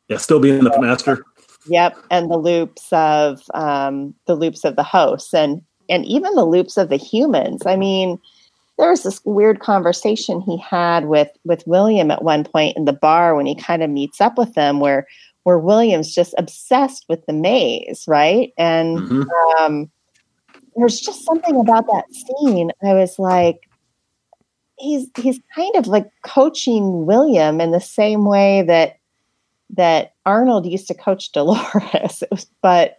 Yeah, 0.07 0.17
still 0.17 0.39
being 0.39 0.63
the 0.63 0.81
master. 0.81 1.23
Yep, 1.67 1.97
and 2.09 2.31
the 2.31 2.37
loops 2.37 2.91
of 2.91 3.41
um, 3.53 4.15
the 4.25 4.35
loops 4.35 4.63
of 4.63 4.75
the 4.75 4.83
hosts, 4.83 5.33
and 5.33 5.61
and 5.87 6.05
even 6.05 6.33
the 6.35 6.45
loops 6.45 6.77
of 6.77 6.89
the 6.89 6.97
humans. 6.97 7.63
I 7.65 7.75
mean, 7.75 8.19
there 8.77 8.89
was 8.89 9.03
this 9.03 9.21
weird 9.25 9.59
conversation 9.59 10.41
he 10.41 10.57
had 10.57 11.05
with 11.05 11.29
with 11.43 11.67
William 11.67 12.11
at 12.11 12.23
one 12.23 12.43
point 12.43 12.77
in 12.77 12.85
the 12.85 12.93
bar 12.93 13.35
when 13.35 13.45
he 13.45 13.55
kind 13.55 13.83
of 13.83 13.89
meets 13.89 14.19
up 14.19 14.37
with 14.37 14.53
them, 14.55 14.79
where 14.79 15.05
where 15.43 15.59
William's 15.59 16.13
just 16.15 16.33
obsessed 16.37 17.05
with 17.09 17.25
the 17.25 17.33
maze, 17.33 18.05
right? 18.07 18.51
And 18.57 18.99
hmm 18.99 19.23
um, 19.59 19.91
there's 20.75 20.99
just 20.99 21.25
something 21.25 21.59
about 21.59 21.87
that 21.87 22.05
scene. 22.13 22.71
I 22.83 22.93
was 22.93 23.19
like, 23.19 23.69
he's 24.77 25.07
he's 25.17 25.39
kind 25.55 25.75
of 25.75 25.87
like 25.87 26.09
coaching 26.23 27.05
William 27.05 27.61
in 27.61 27.71
the 27.71 27.81
same 27.81 28.25
way 28.25 28.63
that 28.63 28.97
that 29.71 30.13
Arnold 30.25 30.65
used 30.65 30.87
to 30.87 30.93
coach 30.93 31.31
Dolores. 31.33 32.21
It 32.21 32.31
was, 32.31 32.47
but 32.61 32.97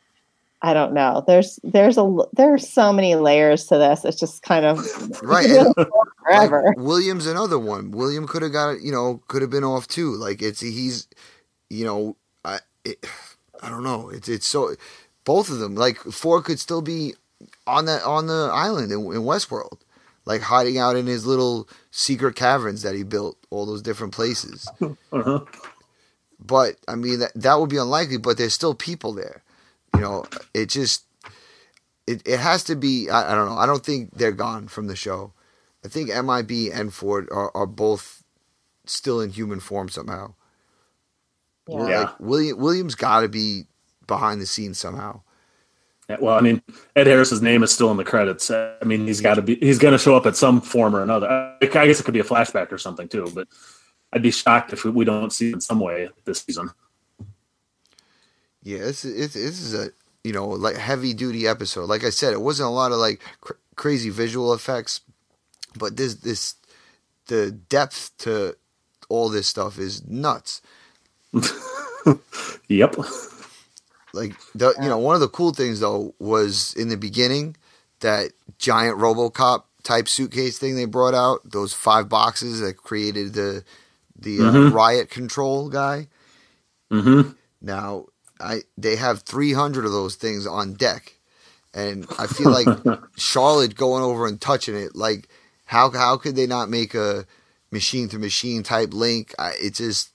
I 0.62 0.74
don't 0.74 0.92
know. 0.92 1.24
There's 1.26 1.58
there's 1.64 1.96
a 1.96 2.16
there 2.34 2.52
are 2.52 2.58
so 2.58 2.92
many 2.92 3.14
layers 3.14 3.64
to 3.66 3.78
this. 3.78 4.04
It's 4.04 4.20
just 4.20 4.42
kind 4.42 4.64
of 4.64 5.22
Right. 5.22 5.48
And 6.30 6.36
forever. 6.36 6.74
Like, 6.76 6.86
William's 6.86 7.26
another 7.26 7.58
one. 7.58 7.92
William 7.92 8.26
could 8.28 8.42
have 8.42 8.52
got, 8.52 8.82
you 8.82 8.92
know, 8.92 9.22
could 9.28 9.40
have 9.42 9.50
been 9.50 9.64
off 9.64 9.88
too. 9.88 10.14
Like 10.16 10.42
it's 10.42 10.60
he's, 10.60 11.08
you 11.70 11.84
know, 11.84 12.16
I, 12.44 12.58
it, 12.84 13.04
I 13.62 13.70
don't 13.70 13.82
know. 13.82 14.10
It's 14.10 14.28
it's 14.28 14.46
so 14.46 14.74
both 15.24 15.48
of 15.48 15.58
them. 15.58 15.74
Like 15.74 15.96
Ford 15.98 16.44
could 16.44 16.60
still 16.60 16.82
be 16.82 17.14
on 17.70 17.84
that 17.86 18.02
on 18.02 18.26
the 18.26 18.50
island 18.52 18.90
in, 18.92 18.98
in 18.98 19.22
Westworld, 19.22 19.80
like 20.24 20.42
hiding 20.42 20.78
out 20.78 20.96
in 20.96 21.06
his 21.06 21.24
little 21.26 21.68
secret 21.90 22.36
caverns 22.36 22.82
that 22.82 22.94
he 22.94 23.02
built, 23.02 23.38
all 23.50 23.66
those 23.66 23.82
different 23.82 24.12
places. 24.12 24.68
Uh-huh. 25.12 25.40
But 26.42 26.76
I 26.88 26.94
mean 26.94 27.18
that 27.18 27.32
that 27.34 27.60
would 27.60 27.68
be 27.68 27.76
unlikely. 27.76 28.16
But 28.16 28.38
there's 28.38 28.54
still 28.54 28.74
people 28.74 29.12
there. 29.12 29.42
You 29.94 30.00
know, 30.00 30.24
it 30.54 30.70
just 30.70 31.04
it 32.06 32.26
it 32.26 32.40
has 32.40 32.64
to 32.64 32.76
be. 32.76 33.10
I, 33.10 33.32
I 33.32 33.34
don't 33.34 33.48
know. 33.48 33.58
I 33.58 33.66
don't 33.66 33.84
think 33.84 34.14
they're 34.14 34.32
gone 34.32 34.68
from 34.68 34.86
the 34.86 34.96
show. 34.96 35.32
I 35.84 35.88
think 35.88 36.08
MIB 36.08 36.72
and 36.72 36.94
Ford 36.94 37.28
are, 37.30 37.54
are 37.54 37.66
both 37.66 38.22
still 38.86 39.20
in 39.20 39.30
human 39.30 39.60
form 39.60 39.88
somehow. 39.88 40.34
Yeah. 41.68 41.88
Yeah. 41.88 42.00
Like 42.00 42.20
William 42.20 42.58
William's 42.58 42.94
got 42.94 43.20
to 43.20 43.28
be 43.28 43.64
behind 44.06 44.40
the 44.40 44.46
scenes 44.46 44.78
somehow. 44.78 45.20
Well, 46.18 46.36
I 46.36 46.40
mean, 46.40 46.62
Ed 46.96 47.06
Harris's 47.06 47.42
name 47.42 47.62
is 47.62 47.72
still 47.72 47.90
in 47.90 47.96
the 47.96 48.04
credits. 48.04 48.50
I 48.50 48.76
mean, 48.84 49.06
he's 49.06 49.20
got 49.20 49.34
to 49.34 49.42
be. 49.42 49.56
He's 49.56 49.78
going 49.78 49.92
to 49.92 49.98
show 49.98 50.16
up 50.16 50.26
at 50.26 50.36
some 50.36 50.60
form 50.60 50.96
or 50.96 51.02
another. 51.02 51.28
I 51.28 51.56
I 51.60 51.66
guess 51.66 52.00
it 52.00 52.04
could 52.04 52.14
be 52.14 52.20
a 52.20 52.24
flashback 52.24 52.72
or 52.72 52.78
something 52.78 53.08
too. 53.08 53.30
But 53.34 53.48
I'd 54.12 54.22
be 54.22 54.30
shocked 54.30 54.72
if 54.72 54.84
we 54.84 55.04
don't 55.04 55.32
see 55.32 55.50
it 55.50 55.54
in 55.54 55.60
some 55.60 55.80
way 55.80 56.08
this 56.24 56.42
season. 56.42 56.70
Yeah, 58.62 58.78
this 58.78 59.04
is 59.04 59.34
this 59.34 59.60
is 59.60 59.74
a 59.74 59.90
you 60.24 60.32
know 60.32 60.48
like 60.48 60.76
heavy 60.76 61.14
duty 61.14 61.46
episode. 61.46 61.88
Like 61.88 62.04
I 62.04 62.10
said, 62.10 62.32
it 62.32 62.40
wasn't 62.40 62.68
a 62.68 62.72
lot 62.72 62.92
of 62.92 62.98
like 62.98 63.20
cr- 63.40 63.52
crazy 63.76 64.10
visual 64.10 64.52
effects, 64.52 65.00
but 65.78 65.96
this 65.96 66.14
this 66.14 66.54
the 67.26 67.50
depth 67.50 68.10
to 68.18 68.56
all 69.08 69.28
this 69.28 69.46
stuff 69.46 69.78
is 69.78 70.06
nuts. 70.06 70.62
Yep. 72.70 72.96
Like 74.12 74.34
the 74.54 74.74
you 74.82 74.88
know 74.88 74.98
one 74.98 75.14
of 75.14 75.20
the 75.20 75.28
cool 75.28 75.52
things 75.52 75.80
though 75.80 76.14
was 76.18 76.74
in 76.74 76.88
the 76.88 76.96
beginning 76.96 77.56
that 78.00 78.32
giant 78.58 78.98
RoboCop 78.98 79.64
type 79.82 80.08
suitcase 80.08 80.58
thing 80.58 80.74
they 80.76 80.84
brought 80.84 81.14
out 81.14 81.40
those 81.44 81.72
five 81.74 82.08
boxes 82.08 82.60
that 82.60 82.76
created 82.76 83.34
the 83.34 83.64
the 84.18 84.40
uh, 84.40 84.52
Mhm. 84.52 84.72
riot 84.72 85.08
control 85.10 85.68
guy. 85.70 86.08
Mm-hmm. 86.90 87.30
Now 87.60 88.06
I 88.40 88.62
they 88.76 88.96
have 88.96 89.20
300 89.20 89.84
of 89.84 89.92
those 89.92 90.16
things 90.16 90.46
on 90.46 90.74
deck, 90.74 91.14
and 91.74 92.06
I 92.18 92.26
feel 92.26 92.50
like 92.50 92.68
Charlotte 93.16 93.74
going 93.76 94.02
over 94.02 94.26
and 94.26 94.40
touching 94.40 94.74
it 94.76 94.94
like 94.96 95.28
how 95.66 95.90
how 95.90 96.16
could 96.16 96.36
they 96.36 96.46
not 96.46 96.68
make 96.68 96.94
a 96.94 97.26
machine 97.70 98.08
to 98.08 98.18
machine 98.18 98.62
type 98.62 98.92
link? 98.92 99.34
I, 99.38 99.52
it 99.60 99.74
just 99.74 100.10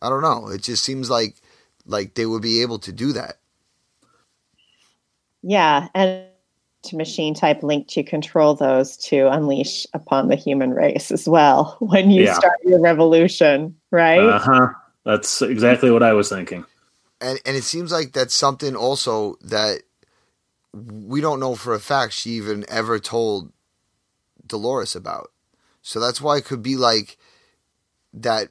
I 0.00 0.08
don't 0.08 0.22
know. 0.22 0.48
It 0.48 0.62
just 0.62 0.84
seems 0.84 1.10
like 1.10 1.36
like 1.86 2.14
they 2.14 2.26
would 2.26 2.42
be 2.42 2.62
able 2.62 2.78
to 2.80 2.92
do 2.92 3.12
that. 3.12 3.38
Yeah, 5.42 5.88
and 5.94 6.26
to 6.82 6.96
machine 6.96 7.34
type 7.34 7.62
link 7.62 7.88
to 7.88 8.02
control 8.02 8.54
those 8.54 8.96
to 8.96 9.28
unleash 9.30 9.86
upon 9.92 10.28
the 10.28 10.36
human 10.36 10.70
race 10.72 11.10
as 11.10 11.28
well 11.28 11.76
when 11.80 12.10
you 12.10 12.24
Yeah. 12.24 12.34
start 12.34 12.58
your 12.64 12.80
revolution, 12.80 13.74
right? 13.90 14.18
Uh 14.20 14.38
huh. 14.38 14.68
That's 15.04 15.42
exactly 15.42 15.90
what 15.90 16.02
I 16.02 16.12
was 16.12 16.28
thinking. 16.28 16.64
and 17.20 17.40
and 17.46 17.56
it 17.56 17.62
seems 17.64 17.92
like 17.92 18.12
that's 18.12 18.34
something 18.34 18.74
also 18.76 19.36
that 19.40 19.82
we 20.72 21.20
don't 21.20 21.40
know 21.40 21.54
for 21.54 21.74
a 21.74 21.80
fact 21.80 22.12
she 22.12 22.30
even 22.30 22.64
ever 22.68 22.98
told 22.98 23.52
Dolores 24.46 24.94
about. 24.96 25.30
So 25.82 26.00
that's 26.00 26.20
why 26.20 26.36
it 26.38 26.44
could 26.44 26.62
be 26.62 26.76
like 26.76 27.16
that. 28.12 28.48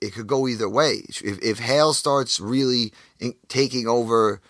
It 0.00 0.12
could 0.12 0.26
go 0.26 0.46
either 0.46 0.68
way. 0.68 1.02
If 1.08 1.42
if 1.42 1.58
Hale 1.58 1.94
starts 1.94 2.38
really 2.38 2.92
in, 3.18 3.34
taking 3.48 3.86
over, 3.86 4.40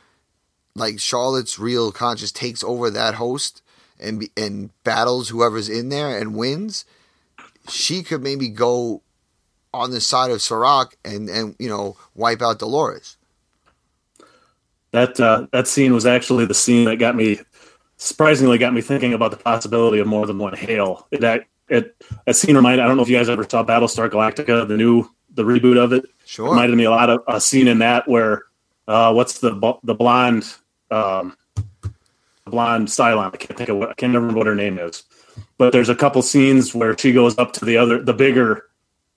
like 0.74 0.98
Charlotte's 0.98 1.58
real 1.58 1.92
conscious 1.92 2.32
takes 2.32 2.64
over 2.64 2.90
that 2.90 3.14
host 3.14 3.62
and 3.98 4.28
and 4.36 4.70
battles 4.82 5.28
whoever's 5.28 5.68
in 5.68 5.88
there 5.88 6.18
and 6.18 6.34
wins, 6.34 6.84
she 7.68 8.02
could 8.02 8.22
maybe 8.22 8.48
go 8.48 9.02
on 9.72 9.90
the 9.90 10.00
side 10.00 10.30
of 10.30 10.42
Serac 10.42 10.96
and 11.04 11.28
and 11.28 11.54
you 11.58 11.68
know 11.68 11.96
wipe 12.14 12.42
out 12.42 12.58
Dolores. 12.58 13.16
That 14.92 15.20
uh, 15.20 15.46
that 15.52 15.68
scene 15.68 15.94
was 15.94 16.06
actually 16.06 16.46
the 16.46 16.54
scene 16.54 16.86
that 16.86 16.96
got 16.96 17.14
me 17.14 17.40
surprisingly 17.98 18.58
got 18.58 18.74
me 18.74 18.80
thinking 18.80 19.14
about 19.14 19.30
the 19.30 19.36
possibility 19.36 19.98
of 19.98 20.06
more 20.06 20.26
than 20.26 20.38
one 20.38 20.54
Hale. 20.54 21.06
That 21.12 21.44
it 21.68 21.94
that 22.24 22.36
scene 22.36 22.56
reminded 22.56 22.82
I 22.82 22.88
don't 22.88 22.96
know 22.96 23.02
if 23.02 23.08
you 23.08 23.16
guys 23.16 23.28
ever 23.28 23.46
saw 23.48 23.64
Battlestar 23.64 24.08
Galactica, 24.08 24.66
the 24.66 24.76
new 24.76 25.08
the 25.36 25.44
reboot 25.44 25.78
of 25.78 25.92
it. 25.92 26.04
Sure. 26.24 26.50
Reminded 26.50 26.76
me 26.76 26.84
a 26.84 26.90
lot 26.90 27.08
of 27.08 27.22
a 27.28 27.40
scene 27.40 27.68
in 27.68 27.78
that 27.78 28.08
where 28.08 28.44
uh, 28.88 29.12
what's 29.12 29.38
the 29.38 29.78
the 29.84 29.94
blonde 29.94 30.52
um, 30.90 31.36
the 31.54 32.50
blonde 32.50 32.88
Cylon? 32.88 33.32
I 33.32 33.36
can't 33.36 33.56
think 33.56 33.68
of 33.68 33.76
what 33.76 33.90
I 33.90 33.94
can't 33.94 34.12
remember 34.12 34.36
what 34.36 34.46
her 34.46 34.54
name 34.54 34.78
is. 34.78 35.04
But 35.58 35.72
there's 35.72 35.88
a 35.88 35.94
couple 35.94 36.22
scenes 36.22 36.74
where 36.74 36.96
she 36.98 37.12
goes 37.12 37.38
up 37.38 37.52
to 37.54 37.64
the 37.64 37.76
other 37.76 38.02
the 38.02 38.14
bigger 38.14 38.64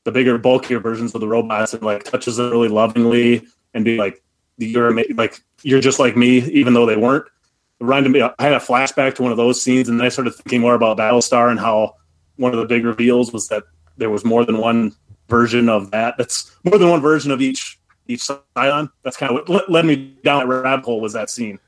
the 0.03 0.11
bigger 0.11 0.37
bulkier 0.37 0.79
versions 0.79 1.13
of 1.15 1.21
the 1.21 1.27
robots 1.27 1.73
and 1.73 1.83
like 1.83 2.03
touches 2.03 2.37
them 2.37 2.51
really 2.51 2.69
lovingly 2.69 3.45
and 3.73 3.85
be 3.85 3.97
like 3.97 4.23
you're 4.57 4.93
like 5.13 5.41
you're 5.63 5.81
just 5.81 5.99
like 5.99 6.15
me 6.15 6.39
even 6.49 6.73
though 6.73 6.85
they 6.85 6.95
weren't 6.95 7.25
it 7.25 7.83
reminded 7.83 8.09
me 8.09 8.21
i 8.21 8.33
had 8.39 8.53
a 8.53 8.59
flashback 8.59 9.15
to 9.15 9.21
one 9.21 9.31
of 9.31 9.37
those 9.37 9.61
scenes 9.61 9.89
and 9.89 9.99
then 9.99 10.05
i 10.05 10.09
started 10.09 10.31
thinking 10.31 10.61
more 10.61 10.73
about 10.73 10.97
battlestar 10.97 11.51
and 11.51 11.59
how 11.59 11.95
one 12.37 12.53
of 12.53 12.59
the 12.59 12.65
big 12.65 12.85
reveals 12.85 13.31
was 13.31 13.49
that 13.49 13.63
there 13.97 14.09
was 14.09 14.23
more 14.23 14.45
than 14.45 14.57
one 14.57 14.93
version 15.29 15.69
of 15.69 15.91
that 15.91 16.15
that's 16.17 16.51
more 16.63 16.77
than 16.77 16.89
one 16.89 17.01
version 17.01 17.31
of 17.31 17.41
each 17.41 17.79
each 18.07 18.21
Cylon. 18.21 18.89
that's 19.03 19.17
kind 19.17 19.31
of 19.35 19.47
what 19.47 19.69
led 19.69 19.85
me 19.85 20.17
down 20.23 20.39
that 20.39 20.47
rabbit 20.47 20.85
hole 20.85 20.99
was 20.99 21.13
that 21.13 21.29
scene 21.29 21.59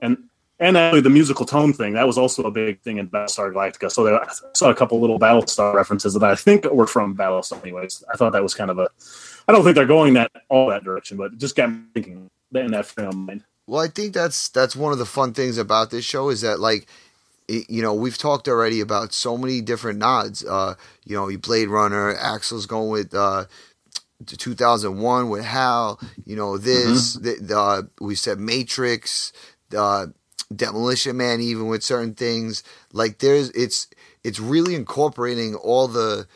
and 0.00 0.18
and 0.60 0.76
actually 0.76 1.00
the 1.00 1.10
musical 1.10 1.44
tone 1.44 1.72
thing 1.72 1.94
that 1.94 2.06
was 2.06 2.16
also 2.16 2.44
a 2.44 2.50
big 2.50 2.80
thing 2.80 2.98
in 2.98 3.08
Battlestar 3.08 3.52
Galactica. 3.52 3.90
So 3.90 4.04
there, 4.04 4.22
I 4.22 4.28
saw 4.54 4.70
a 4.70 4.74
couple 4.74 5.00
little 5.00 5.18
Battlestar 5.18 5.74
references 5.74 6.14
that 6.14 6.22
I 6.22 6.36
think 6.36 6.64
were 6.64 6.86
from 6.86 7.16
Battlestar. 7.16 7.60
Anyways, 7.62 8.04
I 8.12 8.16
thought 8.16 8.32
that 8.32 8.42
was 8.42 8.54
kind 8.54 8.70
of 8.70 8.78
a. 8.78 8.88
I 9.48 9.52
don't 9.52 9.64
think 9.64 9.74
they're 9.74 9.84
going 9.84 10.14
that 10.14 10.30
all 10.48 10.70
that 10.70 10.84
direction, 10.84 11.16
but 11.16 11.32
it 11.32 11.38
just 11.38 11.56
got 11.56 11.70
me 11.70 11.80
thinking 11.92 12.30
in 12.54 12.70
that 12.70 12.86
frame 12.86 13.08
of 13.08 13.16
mind. 13.16 13.44
Well, 13.66 13.80
I 13.80 13.88
think 13.88 14.14
that's 14.14 14.48
that's 14.50 14.76
one 14.76 14.92
of 14.92 14.98
the 14.98 15.06
fun 15.06 15.32
things 15.32 15.58
about 15.58 15.90
this 15.90 16.04
show 16.04 16.28
is 16.28 16.42
that 16.42 16.60
like 16.60 16.86
it, 17.48 17.68
you 17.68 17.82
know, 17.82 17.94
we've 17.94 18.18
talked 18.18 18.48
already 18.48 18.80
about 18.80 19.12
so 19.12 19.36
many 19.36 19.60
different 19.60 19.98
nods. 19.98 20.44
Uh, 20.44 20.74
you 21.04 21.16
know, 21.16 21.28
you 21.28 21.38
Blade 21.38 21.68
Runner, 21.68 22.14
Axel's 22.16 22.66
going 22.66 22.90
with 22.90 23.14
uh, 23.14 23.44
2001 24.26 25.28
with 25.28 25.44
Hal. 25.44 26.00
You 26.24 26.36
know, 26.36 26.58
this, 26.58 27.16
mm-hmm. 27.16 27.46
the, 27.46 27.54
the, 27.54 28.04
we 28.04 28.14
said 28.14 28.38
Matrix, 28.38 29.32
uh, 29.76 30.06
Demolition 30.54 31.16
Man, 31.16 31.40
even 31.40 31.66
with 31.66 31.82
certain 31.82 32.14
things. 32.14 32.62
Like 32.92 33.18
there's, 33.18 33.50
it's, 33.50 33.88
it's 34.22 34.40
really 34.40 34.74
incorporating 34.74 35.54
all 35.54 35.88
the 35.88 36.26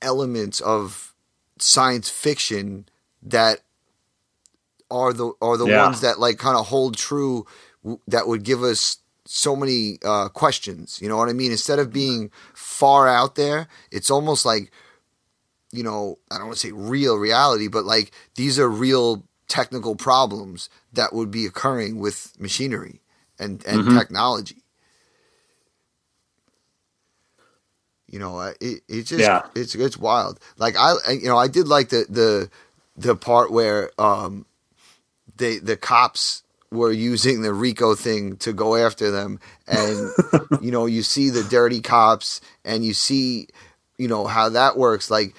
elements 0.00 0.60
of 0.60 1.14
science 1.58 2.10
fiction 2.10 2.86
that 3.22 3.60
are 4.90 5.12
the 5.12 5.32
are 5.40 5.56
the 5.56 5.66
yeah. 5.66 5.84
ones 5.84 6.02
that 6.02 6.20
like 6.20 6.38
kind 6.38 6.56
of 6.56 6.66
hold 6.66 6.96
true 6.96 7.46
that 8.06 8.28
would 8.28 8.44
give 8.44 8.62
us 8.62 8.98
so 9.26 9.56
many 9.56 9.98
uh, 10.04 10.28
questions. 10.28 10.98
You 11.00 11.08
know 11.08 11.16
what 11.16 11.28
I 11.28 11.32
mean? 11.32 11.50
Instead 11.50 11.78
of 11.78 11.92
being 11.92 12.30
far 12.54 13.08
out 13.08 13.34
there, 13.34 13.68
it's 13.90 14.10
almost 14.10 14.44
like, 14.44 14.70
you 15.72 15.82
know, 15.82 16.18
I 16.30 16.36
don't 16.36 16.46
want 16.46 16.58
to 16.58 16.66
say 16.66 16.72
real 16.72 17.16
reality, 17.16 17.68
but 17.68 17.84
like 17.84 18.12
these 18.36 18.58
are 18.58 18.68
real 18.68 19.24
technical 19.48 19.96
problems 19.96 20.68
that 20.92 21.12
would 21.12 21.30
be 21.30 21.46
occurring 21.46 21.98
with 21.98 22.32
machinery 22.38 23.00
and, 23.38 23.64
and 23.66 23.82
mm-hmm. 23.82 23.98
technology. 23.98 24.62
You 28.06 28.20
know, 28.20 28.38
it 28.60 28.82
it 28.88 29.02
just 29.06 29.14
yeah. 29.14 29.42
it's 29.56 29.74
it's 29.74 29.96
wild. 29.96 30.38
Like 30.56 30.76
I 30.78 30.94
you 31.10 31.26
know 31.26 31.36
I 31.36 31.48
did 31.48 31.66
like 31.66 31.88
the 31.88 32.06
the 32.08 32.48
the 32.96 33.16
part 33.16 33.50
where 33.50 33.90
um 33.98 34.46
they 35.36 35.58
the 35.58 35.76
cops 35.76 36.43
were 36.74 36.92
using 36.92 37.42
the 37.42 37.52
RICO 37.52 37.94
thing 37.94 38.36
to 38.38 38.52
go 38.52 38.76
after 38.76 39.10
them. 39.10 39.40
And, 39.66 40.10
you 40.60 40.70
know, 40.70 40.86
you 40.86 41.02
see 41.02 41.30
the 41.30 41.44
dirty 41.44 41.80
cops 41.80 42.40
and 42.64 42.84
you 42.84 42.94
see, 42.94 43.48
you 43.96 44.08
know, 44.08 44.26
how 44.26 44.48
that 44.50 44.76
works. 44.76 45.10
Like, 45.10 45.34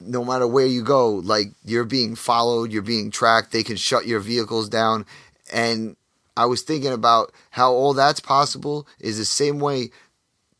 no 0.00 0.24
matter 0.24 0.46
where 0.46 0.66
you 0.66 0.82
go, 0.82 1.10
like, 1.14 1.48
you're 1.64 1.84
being 1.84 2.14
followed, 2.14 2.72
you're 2.72 2.82
being 2.82 3.10
tracked, 3.10 3.52
they 3.52 3.62
can 3.62 3.76
shut 3.76 4.06
your 4.06 4.20
vehicles 4.20 4.68
down. 4.68 5.06
And 5.52 5.96
I 6.36 6.46
was 6.46 6.62
thinking 6.62 6.92
about 6.92 7.32
how 7.50 7.72
all 7.72 7.94
that's 7.94 8.20
possible 8.20 8.86
is 8.98 9.18
the 9.18 9.24
same 9.24 9.60
way 9.60 9.90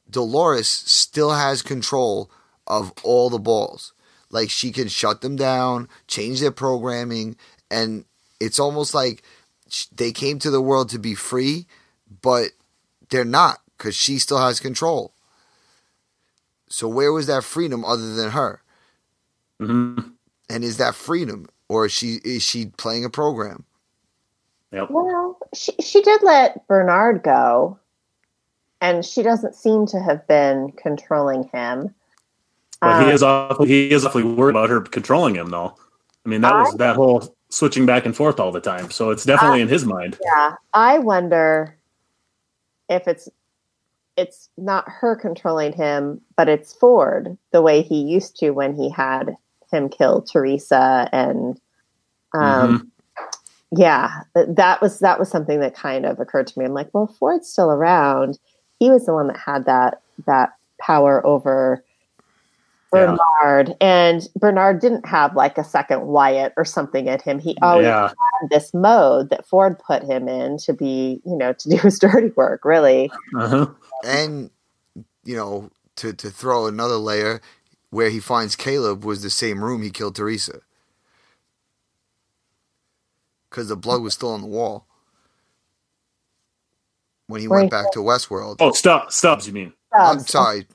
Dolores 0.08 0.68
still 0.68 1.32
has 1.32 1.62
control 1.62 2.30
of 2.66 2.92
all 3.02 3.30
the 3.30 3.38
balls. 3.38 3.92
Like, 4.30 4.50
she 4.50 4.72
can 4.72 4.88
shut 4.88 5.20
them 5.20 5.36
down, 5.36 5.88
change 6.06 6.40
their 6.40 6.52
programming, 6.52 7.36
and 7.70 8.04
it's 8.40 8.58
almost 8.58 8.94
like 8.94 9.22
they 9.94 10.12
came 10.12 10.38
to 10.40 10.50
the 10.50 10.60
world 10.60 10.88
to 10.90 10.98
be 10.98 11.14
free, 11.14 11.66
but 12.20 12.50
they're 13.10 13.24
not 13.24 13.58
because 13.76 13.94
she 13.94 14.18
still 14.18 14.38
has 14.38 14.60
control. 14.60 15.12
So 16.68 16.88
where 16.88 17.12
was 17.12 17.26
that 17.26 17.44
freedom 17.44 17.84
other 17.84 18.14
than 18.14 18.30
her? 18.30 18.62
Mm-hmm. 19.60 20.08
And 20.48 20.64
is 20.64 20.78
that 20.78 20.94
freedom, 20.94 21.48
or 21.68 21.86
is 21.86 21.92
she 21.92 22.18
is 22.24 22.42
she 22.42 22.66
playing 22.66 23.04
a 23.04 23.10
program? 23.10 23.64
Yep. 24.72 24.90
Well, 24.90 25.38
she 25.54 25.72
she 25.80 26.02
did 26.02 26.22
let 26.22 26.66
Bernard 26.66 27.22
go, 27.22 27.78
and 28.80 29.04
she 29.04 29.22
doesn't 29.22 29.54
seem 29.54 29.86
to 29.86 30.00
have 30.00 30.26
been 30.26 30.72
controlling 30.72 31.44
him. 31.52 31.94
But 32.80 33.02
um, 33.02 33.04
he 33.06 33.12
is 33.12 33.22
awfully 33.22 33.68
he 33.68 33.90
is 33.90 34.04
awfully 34.04 34.24
worried 34.24 34.52
about 34.52 34.70
her 34.70 34.80
controlling 34.80 35.34
him, 35.34 35.50
though. 35.50 35.76
I 36.24 36.28
mean, 36.28 36.40
that 36.40 36.54
was 36.54 36.74
that 36.76 36.96
whole 36.96 37.34
switching 37.52 37.84
back 37.84 38.06
and 38.06 38.16
forth 38.16 38.40
all 38.40 38.50
the 38.50 38.60
time. 38.60 38.90
So 38.90 39.10
it's 39.10 39.24
definitely 39.24 39.60
I, 39.60 39.62
in 39.62 39.68
his 39.68 39.84
mind. 39.84 40.18
Yeah. 40.24 40.54
I 40.72 40.98
wonder 40.98 41.76
if 42.88 43.06
it's 43.06 43.28
it's 44.16 44.50
not 44.58 44.88
her 44.88 45.16
controlling 45.16 45.72
him, 45.72 46.20
but 46.36 46.48
it's 46.48 46.72
Ford 46.72 47.36
the 47.50 47.62
way 47.62 47.82
he 47.82 48.02
used 48.02 48.36
to 48.38 48.50
when 48.50 48.74
he 48.74 48.90
had 48.90 49.36
him 49.70 49.88
kill 49.88 50.22
Teresa 50.22 51.08
and 51.12 51.60
um 52.34 52.90
mm-hmm. 53.20 53.78
yeah, 53.78 54.22
that 54.34 54.80
was 54.80 54.98
that 55.00 55.18
was 55.18 55.30
something 55.30 55.60
that 55.60 55.74
kind 55.74 56.06
of 56.06 56.20
occurred 56.20 56.46
to 56.48 56.58
me. 56.58 56.64
I'm 56.64 56.74
like, 56.74 56.92
well, 56.92 57.06
Ford's 57.06 57.48
still 57.48 57.70
around. 57.70 58.38
He 58.78 58.90
was 58.90 59.06
the 59.06 59.14
one 59.14 59.28
that 59.28 59.36
had 59.36 59.66
that 59.66 60.00
that 60.26 60.54
power 60.80 61.24
over 61.26 61.84
Bernard. 62.92 63.68
Yeah. 63.68 63.74
And 63.80 64.28
Bernard 64.36 64.80
didn't 64.80 65.06
have 65.06 65.34
like 65.34 65.58
a 65.58 65.64
second 65.64 66.02
Wyatt 66.06 66.52
or 66.56 66.64
something 66.64 67.06
in 67.06 67.18
him. 67.18 67.38
He 67.38 67.56
always 67.62 67.86
yeah. 67.86 68.08
had 68.08 68.50
this 68.50 68.72
mode 68.74 69.30
that 69.30 69.46
Ford 69.46 69.78
put 69.78 70.04
him 70.04 70.28
in 70.28 70.58
to 70.58 70.74
be, 70.74 71.20
you 71.24 71.36
know, 71.36 71.54
to 71.54 71.68
do 71.70 71.76
his 71.78 71.98
dirty 72.00 72.28
work, 72.36 72.64
really. 72.64 73.10
Uh-huh. 73.34 73.68
And, 74.04 74.50
you 75.24 75.34
know, 75.34 75.70
to, 75.96 76.12
to 76.12 76.30
throw 76.30 76.66
another 76.66 76.96
layer, 76.96 77.40
where 77.90 78.10
he 78.10 78.20
finds 78.20 78.56
Caleb 78.56 79.04
was 79.04 79.22
the 79.22 79.30
same 79.30 79.62
room 79.62 79.82
he 79.82 79.90
killed 79.90 80.16
Teresa. 80.16 80.60
Because 83.50 83.68
the 83.68 83.76
blood 83.76 84.00
was 84.00 84.14
still 84.14 84.30
on 84.30 84.40
the 84.40 84.46
wall. 84.46 84.86
When 87.26 87.40
he 87.40 87.48
went 87.48 87.70
back 87.70 87.92
to 87.92 87.98
Westworld. 87.98 88.56
Oh, 88.60 88.72
Stubbs, 88.72 89.14
Stubbs, 89.14 89.46
you 89.46 89.52
mean? 89.52 89.72
Stubbs. 89.88 90.20
I'm 90.20 90.26
sorry. 90.26 90.66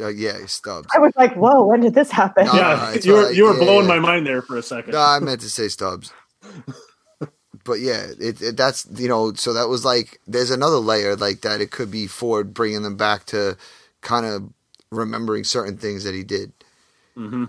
Uh, 0.00 0.08
yeah, 0.08 0.46
Stubbs. 0.46 0.88
I 0.94 0.98
was 0.98 1.12
like, 1.16 1.34
"Whoa, 1.34 1.66
when 1.66 1.80
did 1.80 1.94
this 1.94 2.10
happen?" 2.10 2.46
No, 2.46 2.54
yeah, 2.54 2.94
you 3.02 3.12
were 3.12 3.30
you 3.30 3.44
were 3.44 3.52
yeah, 3.52 3.64
blowing 3.64 3.86
yeah. 3.86 3.94
my 3.94 3.98
mind 3.98 4.26
there 4.26 4.42
for 4.42 4.56
a 4.56 4.62
second. 4.62 4.92
No, 4.92 5.00
I 5.00 5.18
meant 5.20 5.40
to 5.42 5.50
say 5.50 5.68
Stubbs. 5.68 6.12
but 7.64 7.80
yeah, 7.80 8.06
it, 8.18 8.40
it, 8.40 8.56
that's 8.56 8.86
you 8.94 9.08
know, 9.08 9.34
so 9.34 9.52
that 9.52 9.68
was 9.68 9.84
like 9.84 10.20
there's 10.26 10.50
another 10.50 10.76
layer 10.76 11.16
like 11.16 11.42
that. 11.42 11.60
It 11.60 11.70
could 11.70 11.90
be 11.90 12.06
Ford 12.06 12.54
bringing 12.54 12.82
them 12.82 12.96
back 12.96 13.26
to 13.26 13.56
kind 14.00 14.26
of 14.26 14.50
remembering 14.90 15.44
certain 15.44 15.76
things 15.76 16.04
that 16.04 16.14
he 16.14 16.24
did. 16.24 16.52
Mm-hmm. 17.16 17.44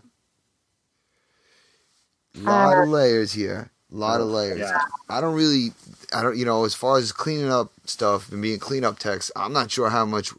A 2.36 2.50
lot 2.50 2.78
uh, 2.78 2.84
of 2.84 2.90
layers 2.90 3.34
here. 3.34 3.72
A 3.92 3.96
lot 3.96 4.22
of 4.22 4.28
layers. 4.28 4.60
Yeah. 4.60 4.80
I 5.08 5.22
don't 5.22 5.36
really, 5.36 5.72
I 6.14 6.24
don't, 6.24 6.36
you 6.36 6.46
know, 6.46 6.66
as 6.66 6.74
far 6.74 6.98
as 6.98 7.12
cleaning 7.12 7.52
up 7.52 7.72
stuff 7.86 8.32
and 8.32 8.42
being 8.42 8.58
cleanup 8.58 8.98
techs, 8.98 9.32
I'm 9.36 9.54
not 9.54 9.70
sure 9.70 9.90
how 9.90 10.06
much 10.06 10.32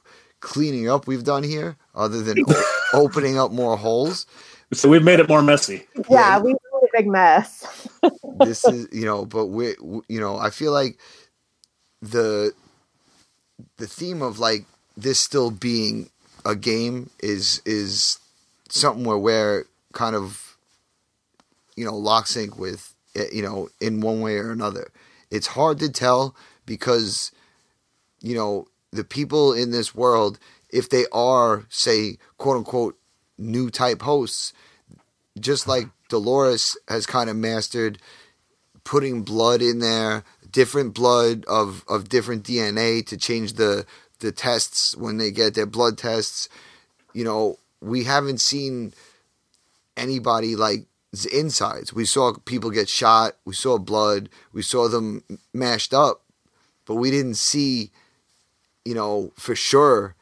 cleaning 0.45 0.89
up 0.89 1.09
we've 1.09 1.25
done 1.25 1.43
here, 1.43 1.77
other 1.95 2.23
than 2.23 2.41
o- 2.49 2.65
opening 2.95 3.39
up 3.39 3.51
more 3.51 3.77
holes. 3.77 4.27
So 4.73 4.89
we've 4.89 5.03
made 5.05 5.21
it 5.21 5.29
more 5.29 5.43
messy. 5.43 5.87
Yeah, 6.09 6.39
we 6.39 6.53
made 6.53 6.59
a 6.83 6.89
big 6.99 7.09
mess. 7.09 7.89
this 8.35 8.69
is, 8.69 8.89
you 8.93 9.07
know, 9.07 9.25
but 9.27 9.47
we, 9.47 9.75
you 10.09 10.21
know, 10.21 10.37
I 10.37 10.51
feel 10.51 10.73
like 10.73 10.99
the 12.03 12.53
the 13.79 13.87
theme 13.87 14.23
of 14.23 14.39
like 14.39 14.67
this 14.97 15.19
still 15.19 15.51
being 15.51 16.11
a 16.45 16.55
game 16.55 17.11
is 17.21 17.63
is 17.65 18.19
something 18.69 19.05
where 19.05 19.19
we're 19.19 19.67
kind 19.93 20.15
of 20.17 20.57
you 21.77 21.85
know 21.85 21.97
lock 21.97 22.27
sync 22.27 22.59
with 22.59 22.95
eh, 23.17 23.27
you 23.33 23.43
know 23.43 23.69
in 23.81 24.01
one 24.01 24.21
way 24.21 24.37
or 24.37 24.51
another. 24.51 24.89
It's 25.31 25.49
hard 25.49 25.79
to 25.81 25.91
tell 25.91 26.35
because 26.67 27.33
you 28.21 28.35
know 28.35 28.69
the 28.95 29.05
people 29.05 29.53
in 29.53 29.71
this 29.71 29.95
world, 29.95 30.39
if 30.71 30.89
they 30.89 31.07
are, 31.13 31.67
say, 31.69 32.19
quote 32.39 32.57
unquote, 32.59 32.99
new 33.37 33.71
type 33.71 34.03
hosts, 34.03 34.53
just 35.39 35.67
like 35.67 35.87
Dolores 36.09 36.77
has 36.89 37.07
kind 37.07 37.29
of 37.29 37.37
mastered 37.37 37.99
putting 38.85 39.23
blood 39.23 39.63
in 39.63 39.81
there, 39.81 40.25
different 40.51 40.95
blood 40.95 41.45
of, 41.47 41.85
of 41.89 42.09
different 42.09 42.45
DNA 42.45 43.05
to 43.07 43.17
change 43.17 43.55
the 43.55 43.85
the 44.21 44.31
tests 44.33 44.97
when 44.97 45.19
they 45.19 45.31
get 45.31 45.55
their 45.55 45.67
blood 45.67 45.99
tests. 45.99 46.49
You 47.13 47.25
know, 47.25 47.59
we 47.81 48.05
haven't 48.05 48.41
seen 48.41 48.95
anybody 49.97 50.57
like 50.57 50.87
insides. 51.33 51.93
We 51.93 52.05
saw 52.05 52.33
people 52.45 52.71
get 52.71 52.89
shot, 52.89 53.37
we 53.45 53.55
saw 53.55 53.79
blood, 53.79 54.29
we 54.53 54.63
saw 54.63 54.89
them 54.89 55.23
mashed 55.53 55.93
up, 55.93 56.23
but 56.87 56.95
we 56.95 57.11
didn't 57.11 57.37
see 57.37 57.91
you 58.85 58.95
know, 58.95 59.33
for 59.37 59.55
sure 59.55 60.15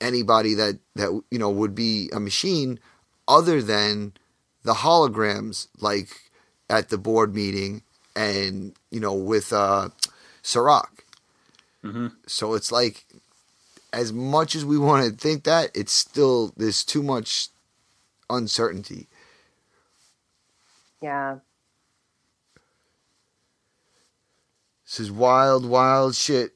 anybody 0.00 0.54
that 0.54 0.78
that 0.96 1.22
you 1.30 1.38
know 1.38 1.48
would 1.48 1.74
be 1.74 2.10
a 2.12 2.20
machine 2.20 2.78
other 3.28 3.62
than 3.62 4.12
the 4.64 4.74
holograms 4.74 5.68
like 5.80 6.30
at 6.68 6.88
the 6.88 6.98
board 6.98 7.34
meeting 7.34 7.82
and 8.16 8.74
you 8.90 9.00
know 9.00 9.14
with 9.14 9.52
uh 9.52 9.88
Serac. 10.42 11.04
Mm-hmm. 11.84 12.08
So 12.26 12.54
it's 12.54 12.72
like 12.72 13.06
as 13.92 14.12
much 14.12 14.54
as 14.54 14.64
we 14.64 14.78
want 14.78 15.06
to 15.06 15.16
think 15.16 15.44
that 15.44 15.70
it's 15.74 15.92
still 15.92 16.52
there's 16.56 16.84
too 16.84 17.02
much 17.02 17.48
uncertainty. 18.28 19.06
Yeah. 21.00 21.38
This 24.84 25.00
is 25.00 25.10
wild, 25.10 25.64
wild 25.64 26.14
shit 26.14 26.52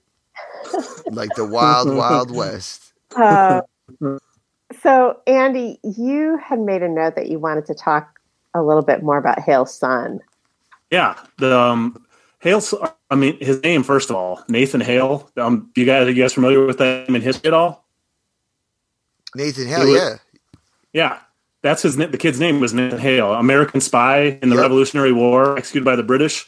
like 1.10 1.34
the 1.34 1.44
wild, 1.44 1.94
wild 1.94 2.30
west. 2.34 2.92
Uh, 3.14 3.62
so, 4.82 5.20
Andy, 5.26 5.78
you 5.82 6.38
had 6.38 6.58
made 6.60 6.82
a 6.82 6.88
note 6.88 7.14
that 7.16 7.28
you 7.28 7.38
wanted 7.38 7.66
to 7.66 7.74
talk 7.74 8.20
a 8.54 8.62
little 8.62 8.82
bit 8.82 9.02
more 9.02 9.18
about 9.18 9.40
Hale's 9.40 9.74
son. 9.74 10.20
Yeah, 10.90 11.16
the 11.38 11.58
um, 11.58 12.04
Hale's 12.40 12.74
I 13.10 13.14
mean, 13.14 13.36
his 13.40 13.62
name 13.62 13.82
first 13.82 14.10
of 14.10 14.16
all, 14.16 14.42
Nathan 14.48 14.80
Hale. 14.80 15.30
Um, 15.36 15.70
you 15.76 15.84
guys, 15.84 16.06
are 16.06 16.10
you 16.10 16.22
guys 16.22 16.32
familiar 16.32 16.64
with 16.64 16.78
that 16.78 17.08
name 17.08 17.16
in 17.16 17.22
history 17.22 17.48
at 17.48 17.54
all? 17.54 17.84
Nathan 19.34 19.66
Hale, 19.66 19.86
was- 19.86 19.94
yeah. 20.00 20.16
Yeah, 20.92 21.18
that's 21.62 21.82
his. 21.82 21.96
The 21.96 22.16
kid's 22.16 22.40
name 22.40 22.58
was 22.60 22.72
Nathan 22.72 22.98
Hale, 22.98 23.34
American 23.34 23.80
spy 23.82 24.38
in 24.42 24.48
the 24.48 24.54
Yep. 24.56 24.62
Revolutionary 24.62 25.12
War, 25.12 25.58
executed 25.58 25.84
by 25.84 25.94
the 25.96 26.02
British. 26.02 26.46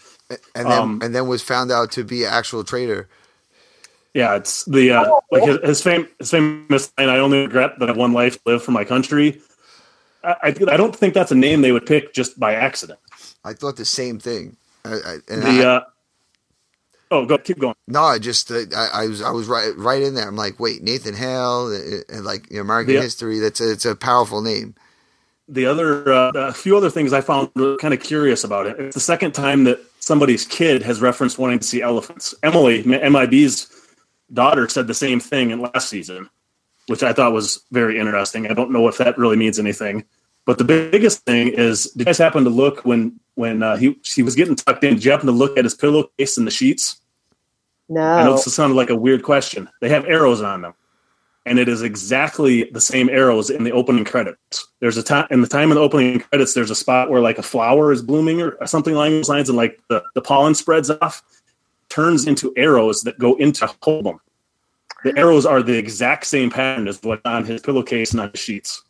And 0.55 0.67
then 0.71 0.79
Um, 0.79 1.01
and 1.03 1.15
then 1.15 1.27
was 1.27 1.43
found 1.43 1.71
out 1.71 1.91
to 1.93 2.05
be 2.05 2.25
an 2.25 2.31
actual 2.33 2.65
traitor. 2.65 3.09
Yeah, 4.15 4.37
it's 4.37 4.65
the 4.65 4.93
uh, 4.93 5.21
like 5.31 5.45
his, 5.45 5.59
his 5.63 5.83
fame 5.83 6.09
his 6.19 6.31
famous 6.31 6.93
line. 6.99 7.09
I 7.09 7.19
only 7.19 7.43
regret 7.43 7.79
that 7.79 7.91
I've 7.91 7.97
one 7.97 8.13
life 8.13 8.35
to 8.35 8.41
live 8.47 8.63
for 8.63 8.73
my 8.73 8.85
country. 8.85 9.41
I, 10.25 10.35
I, 10.43 10.49
I 10.49 10.77
don't 10.77 10.95
think 10.97 11.15
that's 11.15 11.31
a 11.31 11.37
name 11.37 11.61
they 11.63 11.73
would 11.73 11.87
pick 11.87 12.13
just 12.15 12.39
by 12.41 12.55
accident. 12.55 12.99
I 13.45 13.53
thought 13.53 13.77
the 13.77 13.85
same 13.85 14.19
thing. 14.19 14.57
I, 14.85 14.91
I, 14.95 15.13
and 15.29 15.45
The 15.45 15.63
I, 15.63 15.65
uh, 15.65 15.81
oh, 17.11 17.27
go 17.27 17.39
keep 17.39 17.59
going. 17.59 17.75
no, 17.87 18.03
I 18.03 18.19
just 18.19 18.51
uh, 18.51 18.63
I, 18.77 19.05
I 19.05 19.07
was 19.07 19.23
I 19.23 19.31
was 19.31 19.47
right 19.47 19.73
right 19.77 20.03
in 20.03 20.15
there. 20.15 20.27
I'm 20.27 20.37
like, 20.37 20.59
wait, 20.59 20.83
Nathan 20.83 21.15
Hale, 21.15 21.67
uh, 21.69 22.15
and 22.15 22.25
like 22.25 22.51
American 22.53 22.95
Yeah. 22.95 23.01
history. 23.03 23.39
That's 23.39 23.61
a, 23.61 23.73
it's 23.73 23.85
a 23.85 23.95
powerful 23.95 24.43
name. 24.43 24.75
the 25.49 25.67
other 25.67 26.13
uh, 26.13 26.33
a 26.35 26.53
few 26.53 26.77
other 26.77 26.91
things 26.91 27.13
I 27.13 27.21
found 27.21 27.51
kind 27.81 27.95
of 27.95 28.01
curious 28.01 28.45
about 28.45 28.67
it. 28.67 28.79
It's 28.81 28.95
the 28.95 29.01
second 29.01 29.33
time 29.33 29.65
that 29.65 29.81
somebody's 30.01 30.45
kid 30.47 30.83
has 30.83 31.01
referenced 31.01 31.39
wanting 31.39 31.59
to 31.61 31.67
see 31.67 31.83
elephants. 31.83 32.35
Emily, 32.43 32.83
MIB's 32.85 33.69
daughter, 34.33 34.69
said 34.69 34.87
the 34.87 34.95
same 34.95 35.21
thing 35.21 35.51
in 35.51 35.61
last 35.61 35.89
season, 35.89 36.29
which 36.87 37.03
I 37.03 37.13
thought 37.13 37.33
was 37.33 37.65
very 37.71 37.99
interesting. 37.99 38.51
I 38.51 38.55
don't 38.55 38.71
know 38.71 38.89
if 38.89 38.99
that 38.99 39.19
really 39.19 39.37
means 39.37 39.59
anything, 39.59 40.05
but 40.45 40.59
the 40.59 40.65
biggest 40.65 41.25
thing 41.25 41.49
is, 41.49 41.85
did 41.93 42.01
you 42.01 42.05
guys 42.07 42.19
happen 42.19 42.45
to 42.45 42.51
look 42.51 42.85
when 42.85 43.21
when 43.35 43.63
uh, 43.63 43.77
he 43.77 43.99
he 44.03 44.23
was 44.23 44.35
getting 44.35 44.57
tucked 44.57 44.85
in? 44.85 44.95
Did 44.95 45.05
you 45.05 45.11
happen 45.11 45.27
to 45.27 45.33
look 45.33 45.59
at 45.59 45.65
his 45.65 45.75
pillowcase 45.75 46.39
and 46.39 46.47
the 46.47 46.51
sheets? 46.51 47.01
No, 47.89 48.01
I 48.01 48.25
know 48.25 48.33
this 48.33 48.55
sounded 48.55 48.75
like 48.75 48.91
a 48.91 48.97
weird 48.97 49.23
question. 49.23 49.69
They 49.81 49.89
have 49.89 50.05
arrows 50.07 50.43
on 50.43 50.63
them, 50.63 50.75
and 51.47 51.59
it 51.59 51.69
is 51.69 51.83
exactly 51.83 52.65
the 52.65 52.81
same 52.81 53.09
arrows 53.09 53.49
in 53.49 53.65
the 53.65 53.73
opening 53.73 54.05
credits. 54.05 54.69
There's 54.81 54.97
a 54.97 55.03
time 55.03 55.27
in 55.31 55.41
the 55.41 55.49
time 55.49 55.71
in 55.71 55.77
the 55.77 55.83
opening 55.83 56.21
credits. 56.21 56.55
There's 56.55 56.71
a 56.71 56.75
spot 56.75 57.11
where 57.11 57.21
like 57.21 57.39
a 57.39 57.43
flower 57.43 57.93
is 57.93 58.03
blooming 58.03 58.43
or 58.43 58.67
something 58.67 58.95
along 58.95 59.11
those 59.13 59.29
lines, 59.29 59.49
and 59.49 59.57
like 59.57 59.81
the, 59.89 60.03
the 60.15 60.21
pollen 60.21 60.55
spreads 60.55 60.91
off, 60.91 61.23
turns 61.89 62.27
into 62.27 62.53
arrows 62.57 63.03
that 63.03 63.19
go 63.19 63.35
into 63.37 63.67
hold. 63.83 64.21
The 65.05 65.17
arrows 65.17 65.47
are 65.47 65.63
the 65.63 65.77
exact 65.79 66.27
same 66.27 66.51
pattern 66.51 66.89
as 66.89 67.01
what's 67.03 67.23
on 67.25 67.45
his 67.45 67.61
pillowcase 67.63 68.13
and 68.13 68.21
on 68.21 68.31
his 68.33 68.41
sheets. 68.41 68.83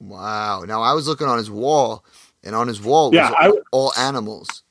Wow. 0.00 0.64
Now 0.66 0.82
I 0.82 0.92
was 0.92 1.06
looking 1.08 1.26
on 1.26 1.38
his 1.38 1.50
wall, 1.50 2.04
and 2.44 2.54
on 2.54 2.68
his 2.68 2.80
wall 2.82 3.10
was 3.10 3.16
Yeah, 3.16 3.32
I- 3.36 3.52
all 3.72 3.92
animals. 3.98 4.62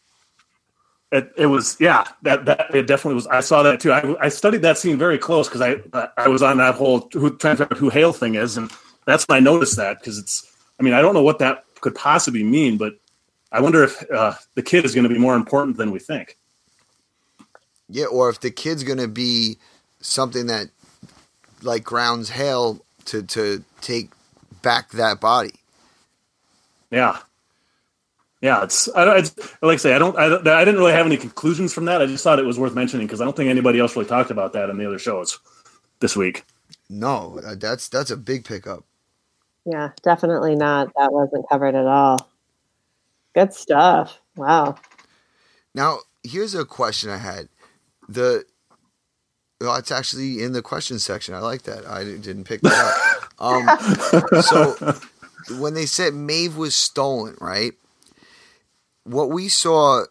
It, 1.12 1.32
it 1.38 1.46
was 1.46 1.78
yeah 1.80 2.04
that 2.24 2.46
that 2.46 2.74
it 2.76 2.88
definitely 2.88 3.16
was. 3.16 3.28
I 3.28 3.40
saw 3.40 3.64
that 3.64 3.80
too. 3.80 3.94
I, 3.94 4.26
I 4.26 4.30
studied 4.30 4.64
that 4.64 4.78
scene 4.78 4.98
very 4.98 5.18
close 5.18 5.48
because 5.48 5.62
I 5.62 5.78
I 6.18 6.28
was 6.28 6.42
on 6.42 6.58
that 6.58 6.76
whole 6.76 7.08
who 7.14 7.38
trying 7.38 7.56
to 7.56 7.64
figure 7.64 7.76
out 7.76 7.80
who 7.80 7.90
Hale 7.90 8.12
thing 8.12 8.36
is, 8.36 8.58
and 8.58 8.70
that's 9.06 9.24
when 9.28 9.38
I 9.38 9.40
noticed 9.40 9.78
that 9.78 10.00
because 10.00 10.18
it's. 10.18 10.52
I 10.78 10.84
mean, 10.84 10.94
I 10.94 11.02
don't 11.02 11.14
know 11.14 11.22
what 11.24 11.40
that 11.40 11.64
could 11.80 11.96
possibly 11.96 12.44
mean, 12.44 12.78
but 12.78 12.96
I 13.52 13.62
wonder 13.62 13.84
if 13.84 14.04
uh, 14.12 14.34
the 14.56 14.64
kid 14.64 14.84
is 14.84 14.94
going 14.94 15.08
to 15.08 15.14
be 15.14 15.20
more 15.20 15.36
important 15.36 15.78
than 15.78 15.92
we 15.92 16.00
think. 16.00 16.38
Yeah, 17.90 18.06
or 18.06 18.30
if 18.30 18.40
the 18.40 18.52
kid's 18.52 18.84
gonna 18.84 19.08
be 19.08 19.58
something 20.02 20.48
that 20.48 20.68
like 21.62 21.84
grounds 21.84 22.30
Hale 22.30 22.84
to 23.06 23.24
to 23.24 23.64
take 23.82 24.10
back 24.62 24.92
that 24.92 25.20
body. 25.22 25.54
Yeah, 26.92 27.18
yeah. 28.42 28.64
It's, 28.64 28.90
I, 28.96 29.06
don't- 29.06 29.18
it's 29.20 29.36
like 29.62 29.76
I 29.76 29.78
say, 29.78 29.94
I 29.94 30.00
don't, 30.00 30.18
I. 30.18 30.26
I 30.26 30.66
didn't 30.66 30.80
really 30.80 30.94
have 30.94 31.06
any 31.06 31.18
conclusions 31.18 31.74
from 31.74 31.86
that. 31.86 32.02
I 32.02 32.06
just 32.06 32.24
thought 32.24 32.40
it 32.40 32.46
was 32.46 32.60
worth 32.60 32.74
mentioning 32.76 33.06
because 33.08 33.22
I 33.22 33.26
don't 33.26 33.36
think 33.36 33.50
anybody 33.50 33.80
else 33.80 33.96
really 33.96 34.08
talked 34.08 34.32
about 34.32 34.54
that 34.54 34.70
in 34.70 34.78
the 34.78 34.88
other 34.88 35.00
shows 35.00 35.40
this 36.00 36.16
week. 36.16 36.46
No, 36.90 37.40
uh, 37.46 37.56
that's 37.56 37.90
that's 37.90 38.12
a 38.12 38.18
big 38.18 38.46
pickup. 38.46 38.84
Yeah, 39.66 39.90
definitely 40.04 40.56
not. 40.56 40.92
That 40.96 41.12
wasn't 41.12 41.50
covered 41.50 41.76
at 41.76 41.88
all. 41.88 42.18
Good 43.34 43.54
stuff. 43.54 44.20
Wow. 44.36 44.76
Now, 45.74 46.00
here's 46.24 46.56
a 46.56 46.66
question 46.66 47.10
I 47.10 47.18
had. 47.18 47.50
The 48.08 48.46
well, 49.62 49.76
it's 49.76 49.92
actually 49.92 50.44
in 50.44 50.54
the 50.54 50.62
question 50.62 51.00
section. 51.00 51.34
I 51.34 51.40
like 51.40 51.64
that. 51.64 51.86
I 51.86 52.04
didn't 52.04 52.44
pick 52.46 52.62
that 52.62 52.72
up. 52.74 53.22
Um, 53.38 53.68
so 54.42 54.96
when 55.60 55.74
they 55.74 55.86
said 55.86 56.14
Maeve 56.14 56.56
was 56.56 56.74
stolen, 56.74 57.36
right? 57.42 57.74
What 59.04 59.30
we 59.30 59.50
saw 59.50 60.06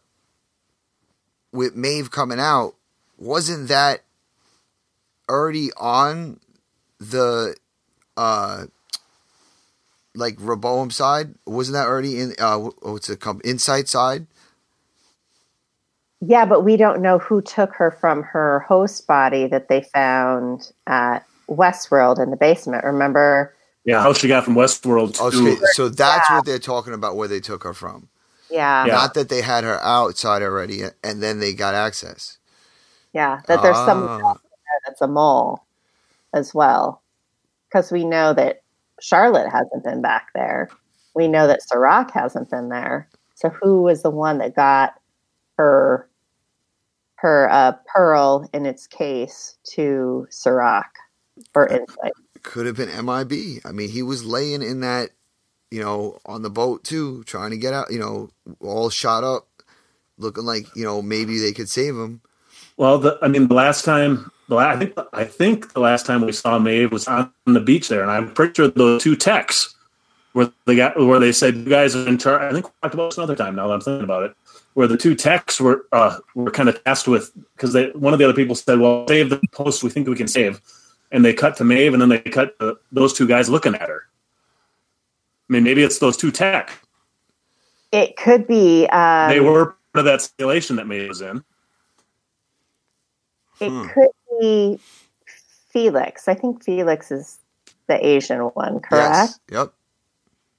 with 1.51 1.75
Maeve 1.75 2.11
coming 2.11 2.39
out 2.39 2.75
wasn't 3.17 3.69
that 3.69 4.03
already 5.29 5.71
on 5.79 6.39
the 6.99 7.57
uh 8.17 8.67
like 10.15 10.37
Rehoboam 10.39 10.91
side? 10.91 11.35
Wasn't 11.47 11.75
that 11.75 11.87
already 11.87 12.21
in 12.21 12.35
uh 12.39 12.59
what's 12.59 13.09
it 13.09 13.21
called? 13.21 13.41
Incite 13.43 13.89
side? 13.89 14.27
Yeah, 16.27 16.45
but 16.47 16.63
we 16.63 16.77
don't 16.77 17.03
know 17.03 17.19
who 17.19 17.43
took 17.43 17.75
her 17.75 17.91
from 17.91 18.23
her 18.23 18.61
host 18.61 19.07
body 19.07 19.47
that 19.49 19.69
they 19.69 19.83
found 19.83 20.73
at 20.87 21.25
Westworld 21.49 22.23
in 22.23 22.31
the 22.31 22.37
basement. 22.37 22.85
Remember? 22.85 23.55
Yeah, 23.85 24.01
how 24.01 24.13
she 24.15 24.29
got 24.29 24.45
from 24.45 24.55
Westworld 24.55 25.15
to 25.17 25.23
Oh, 25.23 25.31
so, 25.31 25.57
so 25.73 25.89
that's 25.89 26.31
what 26.31 26.47
they're 26.47 26.59
talking 26.59 26.95
about 26.95 27.17
where 27.17 27.29
they 27.29 27.41
took 27.41 27.63
her 27.65 27.75
from. 27.75 28.09
Yeah. 28.51 28.87
Yeah. 28.87 28.95
Not 28.95 29.15
that 29.15 29.29
they 29.29 29.43
had 29.43 29.65
her 29.65 29.79
outside 29.83 30.43
already 30.43 30.83
and 31.03 31.23
then 31.23 31.41
they 31.41 31.53
got 31.53 31.75
access. 31.75 32.39
Yeah, 33.13 33.41
that 33.47 33.63
there's 33.63 33.77
Ah. 33.77 33.87
someone 33.87 34.21
else 34.23 34.39
there 34.43 34.81
that's 34.87 35.01
a 35.03 35.07
mole 35.09 35.65
as 36.33 36.55
well. 36.55 37.03
Because 37.69 37.93
we 37.93 38.05
know 38.05 38.33
that 38.35 38.63
Charlotte 39.01 39.51
hasn't 39.51 39.85
been 39.85 40.01
back 40.01 40.29
there. 40.35 40.69
We 41.15 41.29
know 41.29 41.47
that 41.47 41.63
Serac 41.63 42.11
hasn't 42.13 42.51
been 42.51 42.71
there. 42.71 43.09
So 43.35 43.51
who 43.51 43.83
was 43.83 44.03
the 44.03 44.11
one 44.11 44.39
that 44.39 44.55
got 44.57 44.95
her 45.59 46.09
her 47.25 47.51
uh, 47.51 47.73
pearl 47.87 48.47
in 48.53 48.67
its 48.67 48.87
case 48.87 49.57
to 49.63 50.27
Serac 50.29 50.93
for 51.55 51.65
Incite? 51.65 52.13
Could 52.43 52.67
have 52.67 52.77
been 52.77 52.91
MIB. 52.91 53.63
I 53.65 53.73
mean, 53.73 53.89
he 53.89 54.03
was 54.03 54.27
laying 54.27 54.61
in 54.61 54.81
that, 54.81 55.09
you 55.71 55.81
know, 55.81 56.19
on 56.27 56.43
the 56.43 56.51
boat 56.51 56.85
too, 56.85 57.25
trying 57.25 57.51
to 57.53 57.57
get 57.57 57.73
out, 57.73 57.91
you 57.91 57.99
know, 57.99 58.29
all 58.61 58.91
shot 58.91 59.25
up, 59.25 59.49
looking 60.19 60.45
like, 60.45 60.67
you 60.77 60.85
know, 60.85 61.01
maybe 61.01 61.39
they 61.39 61.53
could 61.53 61.71
save 61.71 61.95
him. 61.95 62.21
Well, 62.77 62.99
the, 62.99 63.19
I 63.23 63.29
mean, 63.29 63.49
the 63.49 63.55
last 63.55 63.87
time, 63.87 64.31
the 64.51 64.57
la- 64.57 64.69
I 64.69 64.77
think, 64.77 64.99
I 65.15 65.25
think 65.25 65.73
the 65.73 65.81
last 65.81 66.05
time 66.05 66.21
we 66.21 66.33
saw 66.33 66.59
Maeve 66.59 66.93
was 66.93 67.09
on 67.09 67.33
the 67.47 67.59
beach 67.59 67.89
there, 67.89 68.03
and 68.03 68.11
I'm 68.11 68.35
pretty 68.35 68.53
sure 68.53 68.69
those 68.69 69.03
two 69.03 69.17
techs 69.17 69.75
where 70.35 70.53
they 70.67 70.77
got 70.77 70.99
where 70.99 71.21
they 71.21 71.33
said 71.33 71.57
you 71.57 71.65
guys 71.65 71.97
are 71.97 72.07
in 72.07 72.19
charge. 72.19 72.43
I 72.43 72.53
think 72.53 72.67
we 72.67 72.73
talked 72.83 72.93
about 72.93 73.11
this 73.11 73.17
another 73.17 73.37
time. 73.37 73.57
Now 73.57 73.69
that 73.69 73.75
I'm 73.75 73.81
thinking 73.81 74.05
about 74.05 74.25
it, 74.25 74.37
where 74.75 74.87
the 74.87 74.97
two 74.97 75.15
techs 75.15 75.61
were 75.61 75.87
uh, 75.93 76.19
were 76.35 76.51
kind 76.51 76.69
of 76.69 76.83
tasked 76.85 77.09
with 77.09 77.33
because 77.57 77.73
they 77.73 77.91
one 77.91 78.13
of 78.13 78.19
the 78.19 78.25
other 78.25 78.35
people 78.35 78.55
said, 78.55 78.79
"Well, 78.79 79.07
save 79.09 79.31
the 79.31 79.41
post 79.53 79.83
we 79.83 79.91
think 79.91 80.07
we 80.09 80.17
can 80.17 80.29
save," 80.29 80.61
and 81.11 81.25
they 81.25 81.33
cut 81.33 81.57
to 81.57 81.65
Maeve, 81.65 81.93
and 81.95 82.03
then 82.03 82.09
they 82.09 82.19
cut 82.21 82.59
to 82.61 82.77
those 82.93 83.13
two 83.13 83.27
guys 83.27 83.49
looking 83.49 83.75
at 83.75 83.89
her. 83.89 84.03
I 85.49 85.53
mean, 85.53 85.63
maybe 85.65 85.83
it's 85.83 85.99
those 85.99 86.17
two 86.17 86.31
tech. 86.31 86.73
It 87.93 88.17
could 88.17 88.47
be. 88.47 88.87
Um, 88.89 89.29
they 89.31 89.41
were 89.41 89.77
part 89.93 90.01
of 90.01 90.05
that 90.07 90.23
simulation 90.23 90.77
that 90.77 90.87
Maeve 90.87 91.09
was 91.09 91.21
in. 91.21 91.45
It 93.61 93.71
Hmm. 93.71 93.87
could 93.89 94.09
be 94.41 94.81
Felix. 95.71 96.27
I 96.27 96.35
think 96.35 96.65
Felix 96.65 97.13
is 97.13 97.39
the 97.87 98.05
Asian 98.05 98.41
one, 98.41 98.81
correct? 98.81 99.15
Yes. 99.15 99.41
Yep. 99.51 99.73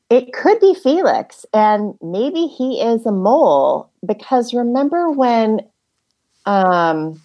It 0.10 0.34
could 0.34 0.60
be 0.60 0.76
Felix, 0.76 1.46
and 1.54 1.96
maybe 2.02 2.46
he 2.46 2.82
is 2.82 3.06
a 3.06 3.12
mole 3.12 3.90
because 4.06 4.54
remember 4.54 5.10
when 5.10 5.62
um, 6.46 7.22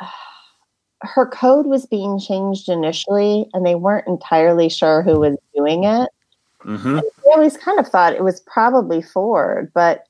her 1.02 1.26
code 1.26 1.66
was 1.66 1.86
being 1.86 2.18
changed 2.18 2.68
initially, 2.68 3.48
and 3.52 3.64
they 3.64 3.76
weren't 3.76 4.08
entirely 4.08 4.68
sure 4.68 5.02
who 5.02 5.20
was 5.20 5.36
doing 5.54 5.84
it. 5.84 6.08
hmm 6.62 6.96
They 6.96 7.30
always 7.32 7.56
kind 7.56 7.78
of 7.78 7.86
thought 7.86 8.14
it 8.14 8.24
was 8.24 8.40
probably 8.40 9.00
Ford, 9.00 9.70
but 9.72 10.04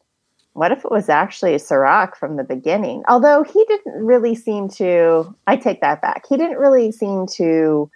what 0.54 0.72
if 0.72 0.84
it 0.84 0.90
was 0.90 1.08
actually 1.08 1.56
Serac 1.58 2.16
from 2.16 2.36
the 2.36 2.42
beginning? 2.42 3.04
Although 3.06 3.44
he 3.44 3.64
didn't 3.66 4.04
really 4.04 4.34
seem 4.34 4.68
to, 4.70 5.32
I 5.46 5.56
take 5.56 5.80
that 5.82 6.02
back. 6.02 6.24
He 6.28 6.36
didn't 6.36 6.58
really 6.58 6.90
seem 6.90 7.26
to 7.34 7.88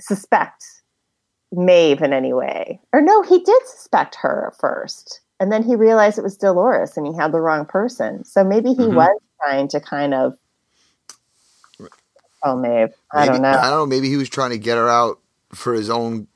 suspect 0.00 0.64
Maeve 1.52 2.02
in 2.02 2.12
any 2.12 2.32
way. 2.32 2.80
Or 2.92 3.00
no, 3.00 3.22
he 3.22 3.38
did 3.40 3.66
suspect 3.66 4.16
her 4.16 4.48
at 4.52 4.58
first. 4.60 5.20
And 5.38 5.52
then 5.52 5.62
he 5.62 5.76
realized 5.76 6.18
it 6.18 6.22
was 6.22 6.36
Dolores 6.36 6.96
and 6.96 7.06
he 7.06 7.14
had 7.14 7.32
the 7.32 7.40
wrong 7.40 7.66
person. 7.66 8.24
So 8.24 8.42
maybe 8.42 8.70
he 8.70 8.84
Mhm. 8.86 8.94
was 8.94 9.20
trying 9.42 9.68
to 9.68 9.80
kind 9.80 10.14
of, 10.14 10.36
oh, 12.42 12.56
Maeve. 12.56 12.92
I 13.12 13.20
Maybe- 13.26 13.32
don't 13.34 13.42
know. 13.42 13.48
I 13.50 13.70
don't 13.70 13.78
know. 13.78 13.86
Maybe 13.86 14.08
he 14.08 14.16
was 14.16 14.28
trying 14.28 14.50
to 14.50 14.58
get 14.58 14.76
her 14.76 14.88
out 14.88 15.18
for 15.52 15.74
his 15.74 15.90
own 15.90 16.26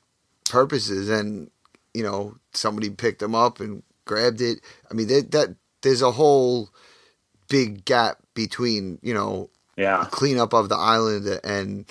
purposes, 0.49 1.09
and 1.09 1.51
you 1.95 2.03
know, 2.05 2.37
somebody 2.53 2.89
picked 2.91 3.21
him 3.23 3.35
up 3.35 3.59
and 3.61 3.83
grabbed 4.05 4.41
it. 4.41 4.61
I 4.91 4.95
mean, 4.95 5.09
that, 5.09 5.31
that 5.33 5.49
there's 5.83 6.03
a 6.03 6.13
whole 6.13 6.69
big 7.49 7.85
gap 7.85 8.19
between 8.35 8.99
you 9.03 9.13
know 9.15 9.51
Yeah. 9.77 10.07
cleanup 10.11 10.53
of 10.53 10.69
the 10.69 10.77
island 10.77 11.41
and 11.43 11.85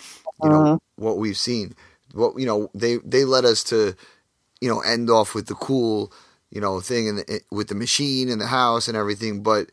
you 0.44 0.50
know 0.50 0.80
what 0.96 1.18
we've 1.18 1.38
seen. 1.38 1.76
What 2.14 2.40
you 2.40 2.46
know 2.46 2.70
they 2.74 2.98
they 2.98 3.26
led 3.26 3.46
us 3.46 3.64
to 3.66 3.96
you 4.62 4.70
know 4.70 4.80
end 4.82 5.10
off 5.10 5.34
with 5.36 5.48
the 5.48 5.56
cool 5.56 6.12
you 6.52 6.62
know 6.62 6.80
thing 6.80 7.08
and 7.10 7.42
with 7.52 7.68
the 7.70 7.76
machine 7.76 8.30
and 8.30 8.42
the 8.42 8.48
house 8.48 8.88
and 8.88 8.98
everything, 8.98 9.42
but 9.44 9.70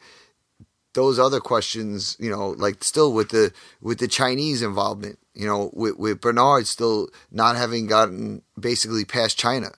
those 0.95 1.19
other 1.19 1.41
questions 1.41 2.17
you 2.19 2.31
know 2.31 2.51
like 2.51 2.83
still 2.83 3.13
with 3.13 3.31
the 3.31 3.53
with 3.81 3.99
the 3.99 4.09
Chinese 4.09 4.63
involvement 4.63 5.19
you 5.35 5.47
know 5.47 5.71
with 5.75 5.97
with 5.99 6.21
Bernard 6.21 6.67
still 6.67 7.09
not 7.31 7.57
having 7.57 7.87
gotten 7.87 8.43
basically 8.59 9.05
past 9.05 9.39
China, 9.39 9.71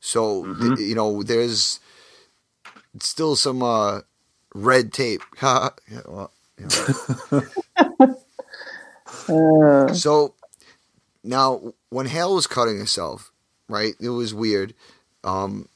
so 0.00 0.48
th- 0.60 0.78
you 0.78 0.94
know 0.94 1.22
there's 1.22 1.80
still 3.00 3.36
some 3.36 3.62
uh 3.62 4.00
red 4.54 4.92
tape. 4.92 5.22
yeah, 5.42 5.68
well, 6.06 6.32
you 6.58 6.66
know. 6.66 7.42
Uh, 9.28 9.92
So 9.92 10.34
now, 11.24 11.72
when 11.96 12.08
Hale 12.08 12.34
was 12.34 12.46
cutting 12.46 12.78
herself, 12.78 13.32
right, 13.70 13.94
it 13.98 14.10
was 14.10 14.34
weird. 14.34 14.74
Um, 15.24 15.70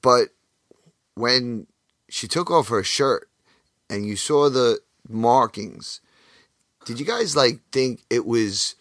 but 0.00 0.28
when 1.16 1.66
she 2.08 2.28
took 2.28 2.52
off 2.52 2.68
her 2.68 2.84
shirt 2.84 3.28
and 3.88 4.06
you 4.06 4.14
saw 4.14 4.48
the 4.48 4.78
markings, 5.08 6.00
did 6.84 7.00
you 7.00 7.04
guys 7.04 7.34
like 7.34 7.58
think 7.72 8.04
it 8.08 8.26
was 8.26 8.76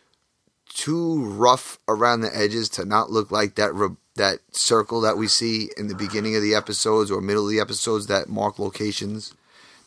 too 0.72 1.26
rough 1.26 1.80
around 1.88 2.22
the 2.22 2.38
edges 2.38 2.70
to 2.70 2.86
not 2.86 3.10
look 3.10 3.32
like 3.32 3.56
that 3.56 3.74
re- 3.74 3.98
that 4.14 4.38
circle 4.52 5.02
that 5.02 5.18
we 5.18 5.28
see 5.28 5.72
in 5.76 5.88
the 5.88 5.96
beginning 5.96 6.36
of 6.36 6.44
the 6.44 6.54
episodes 6.54 7.10
or 7.10 7.20
middle 7.20 7.46
of 7.46 7.52
the 7.52 7.60
episodes 7.60 8.06
that 8.06 8.30
mark 8.30 8.60
locations? 8.60 9.34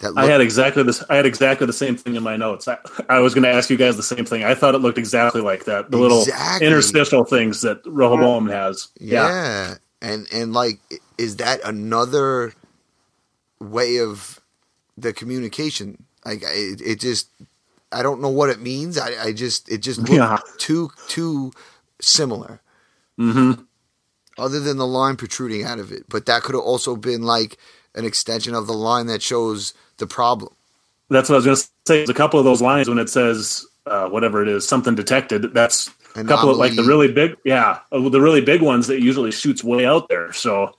That 0.02 0.12
I 0.16 0.26
had 0.26 0.40
exactly 0.40 0.82
this. 0.82 1.02
I 1.08 1.16
had 1.16 1.26
exactly 1.26 1.66
the 1.66 1.72
same 1.72 1.96
thing 1.96 2.16
in 2.16 2.22
my 2.22 2.36
notes. 2.36 2.68
I, 2.68 2.76
I 3.08 3.20
was 3.20 3.34
going 3.34 3.44
to 3.44 3.50
ask 3.50 3.70
you 3.70 3.76
guys 3.76 3.96
the 3.96 4.02
same 4.02 4.24
thing. 4.24 4.42
I 4.44 4.54
thought 4.54 4.74
it 4.74 4.78
looked 4.78 4.98
exactly 4.98 5.40
like 5.40 5.64
that. 5.64 5.90
The 5.90 5.96
little 5.96 6.24
interstitial 6.60 7.24
things 7.24 7.60
that 7.62 7.80
Rehoboam 7.86 8.48
has. 8.48 8.88
Yeah. 9.00 9.28
Yeah. 9.28 9.74
And 10.00 10.26
and 10.32 10.52
like 10.52 10.80
is 11.16 11.36
that 11.36 11.60
another 11.64 12.52
way 13.60 13.98
of 14.00 14.40
the 14.98 15.12
communication? 15.12 16.04
Like 16.24 16.42
it, 16.42 16.80
it 16.80 17.00
just 17.00 17.28
I 17.92 18.02
don't 18.02 18.20
know 18.20 18.28
what 18.28 18.50
it 18.50 18.60
means. 18.60 18.98
I, 18.98 19.10
I 19.26 19.32
just 19.32 19.70
it 19.70 19.78
just 19.78 20.00
looked 20.00 20.12
Yeah. 20.12 20.38
too 20.58 20.90
too 21.08 21.52
similar. 22.00 22.60
hmm 23.16 23.52
Other 24.36 24.58
than 24.58 24.78
the 24.78 24.86
line 24.86 25.14
protruding 25.16 25.62
out 25.62 25.78
of 25.78 25.92
it, 25.92 26.06
but 26.08 26.26
that 26.26 26.42
could 26.42 26.56
have 26.56 26.64
also 26.64 26.96
been 26.96 27.22
like 27.22 27.56
an 27.94 28.04
extension 28.04 28.54
of 28.54 28.66
the 28.66 28.72
line 28.72 29.06
that 29.06 29.22
shows 29.22 29.74
the 29.98 30.06
problem. 30.06 30.54
That's 31.10 31.28
what 31.28 31.36
I 31.36 31.38
was 31.38 31.44
going 31.44 31.56
to 31.56 31.62
say. 31.62 31.96
There's 31.98 32.10
a 32.10 32.14
couple 32.14 32.38
of 32.38 32.44
those 32.44 32.62
lines 32.62 32.88
when 32.88 32.98
it 32.98 33.10
says 33.10 33.66
uh, 33.86 34.08
whatever 34.08 34.42
it 34.42 34.48
is, 34.48 34.66
something 34.66 34.94
detected. 34.94 35.52
That's 35.52 35.90
a 36.14 36.24
couple 36.24 36.50
of 36.50 36.56
like 36.56 36.74
the 36.74 36.84
really 36.84 37.12
big, 37.12 37.36
yeah, 37.44 37.80
uh, 37.90 38.08
the 38.08 38.20
really 38.20 38.40
big 38.40 38.62
ones 38.62 38.86
that 38.86 39.00
usually 39.00 39.30
shoots 39.30 39.62
way 39.62 39.84
out 39.84 40.08
there. 40.08 40.32
So, 40.32 40.76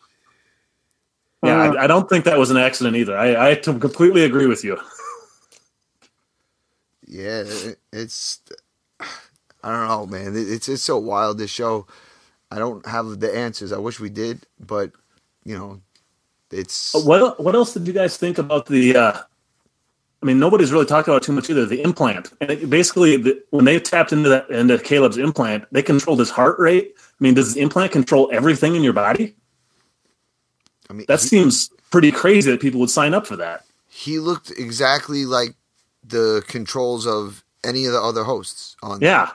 yeah, 1.44 1.58
I, 1.58 1.84
I 1.84 1.88
don't 1.88 2.10
think 2.10 2.26
that 2.26 2.38
was 2.38 2.52
an 2.52 2.58
accident 2.58 2.96
either. 2.96 3.18
I 3.18 3.56
completely 3.56 4.24
agree 4.24 4.48
with 4.48 4.64
you. 4.64 4.80
Yeah, 7.06 7.44
it's 7.92 8.42
I 9.64 9.70
don't 9.72 9.88
know, 9.88 10.06
man. 10.06 10.34
It's 10.36 10.68
it's 10.68 10.82
so 10.82 10.98
wild 10.98 11.38
this 11.38 11.52
show. 11.52 11.86
I 12.50 12.60
don't 12.60 12.86
have 12.88 13.20
the 13.20 13.36
answers. 13.36 13.72
I 13.72 13.78
wish 13.78 14.00
we 14.00 14.10
did, 14.10 14.46
but 14.60 14.92
you 15.46 15.58
know, 15.58 15.82
it's 16.54 16.94
What 16.94 17.40
what 17.44 17.56
else 17.56 17.74
did 17.74 17.88
you 17.88 17.94
guys 17.94 18.18
think 18.18 18.38
about 18.38 18.66
the? 18.68 18.96
Uh, 18.96 19.18
I 20.22 20.26
mean, 20.26 20.40
nobody's 20.40 20.72
really 20.72 20.86
talked 20.86 21.08
about 21.10 21.24
it 21.24 21.26
too 21.26 21.34
much 21.34 21.50
either. 21.50 21.66
The 21.66 21.82
implant, 21.82 22.32
and 22.40 22.50
it, 22.52 22.70
basically, 22.70 23.18
the, 23.18 23.44
when 23.50 23.66
they 23.66 23.78
tapped 23.80 24.14
into 24.14 24.30
that 24.30 24.50
into 24.50 24.78
Caleb's 24.80 25.18
implant, 25.18 25.66
they 25.72 25.82
controlled 25.84 26.20
his 26.20 26.30
heart 26.30 26.58
rate. 26.60 26.94
I 26.98 27.24
mean, 27.24 27.34
does 27.34 27.54
the 27.56 27.62
implant 27.62 27.92
control 27.92 28.30
everything 28.32 28.76
in 28.76 28.84
your 28.84 28.94
body? 28.94 29.36
I 30.90 30.94
mean 30.94 31.06
That 31.08 31.22
he- 31.22 31.28
seems 31.28 31.70
pretty 31.92 32.12
crazy 32.12 32.50
that 32.52 32.62
people 32.62 32.80
would 32.80 32.90
sign 32.90 33.14
up 33.14 33.26
for 33.28 33.36
that. 33.38 33.66
he 33.90 34.20
looked 34.20 34.52
exactly 34.52 35.26
like 35.26 35.56
the 36.06 36.44
controls 36.48 37.06
of 37.08 37.44
any 37.64 37.86
of 37.86 37.94
the 37.94 38.02
other 38.02 38.24
hosts 38.24 38.76
on 38.82 39.00
Yeah, 39.02 39.30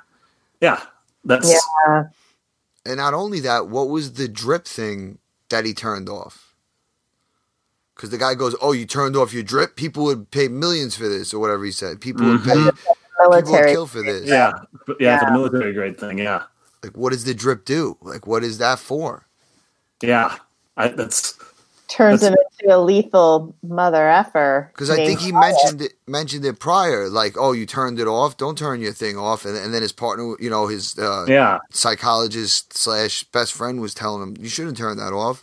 yeah, 0.60 0.80
that's 1.24 1.50
yeah. 1.86 2.04
and 2.84 2.96
not 2.96 3.14
only 3.14 3.40
that 3.40 3.68
what 3.68 3.88
was 3.88 4.14
the 4.14 4.26
drip 4.28 4.66
thing 4.66 5.18
that 5.48 5.64
he 5.64 5.72
turned 5.72 6.08
off 6.08 6.47
because 7.98 8.10
the 8.10 8.18
guy 8.18 8.34
goes 8.34 8.54
oh 8.62 8.70
you 8.70 8.86
turned 8.86 9.16
off 9.16 9.34
your 9.34 9.42
drip? 9.42 9.76
People 9.76 10.04
would 10.04 10.30
pay 10.30 10.48
millions 10.48 10.96
for 10.96 11.08
this 11.08 11.34
or 11.34 11.40
whatever 11.40 11.64
he 11.64 11.72
said. 11.72 12.00
People 12.00 12.26
would 12.26 12.44
pay 12.44 12.54
people 12.54 13.28
would 13.28 13.44
kill 13.44 13.86
for 13.86 14.02
this. 14.02 14.26
Yeah, 14.26 14.52
but 14.86 14.96
yeah, 15.00 15.18
for 15.18 15.26
the 15.26 15.32
military 15.32 15.72
grade 15.72 15.98
thing. 15.98 16.18
Yeah, 16.18 16.44
like 16.82 16.96
what 16.96 17.12
does 17.12 17.24
the 17.24 17.34
drip 17.34 17.64
do? 17.64 17.98
Like 18.00 18.26
what 18.26 18.44
is 18.44 18.58
that 18.58 18.78
for? 18.78 19.26
Yeah, 20.00 20.36
I, 20.76 20.88
that's 20.88 21.36
Turns 21.88 22.22
him 22.22 22.34
into 22.60 22.76
a 22.76 22.78
lethal 22.78 23.54
mother 23.62 24.10
effer. 24.10 24.70
because 24.74 24.90
i 24.90 24.96
think 24.96 25.20
he 25.20 25.32
named 25.32 25.36
Wyatt. 25.36 25.54
mentioned 25.54 25.82
it 25.82 25.92
mentioned 26.06 26.44
it 26.44 26.60
prior 26.60 27.08
like 27.08 27.36
oh 27.38 27.52
you 27.52 27.66
turned 27.66 27.98
it 27.98 28.06
off? 28.06 28.36
Don't 28.36 28.58
turn 28.58 28.80
your 28.80 28.92
thing 28.92 29.16
off. 29.16 29.44
And, 29.44 29.56
and 29.56 29.72
then 29.72 29.82
his 29.82 29.92
partner 29.92 30.34
you 30.38 30.50
know 30.50 30.66
his 30.66 30.98
uh, 30.98 31.24
yeah. 31.26 31.58
psychologist 31.70 32.76
slash 32.76 33.24
best 33.24 33.54
friend 33.54 33.80
was 33.80 33.94
telling 33.94 34.22
him 34.22 34.36
you 34.38 34.50
shouldn't 34.50 34.76
turn 34.76 34.98
that 34.98 35.14
off 35.14 35.42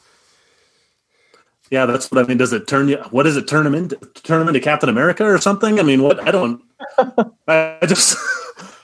Yeah, 1.71 1.85
that's 1.85 2.11
what 2.11 2.23
I 2.23 2.27
mean. 2.27 2.37
Does 2.37 2.53
it 2.53 2.67
turn 2.67 2.87
you? 2.87 2.97
What 3.09 3.23
does 3.23 3.37
it 3.37 3.47
turn 3.47 3.65
him 3.65 3.73
into? 3.73 3.95
Turn 4.23 4.41
him 4.41 4.47
into 4.47 4.59
Captain 4.59 4.89
America 4.89 5.25
or 5.25 5.37
something? 5.39 5.79
I 5.79 5.83
mean, 5.83 6.03
what? 6.03 6.19
I 6.25 6.31
don't. 6.31 6.61
I 7.47 7.77
I 7.81 7.85
just, 7.87 8.17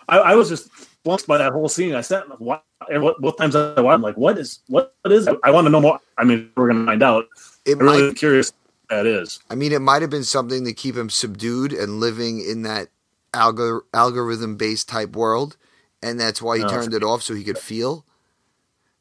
I, 0.10 0.18
I 0.20 0.36
was 0.36 0.50
just 0.50 0.70
flunked 1.04 1.28
by 1.28 1.38
that 1.38 1.52
whole 1.54 1.70
scene. 1.70 1.94
I 1.96 2.02
sat, 2.02 2.24
what, 2.42 2.64
what, 2.90 3.20
both 3.22 3.38
times 3.38 3.56
I 3.56 3.80
watched, 3.80 3.94
I'm 3.96 4.02
like, 4.02 4.18
what 4.18 4.38
is, 4.38 4.60
what, 4.68 4.96
what 5.02 5.12
is? 5.12 5.28
It? 5.28 5.38
I 5.44 5.52
want 5.52 5.66
to 5.66 5.70
know 5.70 5.82
more. 5.82 6.00
I 6.18 6.24
mean, 6.24 6.50
we're 6.56 6.68
gonna 6.72 6.86
find 6.86 7.04
out. 7.04 7.26
it 7.66 7.74
I'm 7.74 7.80
really 7.80 8.14
curious 8.14 8.52
what 8.52 8.90
that 8.98 9.06
is. 9.06 9.40
I 9.50 9.56
mean, 9.56 9.72
it 9.72 9.82
might 9.82 10.02
have 10.02 10.12
been 10.12 10.24
something 10.24 10.66
to 10.66 10.74
keep 10.74 10.96
him 10.98 11.10
subdued 11.10 11.74
and 11.74 12.00
living 12.00 12.44
in 12.48 12.64
that 12.64 12.90
algor- 13.34 13.82
algorithm 13.94 14.58
based 14.58 14.90
type 14.90 15.16
world, 15.16 15.56
and 16.04 16.20
that's 16.20 16.42
why 16.42 16.58
he 16.58 16.64
Oh. 16.64 16.68
turned 16.70 16.94
it 16.94 17.04
off 17.04 17.22
so 17.22 17.34
he 17.34 17.44
could 17.44 17.60
feel. 17.60 18.06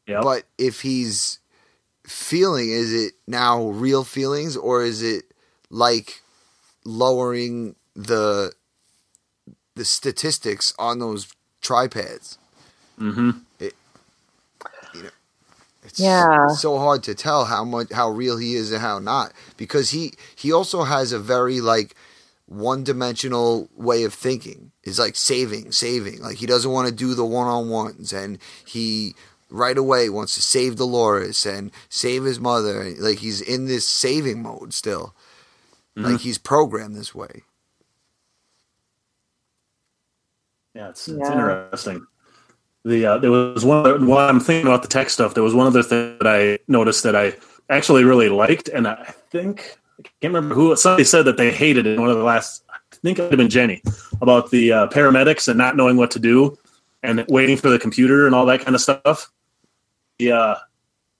Yeah, 0.06 0.20
But 0.22 0.44
if 0.58 0.80
he's 0.82 1.38
feeling, 2.10 2.70
is 2.70 2.92
it 2.92 3.14
now 3.26 3.68
real 3.68 4.04
feelings 4.04 4.56
or 4.56 4.82
is 4.82 5.02
it 5.02 5.24
like 5.70 6.22
lowering 6.84 7.76
the 7.94 8.52
the 9.74 9.84
statistics 9.84 10.74
on 10.78 10.98
those 10.98 11.28
tripads? 11.62 12.38
hmm 12.98 13.30
It's 15.84 15.98
Yeah. 15.98 16.46
so 16.46 16.78
hard 16.78 17.02
to 17.04 17.14
tell 17.14 17.46
how 17.46 17.64
much 17.64 17.92
how 17.92 18.10
real 18.10 18.36
he 18.36 18.54
is 18.54 18.70
and 18.72 18.80
how 18.80 18.98
not 18.98 19.32
because 19.56 19.90
he 19.90 20.12
he 20.36 20.52
also 20.52 20.84
has 20.84 21.12
a 21.12 21.18
very 21.18 21.60
like 21.60 21.94
one 22.46 22.84
dimensional 22.84 23.68
way 23.76 24.04
of 24.04 24.12
thinking. 24.14 24.72
Is 24.84 24.98
like 24.98 25.16
saving, 25.16 25.72
saving. 25.72 26.20
Like 26.22 26.38
he 26.38 26.46
doesn't 26.46 26.70
want 26.70 26.88
to 26.88 26.94
do 26.94 27.14
the 27.14 27.24
one 27.24 27.46
on 27.46 27.68
ones, 27.68 28.12
and 28.12 28.38
he 28.64 29.14
right 29.50 29.76
away 29.76 30.08
wants 30.08 30.34
to 30.36 30.42
save 30.42 30.76
Dolores 30.76 31.44
and 31.46 31.70
save 31.88 32.24
his 32.24 32.38
mother. 32.40 32.94
Like 32.98 33.18
he's 33.18 33.40
in 33.40 33.66
this 33.66 33.86
saving 33.86 34.42
mode 34.42 34.72
still. 34.72 35.14
Like 35.96 36.20
he's 36.20 36.38
programmed 36.38 36.96
this 36.96 37.14
way. 37.14 37.42
yeah, 40.74 40.88
it's, 40.90 41.08
it's 41.08 41.18
Yeah. 41.18 41.32
interesting. 41.32 42.06
The 42.84 43.04
uh, 43.04 43.18
there 43.18 43.30
was 43.30 43.64
one 43.64 44.06
while 44.06 44.28
I'm 44.28 44.40
thinking 44.40 44.66
about 44.66 44.80
the 44.82 44.88
tech 44.88 45.10
stuff. 45.10 45.34
There 45.34 45.42
was 45.42 45.52
one 45.54 45.66
other 45.66 45.82
thing 45.82 46.16
that 46.20 46.26
I 46.26 46.58
noticed 46.68 47.02
that 47.02 47.14
I 47.14 47.36
actually 47.68 48.04
really 48.04 48.30
liked, 48.30 48.68
and 48.68 48.88
I 48.88 49.12
think 49.30 49.76
I 49.98 50.08
can't 50.22 50.32
remember 50.32 50.54
who. 50.54 50.74
Somebody 50.76 51.04
said 51.04 51.26
that 51.26 51.36
they 51.36 51.50
hated 51.50 51.86
it 51.86 51.94
in 51.96 52.00
one 52.00 52.08
of 52.08 52.16
the 52.16 52.22
last. 52.24 52.64
I 52.70 52.78
think 53.02 53.18
it 53.18 53.22
would 53.22 53.32
have 53.32 53.38
been 53.38 53.48
Jenni 53.48 53.82
about 54.22 54.50
the 54.50 54.72
uh, 54.72 54.86
paramedics 54.88 55.46
and 55.48 55.58
not 55.58 55.76
knowing 55.76 55.98
what 55.98 56.10
to 56.12 56.18
do 56.18 56.56
and 57.02 57.22
waiting 57.28 57.58
for 57.58 57.68
the 57.68 57.78
computer 57.78 58.24
and 58.26 58.34
all 58.34 58.46
that 58.46 58.60
kind 58.60 58.74
of 58.74 58.80
stuff. 58.80 59.30
Yeah, 60.20 60.56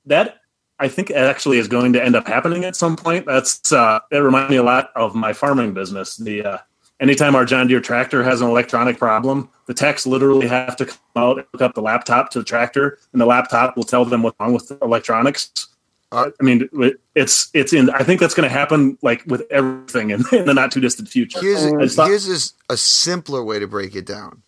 that 0.07 0.37
I 0.79 0.89
think 0.89 1.11
actually 1.11 1.59
is 1.59 1.69
going 1.69 1.93
to 1.93 2.05
end 2.05 2.17
up 2.17 2.27
happening 2.27 2.65
at 2.65 2.77
some 2.77 2.97
point. 2.97 3.27
That's 3.27 3.71
uh, 3.73 4.01
it 4.11 4.19
reminds 4.19 4.51
me 4.51 4.57
a 4.57 4.63
lot 4.63 4.91
of 4.97 5.15
my 5.15 5.33
farming 5.33 5.75
business. 5.75 6.17
The 6.17 6.43
uh, 6.45 6.59
anytime 7.01 7.35
our 7.35 7.45
John 7.45 7.67
Deere 7.67 7.81
tractor 7.81 8.23
has 8.23 8.41
an 8.41 8.49
electronic 8.49 8.99
problem, 8.99 9.49
the 9.67 9.75
techs 9.75 10.07
literally 10.07 10.47
have 10.49 10.77
to 10.77 10.87
come 10.87 10.99
out 11.17 11.39
and 11.39 11.47
hook 11.53 11.63
up 11.63 11.75
the 11.75 11.83
laptop 11.83 12.31
to 12.31 12.39
the 12.39 12.45
tractor, 12.45 12.99
and 13.13 13.21
the 13.21 13.27
laptop 13.27 13.77
will 13.77 13.85
tell 13.85 14.05
them 14.05 14.23
what's 14.23 14.39
wrong 14.41 14.55
with 14.55 14.69
the 14.69 14.79
electronics. 14.83 15.69
Uh, 16.13 16.31
I 16.41 16.43
mean, 16.43 16.69
it's 17.15 17.51
it's 17.55 17.73
in. 17.73 17.91
I 17.91 18.03
think 18.03 18.19
that's 18.21 18.35
going 18.35 18.49
to 18.49 18.53
happen 18.53 18.99
like 19.03 19.23
with 19.27 19.43
everything 19.51 20.11
in, 20.11 20.25
in 20.33 20.47
the 20.47 20.55
not 20.55 20.73
too 20.73 20.81
distant 20.81 21.09
future. 21.09 21.41
Here's 21.41 21.95
thought- 21.95 22.09
here's 22.09 22.55
a 22.69 22.77
simpler 22.77 23.45
way 23.45 23.59
to 23.59 23.69
break 23.69 23.95
it 23.95 24.07
down. 24.07 24.43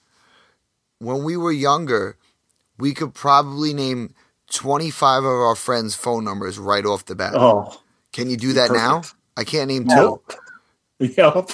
When 0.99 1.25
we 1.25 1.37
were 1.37 1.53
younger, 1.53 2.17
we 2.79 2.95
could 2.95 3.15
probably 3.15 3.75
name 3.75 4.15
25 4.53 5.19
of 5.25 5.27
our 5.27 5.57
friends' 5.57 5.95
phone 5.95 6.25
numbers 6.25 6.59
right 6.59 6.85
off 6.85 7.05
the 7.07 7.15
bat. 7.15 7.33
oh 7.35 7.81
Can 8.13 8.29
you 8.31 8.37
do 8.37 8.53
that 8.55 8.71
now? 8.71 9.03
I 9.37 9.45
can't 9.45 9.69
name 9.69 9.85
no, 9.85 10.23
two. 10.29 10.37
Yep. 11.17 11.51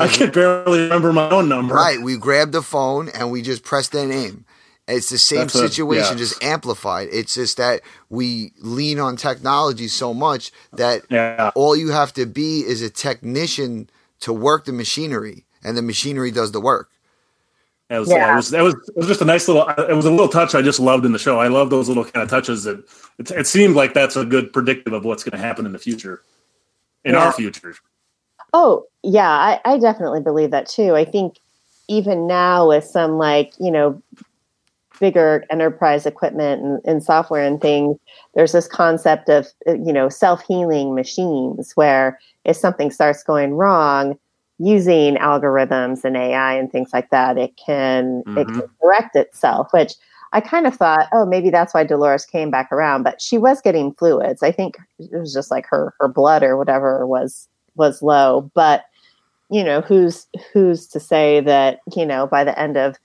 I 0.00 0.08
can 0.08 0.30
barely 0.32 0.80
remember 0.80 1.12
my 1.12 1.30
own 1.30 1.48
number. 1.48 1.74
Right. 1.74 2.00
We 2.00 2.16
grabbed 2.16 2.52
the 2.52 2.62
phone 2.62 3.10
and 3.10 3.30
we 3.30 3.42
just 3.42 3.62
pressed 3.62 3.92
their 3.92 4.06
name. 4.08 4.44
It's 4.88 5.10
the 5.10 5.18
same 5.18 5.40
That's 5.40 5.54
a- 5.56 5.68
situation, 5.68 6.16
yes. 6.18 6.30
just 6.30 6.42
amplified. 6.42 7.08
It's 7.12 7.34
just 7.34 7.58
that 7.58 7.82
we 8.08 8.52
lean 8.60 8.98
on 8.98 9.16
technology 9.16 9.86
so 9.86 10.14
much 10.14 10.50
that 10.72 11.02
Yeah. 11.10 11.50
all 11.54 11.76
you 11.76 11.90
have 11.90 12.12
to 12.14 12.24
be 12.24 12.60
is 12.60 12.80
a 12.80 12.88
technician 12.88 13.90
to 14.20 14.32
work 14.32 14.64
the 14.64 14.72
machinery, 14.72 15.44
and 15.62 15.76
the 15.76 15.82
machinery 15.82 16.30
does 16.30 16.52
the 16.52 16.60
work. 16.60 16.88
That 17.88 17.98
was, 18.00 18.10
Yeah. 18.10 18.32
it 18.32 18.36
was, 18.36 18.50
that 18.50 18.62
was 18.62 18.74
it 18.74 18.96
was 18.96 19.06
just 19.06 19.22
a 19.22 19.24
nice 19.24 19.48
little 19.48 19.66
it 19.68 19.94
was 19.94 20.04
a 20.04 20.10
little 20.10 20.28
touch 20.28 20.54
I 20.54 20.60
just 20.60 20.78
loved 20.78 21.06
in 21.06 21.12
the 21.12 21.18
show. 21.18 21.38
I 21.40 21.48
love 21.48 21.70
those 21.70 21.88
little 21.88 22.04
kind 22.04 22.22
of 22.22 22.28
touches 22.28 22.64
that 22.64 22.78
it, 23.18 23.30
it 23.30 23.46
seemed 23.46 23.76
like 23.76 23.94
that's 23.94 24.14
a 24.16 24.24
good 24.26 24.52
predictive 24.52 24.92
of 24.92 25.04
what's 25.04 25.24
going 25.24 25.40
to 25.40 25.44
happen 25.46 25.64
in 25.64 25.72
the 25.72 25.78
future, 25.78 26.22
in 27.04 27.14
Yeah. 27.14 27.26
our 27.26 27.32
future. 27.32 27.74
Oh, 28.52 28.84
yeah, 29.02 29.30
I, 29.30 29.60
I 29.64 29.78
definitely 29.78 30.20
believe 30.20 30.50
that 30.50 30.68
too. 30.68 30.94
I 30.96 31.04
think 31.04 31.38
even 31.88 32.26
now 32.26 32.68
with 32.68 32.84
some 32.84 33.12
like, 33.16 33.52
you 33.58 33.70
know, 33.70 34.02
bigger 35.00 35.44
enterprise 35.50 36.04
equipment 36.06 36.62
and, 36.62 36.80
and 36.84 37.02
software 37.02 37.44
and 37.44 37.60
things, 37.60 37.96
there's 38.34 38.52
this 38.52 38.66
concept 38.66 39.30
of, 39.30 39.46
uh, 39.66 39.72
you 39.74 39.92
know, 39.92 40.08
self 40.10 40.42
healing 40.46 40.94
machines 40.94 41.72
where 41.74 42.18
if 42.44 42.56
something 42.56 42.90
starts 42.90 43.22
going 43.22 43.54
wrong, 43.54 44.18
using 44.58 45.16
algorithms 45.16 46.04
and 46.04 46.16
AI 46.16 46.54
and 46.54 46.70
things 46.70 46.90
like 46.92 47.10
that, 47.10 47.38
it 47.38 47.56
can 47.56 48.22
it 48.26 48.30
mm-hmm. 48.30 48.60
can 48.60 48.70
correct 48.80 49.16
itself, 49.16 49.68
which 49.72 49.94
I 50.32 50.40
kind 50.40 50.66
of 50.66 50.74
thought, 50.74 51.08
oh, 51.12 51.24
maybe 51.24 51.50
that's 51.50 51.72
why 51.72 51.84
Dolores 51.84 52.26
came 52.26 52.50
back 52.50 52.70
around, 52.70 53.02
but 53.02 53.20
she 53.22 53.38
was 53.38 53.62
getting 53.62 53.94
fluids. 53.94 54.42
I 54.42 54.52
think 54.52 54.76
it 54.98 55.12
was 55.12 55.32
just 55.32 55.50
like 55.50 55.66
her 55.66 55.94
her 56.00 56.08
blood 56.08 56.42
or 56.42 56.56
whatever 56.56 57.06
was 57.06 57.48
was 57.76 58.02
low, 58.02 58.50
but 58.54 58.84
you 59.50 59.64
know, 59.64 59.80
who's 59.80 60.26
who's 60.52 60.86
to 60.88 61.00
say 61.00 61.40
that, 61.40 61.80
you 61.96 62.04
know, 62.04 62.26
by 62.26 62.44
the 62.44 62.58
end 62.58 62.76
of 62.76 62.96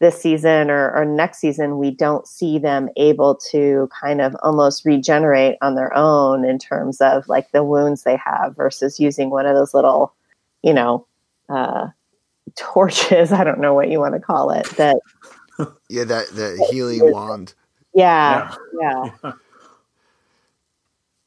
this 0.00 0.20
season 0.20 0.70
or, 0.70 0.92
or 0.94 1.04
next 1.04 1.38
season, 1.38 1.78
we 1.78 1.90
don't 1.90 2.26
see 2.26 2.58
them 2.58 2.88
able 2.96 3.34
to 3.34 3.88
kind 4.00 4.20
of 4.20 4.36
almost 4.42 4.84
regenerate 4.84 5.56
on 5.60 5.74
their 5.74 5.92
own 5.96 6.44
in 6.44 6.58
terms 6.58 7.00
of 7.00 7.26
like 7.28 7.50
the 7.50 7.64
wounds 7.64 8.04
they 8.04 8.16
have 8.16 8.54
versus 8.54 9.00
using 9.00 9.30
one 9.30 9.46
of 9.46 9.56
those 9.56 9.74
little, 9.74 10.14
you 10.62 10.72
know, 10.74 11.06
uh, 11.48 11.88
torches. 12.56 13.32
I 13.32 13.44
don't 13.44 13.60
know 13.60 13.74
what 13.74 13.90
you 13.90 13.98
want 14.00 14.14
to 14.14 14.20
call 14.20 14.50
it. 14.50 14.66
That, 14.76 14.96
Yeah, 15.88 16.04
that 16.04 16.28
the 16.30 16.66
healing 16.70 17.10
wand. 17.12 17.54
yeah, 17.94 18.54
yeah. 18.80 19.10
I 19.24 19.32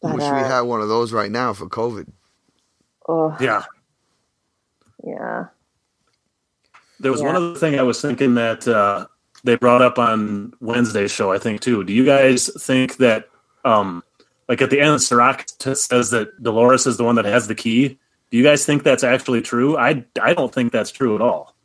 But, 0.02 0.16
wish 0.16 0.24
we 0.24 0.30
uh, 0.30 0.48
had 0.48 0.62
one 0.62 0.82
of 0.82 0.88
those 0.88 1.12
right 1.14 1.30
now 1.32 1.54
for 1.54 1.68
COVID. 1.68 2.08
oh, 3.08 3.36
Yeah. 3.40 3.64
yeah. 5.04 5.46
There 7.00 7.12
was 7.12 7.22
Yeah. 7.22 7.28
one 7.28 7.36
other 7.36 7.56
thing 7.56 7.78
I 7.80 7.84
was 7.84 8.02
thinking 8.02 8.36
that 8.36 8.68
uh, 8.68 9.08
they 9.44 9.56
brought 9.56 9.82
up 9.82 10.00
on 10.00 10.54
Wednesday's 10.62 11.12
show, 11.12 11.32
I 11.32 11.38
think, 11.40 11.62
too. 11.62 11.84
Do 11.84 11.94
you 11.94 12.06
guys 12.06 12.50
think 12.64 12.98
that, 12.98 13.28
um, 13.66 14.04
like 14.48 14.62
at 14.62 14.70
the 14.70 14.80
end, 14.80 15.02
Serac 15.02 15.46
t- 15.60 15.76
says 15.76 16.10
that 16.12 16.42
Dolores 16.42 16.86
is 16.88 16.98
the 16.98 17.04
one 17.04 17.16
that 17.16 17.26
has 17.26 17.48
the 17.48 17.56
key? 17.56 18.00
Do 18.32 18.38
you 18.38 18.44
guys 18.44 18.66
think 18.66 18.84
that's 18.84 19.04
actually 19.06 19.42
true? 19.42 19.78
I, 19.78 20.06
I 20.22 20.34
don't 20.36 20.54
think 20.54 20.74
that's 20.74 20.92
true 20.92 21.16
at 21.16 21.22
all. 21.22 21.56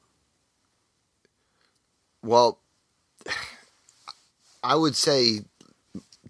Well, 2.23 2.61
I 4.65 4.77
would 4.77 4.97
say 4.97 5.41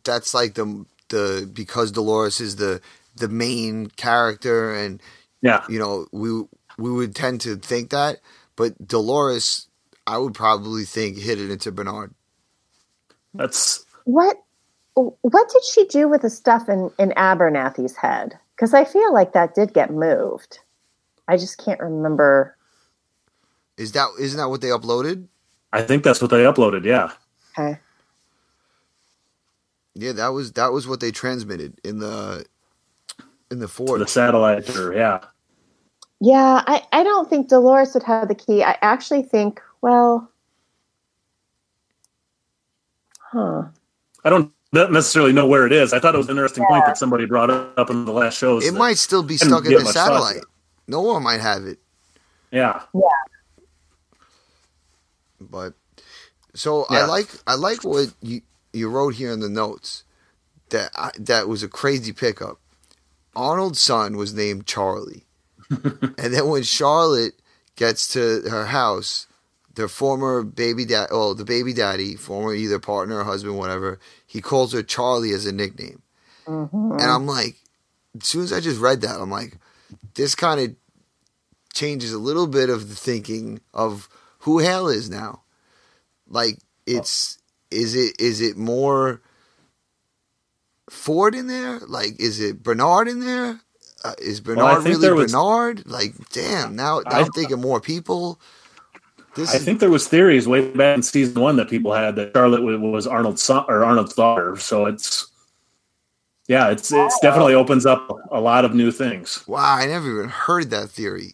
that's 0.05 0.35
like 0.35 0.55
the 0.55 0.87
the 1.11 1.51
because 1.53 1.93
Dolores 1.93 2.41
is 2.41 2.57
the 2.57 2.81
the 3.17 3.29
main 3.29 3.89
character, 3.89 4.75
and 4.75 5.03
Yeah. 5.43 5.67
you 5.69 5.79
know 5.79 6.07
we 6.13 6.31
we 6.79 6.91
would 6.93 7.15
tend 7.15 7.41
to 7.43 7.57
think 7.57 7.91
that, 7.91 8.19
but 8.57 8.87
Dolores, 8.89 9.69
I 10.07 10.19
would 10.19 10.35
probably 10.35 10.85
think 10.85 11.19
hit 11.19 11.41
it 11.41 11.51
into 11.51 11.73
Bernard. 11.73 12.15
That's 13.35 13.87
What 14.05 14.39
what 14.95 15.51
did 15.51 15.65
she 15.65 15.87
do 15.87 16.09
with 16.09 16.23
the 16.23 16.31
stuff 16.31 16.69
in, 16.69 16.91
in 16.99 17.13
Abernathy's 17.17 17.97
head? 17.97 18.39
Because 18.57 18.73
I 18.73 18.85
feel 18.85 19.13
like 19.13 19.33
that 19.35 19.55
did 19.55 19.75
get 19.75 19.91
moved. 19.91 20.61
I 21.29 21.37
just 21.37 21.63
can't 21.63 21.81
remember. 21.81 22.57
Is 23.77 23.93
that 23.93 24.09
isn't 24.19 24.39
that 24.39 24.49
what 24.49 24.63
they 24.63 24.69
uploaded? 24.69 25.27
I 25.73 25.83
think 25.83 26.03
that's 26.03 26.23
what 26.23 26.31
they 26.31 26.45
uploaded. 26.45 26.85
Yeah. 26.85 27.13
Okay. 27.59 27.79
Yeah, 29.95 30.13
that 30.13 30.29
was 30.29 30.53
that 30.53 30.73
was 30.73 30.89
what 30.89 31.01
they 31.01 31.11
transmitted 31.11 31.79
in 31.85 31.99
the 31.99 32.47
in 33.51 33.59
the 33.59 33.67
The 33.67 34.07
satellite 34.07 34.75
or 34.77 34.95
yeah. 34.95 35.21
Yeah, 36.21 36.63
I, 36.67 36.83
I 36.93 37.03
don't 37.03 37.29
think 37.29 37.49
Dolores 37.49 37.93
would 37.93 38.03
have 38.05 38.29
the 38.29 38.35
key. 38.35 38.63
I 38.63 38.79
actually 38.81 39.23
think, 39.23 39.61
well, 39.83 40.31
huh. 43.19 43.65
I 44.25 44.31
don't 44.31 44.51
necessarily 44.73 45.33
know 45.33 45.47
where 45.47 45.67
it 45.67 45.73
is. 45.73 45.93
I 45.93 45.99
thought 46.01 46.15
it 46.15 46.19
was 46.19 46.29
an 46.29 46.37
interesting 46.37 46.65
point 46.69 46.85
that 46.87 46.99
somebody 46.99 47.27
brought 47.27 47.51
up 47.51 47.91
in 47.91 48.05
the 48.05 48.13
last 48.13 48.39
shows. 48.39 48.67
It 48.67 48.75
might 48.75 48.99
still 48.99 49.23
be 49.23 49.37
stuck 49.37 49.65
in 49.65 49.71
get 49.71 49.79
the 49.79 49.85
much 49.85 49.95
thought 49.95 50.09
to 50.09 50.15
satellite. 50.15 50.45
No 50.89 51.01
one 51.01 51.23
might 51.23 51.41
have 51.41 51.65
it, 51.65 51.79
Yeah. 52.51 52.83
Yeah. 52.95 53.01
But 55.41 55.75
so 56.55 56.87
Yeah. 56.91 56.99
I 56.99 57.05
like 57.07 57.29
I 57.47 57.55
like 57.55 57.85
what 57.85 58.13
you 58.23 58.43
you 58.73 58.89
wrote 58.89 59.15
here 59.15 59.33
in 59.33 59.41
the 59.41 59.49
notes 59.49 60.05
that 60.71 60.91
I, 60.97 61.11
that 61.19 61.49
was 61.49 61.63
a 61.63 61.69
crazy 61.69 62.13
pickup. 62.13 62.59
Arnold's 63.35 63.81
son 63.81 64.17
was 64.17 64.33
named 64.33 64.67
Charlie, 64.67 65.27
and 65.71 66.15
then 66.17 66.49
when 66.49 66.63
Charlotte 66.63 67.35
gets 67.77 68.09
to 68.15 68.43
her 68.49 68.67
house, 68.67 69.27
their 69.75 69.89
former 69.89 70.43
baby 70.43 70.87
dad, 70.87 71.09
well, 71.11 71.35
the 71.35 71.45
baby 71.45 71.75
daddy, 71.75 72.17
former 72.17 72.55
either 72.55 72.79
partner 72.79 73.19
or 73.21 73.25
husband, 73.25 73.59
whatever, 73.59 73.99
he 74.27 74.41
calls 74.41 74.73
her 74.73 74.83
Charlie 74.83 75.33
as 75.33 75.47
a 75.47 75.53
nickname. 75.53 76.03
And 76.47 77.03
I'm 77.03 77.27
like, 77.27 77.57
as 78.21 78.27
soon 78.27 78.43
as 78.45 78.53
I 78.53 78.61
just 78.61 78.81
read 78.81 79.01
that, 79.03 79.21
I'm 79.21 79.31
like, 79.31 79.59
this 80.15 80.35
kind 80.35 80.61
of 80.61 80.77
changes 81.75 82.13
a 82.13 82.19
little 82.19 82.47
bit 82.47 82.71
of 82.71 82.89
the 82.89 82.95
thinking 82.95 83.61
of 83.75 84.09
who 84.41 84.59
Hale 84.61 84.89
is 84.89 85.11
now. 85.11 85.43
Like, 86.29 86.59
it's 86.87 87.39
is 87.71 87.95
it 87.97 88.21
is 88.21 88.41
it 88.41 88.57
more 88.57 89.21
Ford 90.89 91.35
in 91.35 91.47
there? 91.49 91.81
Like, 91.87 92.21
is 92.21 92.41
it 92.41 92.63
Bernard 92.63 93.09
in 93.09 93.21
there? 93.21 93.61
Uh, 94.05 94.15
is 94.19 94.41
Bernard 94.41 94.85
think 94.85 94.97
really 95.03 95.13
was- 95.13 95.33
Bernard? 95.33 95.87
Like, 95.87 96.15
damn! 96.31 96.77
Now, 96.77 97.01
now 97.01 97.11
I- 97.11 97.21
I'm 97.21 97.33
thinking 97.33 97.61
more 97.61 97.81
people. 97.81 98.41
This 99.37 99.53
I 99.55 99.59
is, 99.59 99.65
think 99.65 99.81
there 99.81 99.91
was 99.91 100.09
theories 100.09 100.49
way 100.49 100.69
back 100.71 100.97
in 100.97 101.03
season 101.03 101.41
one 101.41 101.57
that 101.57 101.69
people 101.69 101.93
had 101.93 102.17
that 102.17 102.33
Charlotte 102.35 102.63
was 102.63 103.07
Arnold's 103.07 103.43
son 103.43 103.65
or 103.69 103.85
Arnold's 103.85 104.15
daughter. 104.15 104.57
So 104.57 104.87
it's 104.87 105.31
yeah, 106.49 106.71
it's 106.71 106.93
it's 106.93 107.19
definitely 107.21 107.55
opens 107.55 107.87
up 107.87 108.09
a 108.31 108.41
lot 108.41 108.65
of 108.65 108.75
new 108.75 108.91
things. 108.91 109.45
wow. 109.47 109.77
I 109.77 109.87
never 109.87 110.11
even 110.19 110.29
heard 110.31 110.71
that 110.71 110.89
theory. 110.91 111.33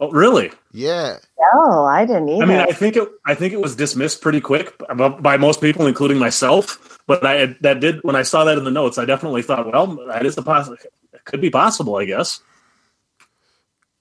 Oh, 0.00 0.10
really? 0.12 0.52
Yeah, 0.72 1.16
Oh, 1.54 1.84
I 1.84 2.06
didn't 2.06 2.28
either. 2.28 2.42
I 2.44 2.46
mean, 2.46 2.58
I 2.60 2.66
think 2.66 2.96
it 2.96 3.08
I 3.26 3.34
think 3.34 3.52
it 3.52 3.60
was 3.60 3.74
dismissed 3.74 4.20
pretty 4.22 4.40
quick 4.40 4.72
by- 4.96 5.08
by 5.08 5.36
most 5.36 5.60
people, 5.60 5.86
including 5.88 6.18
myself. 6.18 6.98
But 7.08 7.26
I 7.26 7.56
that 7.62 7.80
did 7.80 8.00
when 8.04 8.14
I 8.14 8.22
saw 8.22 8.44
that 8.44 8.58
in 8.58 8.64
the 8.64 8.70
notes, 8.70 8.96
I 8.96 9.04
definitely 9.06 9.42
thought, 9.42 9.70
well, 9.72 9.86
that 10.06 10.24
is 10.24 10.38
a 10.38 10.42
possible. 10.42 10.76
It 11.12 11.24
could 11.24 11.40
be 11.40 11.50
possible, 11.50 11.96
I 11.96 12.04
guess. 12.04 12.40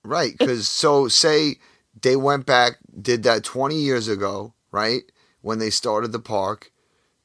right. 0.03 0.35
Because 0.37 0.67
so 0.67 1.07
say 1.07 1.55
they 2.01 2.15
went 2.15 2.45
back, 2.45 2.77
did 2.99 3.23
that 3.23 3.43
20 3.43 3.75
years 3.75 4.07
ago, 4.07 4.53
right? 4.71 5.03
When 5.41 5.59
they 5.59 5.69
started 5.69 6.11
the 6.11 6.19
park. 6.19 6.71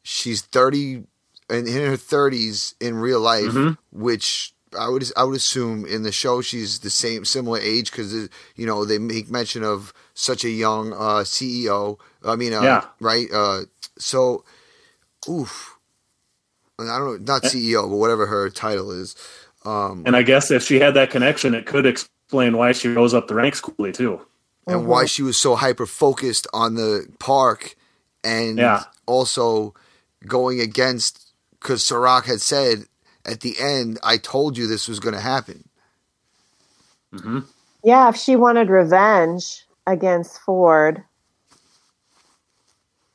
She's 0.02 0.42
30 0.42 1.04
and 1.48 1.66
in 1.68 1.86
her 1.86 1.96
30s 1.96 2.74
in 2.80 2.96
real 2.96 3.20
life, 3.20 3.52
Mhm. 3.52 3.78
which 3.90 4.54
I 4.78 4.88
would 4.88 5.04
I 5.16 5.24
would 5.24 5.36
assume 5.36 5.84
in 5.84 6.02
the 6.02 6.12
show 6.12 6.40
she's 6.40 6.78
the 6.80 6.90
same 6.90 7.24
similar 7.24 7.58
age 7.58 7.90
because 7.90 8.12
you 8.56 8.66
know 8.66 8.84
they 8.84 8.98
make 8.98 9.30
mention 9.30 9.62
of 9.62 9.92
such 10.14 10.44
a 10.44 10.50
young 10.50 10.92
uh, 10.92 11.24
CEO. 11.24 11.98
I 12.24 12.36
mean, 12.36 12.52
uh, 12.54 12.62
Yeah. 12.62 12.84
right? 13.00 13.28
Uh, 13.32 13.62
so, 13.98 14.44
oof. 15.28 15.76
I 16.78 16.84
don't 16.98 17.04
know, 17.06 17.16
not 17.34 17.42
CEO, 17.44 17.88
but 17.88 17.96
whatever 17.96 18.26
her 18.26 18.48
title 18.50 18.90
is. 18.90 19.14
Um, 19.64 20.02
And 20.06 20.16
I 20.16 20.22
guess 20.22 20.50
if 20.50 20.62
she 20.64 20.80
had 20.80 20.94
that 20.94 21.10
connection, 21.10 21.54
it 21.54 21.66
could 21.66 21.86
explain 21.86 22.56
why 22.56 22.72
she 22.72 22.88
rose 22.88 23.14
up 23.14 23.28
the 23.28 23.34
ranks 23.34 23.60
quickly 23.60 23.92
too. 23.92 24.20
And 24.68 24.86
why 24.86 25.06
she 25.06 25.22
was 25.22 25.36
so 25.36 25.56
hyper 25.56 25.86
focused 25.86 26.46
on 26.54 26.74
the 26.74 27.06
park 27.18 27.76
and 28.24 28.58
Yeah. 28.58 28.84
also 29.06 29.74
going 30.26 30.60
against 30.60 31.32
because 31.60 31.84
Serac 31.84 32.26
had 32.26 32.40
said 32.40 32.86
at 33.24 33.40
the 33.40 33.58
end, 33.60 33.98
I 34.02 34.16
told 34.16 34.58
you 34.58 34.66
this 34.66 34.88
was 34.88 35.00
going 35.00 35.14
to 35.14 35.20
happen. 35.20 35.68
yeah, 37.84 38.08
if 38.08 38.16
she 38.16 38.36
wanted 38.36 38.70
revenge 38.70 39.64
against 39.86 40.40
Ford 40.40 41.02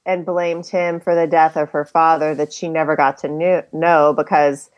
and 0.06 0.26
blamed 0.26 0.68
him 0.68 1.00
for 1.00 1.16
the 1.16 1.28
death 1.28 1.58
of 1.58 1.70
her 1.72 1.86
father 1.86 2.36
that 2.36 2.54
she 2.54 2.70
never 2.70 2.96
got 2.96 3.20
to 3.20 3.28
knew, 3.30 3.62
know 3.74 4.14
because 4.18 4.70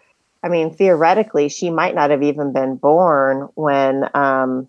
I 0.43 0.49
mean 0.49 0.73
theoretically 0.73 1.49
she 1.49 1.69
might 1.69 1.95
not 1.95 2.11
have 2.11 2.23
even 2.23 2.53
been 2.53 2.75
born 2.77 3.49
when 3.55 4.05
um 4.15 4.67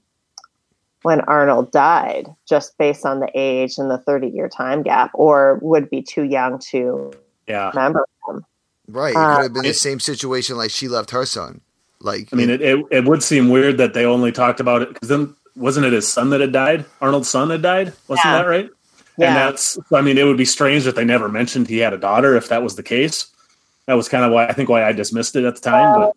when 1.03 1.21
Arnold 1.23 1.73
died, 1.73 2.29
just 2.49 2.77
based 2.79 3.07
on 3.07 3.21
the 3.21 3.31
age 3.35 3.79
and 3.79 3.91
the 3.91 3.99
30 3.99 4.29
year 4.29 4.49
time 4.49 4.83
gap, 4.83 5.11
or 5.15 5.59
would 5.63 5.89
be 5.91 6.03
too 6.03 6.23
young 6.25 6.59
to 6.71 7.13
Yeah. 7.47 7.71
remember 7.71 8.05
him. 8.29 8.45
Right. 8.89 9.13
It 9.13 9.17
Uh, 9.17 9.37
could 9.37 9.43
have 9.45 9.53
been 9.55 9.63
the 9.63 9.73
same 9.75 10.01
situation 10.01 10.57
like 10.57 10.71
she 10.71 10.89
left 10.89 11.11
her 11.11 11.25
son. 11.25 11.61
Like 12.01 12.29
I 12.33 12.37
mean, 12.37 12.51
it, 12.51 12.61
it, 12.63 12.85
it 12.91 13.05
would 13.05 13.23
seem 13.23 13.51
weird 13.51 13.79
that 13.79 13.93
they 13.95 14.05
only 14.05 14.33
talked 14.33 14.61
about 14.61 14.83
it 14.83 14.89
because 14.93 15.09
then 15.09 15.35
wasn't 15.57 15.87
it 15.87 15.93
his 15.93 16.09
son 16.09 16.31
that 16.31 16.41
had 16.41 16.53
died? 16.53 16.85
Arnold's 17.01 17.29
son 17.29 17.51
had 17.51 17.63
died, 17.63 17.93
wasn't 18.09 18.25
Yeah. 18.27 18.39
that 18.43 18.49
right? 18.49 18.71
Yeah. 19.19 19.27
And 19.29 19.37
that's, 19.37 19.79
I 19.93 20.01
mean, 20.01 20.17
it 20.17 20.25
would 20.25 20.39
be 20.39 20.45
strange 20.47 20.85
that 20.85 20.97
they 20.97 21.05
never 21.05 21.29
mentioned 21.29 21.69
he 21.69 21.79
had 21.79 21.93
a 21.93 21.99
daughter 21.99 22.37
if 22.37 22.49
that 22.49 22.63
was 22.63 22.77
the 22.77 22.83
case. 22.83 23.27
That 23.87 23.95
was 23.95 24.09
kind 24.09 24.25
of 24.25 24.33
why 24.33 24.47
I 24.47 24.53
think 24.53 24.69
why 24.69 24.85
I 24.85 24.93
dismissed 24.93 25.37
it 25.37 25.45
at 25.45 25.57
the 25.57 25.61
time. 25.61 25.95
But 25.95 26.13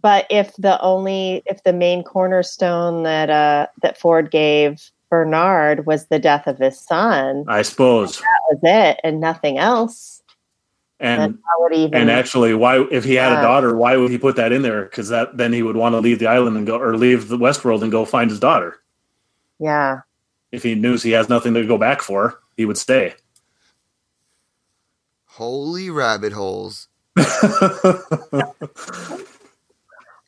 But 0.00 0.26
if 0.30 0.54
the 0.56 0.80
only, 0.80 1.42
if 1.46 1.62
the 1.64 1.72
main 1.72 2.02
cornerstone 2.02 3.02
that 3.04 3.30
uh, 3.30 3.66
that 3.82 3.98
Ford 3.98 4.30
gave 4.30 4.90
Bernard 5.10 5.86
was 5.86 6.06
the 6.06 6.18
death 6.18 6.46
of 6.46 6.58
his 6.58 6.80
son, 6.80 7.44
I 7.46 7.62
suppose, 7.62 8.18
that 8.18 8.40
was 8.50 8.58
it, 8.62 9.00
and 9.04 9.20
nothing 9.20 9.58
else, 9.58 10.22
and 10.98 11.38
would 11.58 11.74
even? 11.74 11.94
and 11.94 12.10
actually, 12.10 12.54
why 12.54 12.84
if 12.90 13.04
he 13.04 13.14
had 13.14 13.32
Yeah. 13.32 13.38
a 13.40 13.42
daughter, 13.42 13.76
why 13.76 13.96
would 13.96 14.10
he 14.10 14.18
put 14.18 14.36
that 14.36 14.50
in 14.52 14.62
there? 14.62 14.84
Because 14.84 15.10
that 15.10 15.36
then 15.36 15.52
he 15.52 15.62
would 15.62 15.76
want 15.76 15.92
to 15.94 16.00
leave 16.00 16.18
the 16.18 16.26
island 16.26 16.56
and 16.56 16.66
go 16.66 16.78
or 16.80 16.96
leave 16.96 17.28
the 17.28 17.38
Westworld 17.38 17.82
and 17.82 17.92
go 17.92 18.04
find 18.04 18.30
his 18.30 18.40
daughter. 18.40 18.78
yeah, 19.60 20.00
If 20.50 20.62
he 20.62 20.74
knew 20.74 20.96
he 20.96 21.12
has 21.12 21.28
nothing 21.28 21.54
to 21.54 21.66
go 21.66 21.76
back 21.78 22.00
for, 22.02 22.40
he 22.56 22.64
would 22.64 22.78
stay. 22.78 23.14
holy 25.26 25.88
rabbit 25.90 26.32
holes. 26.32 26.88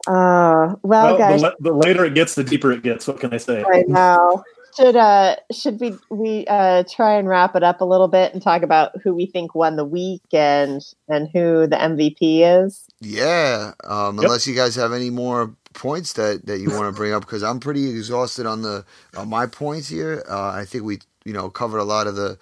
Uh, 0.07 0.77
well, 0.83 1.17
Well, 1.17 1.19
guys, 1.19 1.41
the, 1.43 1.55
the 1.61 1.73
later 1.73 2.05
it 2.05 2.15
gets, 2.15 2.35
the 2.35 2.45
deeper 2.45 2.73
it 2.73 2.83
gets. 2.83 3.07
What 3.09 3.21
can 3.21 3.33
I 3.33 3.39
say? 3.39 3.65
I 3.67 3.85
know. 3.87 4.45
Should 4.77 4.97
uh 4.97 5.37
should 5.53 5.79
we 5.79 5.95
we 6.11 6.45
uh 6.49 6.83
try 6.91 7.15
and 7.15 7.29
wrap 7.29 7.55
it 7.55 7.63
up 7.63 7.81
a 7.81 7.85
little 7.85 8.09
bit 8.09 8.33
and 8.33 8.43
talk 8.43 8.63
about 8.63 8.91
who 9.05 9.15
we 9.15 9.25
think 9.27 9.55
won 9.55 9.77
the 9.77 9.85
week 9.85 10.23
and 10.33 10.83
and 11.09 11.29
who 11.33 11.69
the 11.69 11.77
MVP 11.77 12.65
is? 12.65 12.85
Yeah. 13.01 13.71
Um, 13.85 14.17
Yep. 14.17 14.25
Unless 14.25 14.47
you 14.49 14.57
guys 14.57 14.75
have 14.75 14.93
any 14.93 15.11
more 15.11 15.55
points 15.75 16.15
that, 16.15 16.47
that 16.47 16.59
you 16.59 16.71
want 16.71 16.93
to 16.93 16.93
bring 16.93 17.13
up, 17.13 17.23
because 17.23 17.45
I'm 17.45 17.61
pretty 17.61 17.89
exhausted 17.89 18.47
on 18.47 18.63
the 18.63 18.85
on 19.17 19.29
my 19.29 19.47
points 19.47 19.89
here. 19.89 20.25
Uh, 20.29 20.49
I 20.49 20.65
think 20.65 20.83
we 20.83 20.99
you 21.25 21.33
know 21.33 21.51
covered 21.51 21.79
a 21.79 21.85
lot 21.85 22.09
of 22.09 22.17
the 22.17 22.37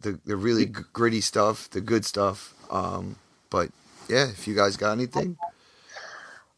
the, 0.00 0.20
the 0.26 0.36
really 0.36 0.66
g- 0.66 0.82
gritty 0.92 1.22
stuff, 1.22 1.70
the 1.70 1.80
good 1.80 2.04
stuff. 2.04 2.52
Um, 2.70 3.16
but 3.48 3.70
yeah, 4.10 4.28
if 4.28 4.46
you 4.46 4.54
guys 4.54 4.76
got 4.76 4.92
anything, 4.92 5.38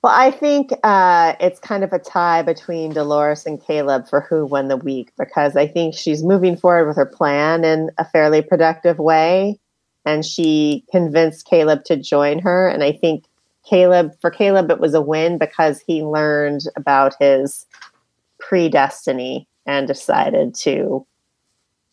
Well, 0.07 0.15
I 0.17 0.31
think 0.31 0.71
uh, 0.85 1.35
it's 1.41 1.59
kind 1.59 1.83
of 1.83 1.93
a 1.93 1.99
tie 1.99 2.43
between 2.43 2.93
Dolores 2.93 3.45
and 3.45 3.61
Caleb 3.61 4.09
for 4.09 4.21
who 4.21 4.47
won 4.47 4.69
the 4.69 4.77
week 4.77 5.11
because 5.19 5.57
I 5.57 5.67
think 5.67 5.97
she's 5.97 6.23
moving 6.23 6.57
forward 6.57 6.87
with 6.87 6.95
her 6.95 7.07
plan 7.07 7.65
in 7.65 7.91
a 7.99 8.05
fairly 8.05 8.41
productive 8.41 9.01
way. 9.01 9.59
And 10.05 10.25
she 10.25 10.85
convinced 10.93 11.49
Caleb 11.49 11.83
to 11.87 11.97
join 11.97 12.39
her. 12.39 12.69
And 12.69 12.85
I 12.85 12.93
think 12.93 13.25
Caleb, 13.69 14.13
for 14.21 14.31
Caleb, 14.31 14.71
it 14.71 14.79
was 14.79 14.95
a 14.95 15.01
win 15.01 15.39
because 15.39 15.81
he 15.85 16.05
learned 16.05 16.61
about 16.77 17.17
his 17.19 17.67
predestiny 18.41 19.49
and 19.67 19.89
decided 19.89 20.55
to 20.55 21.05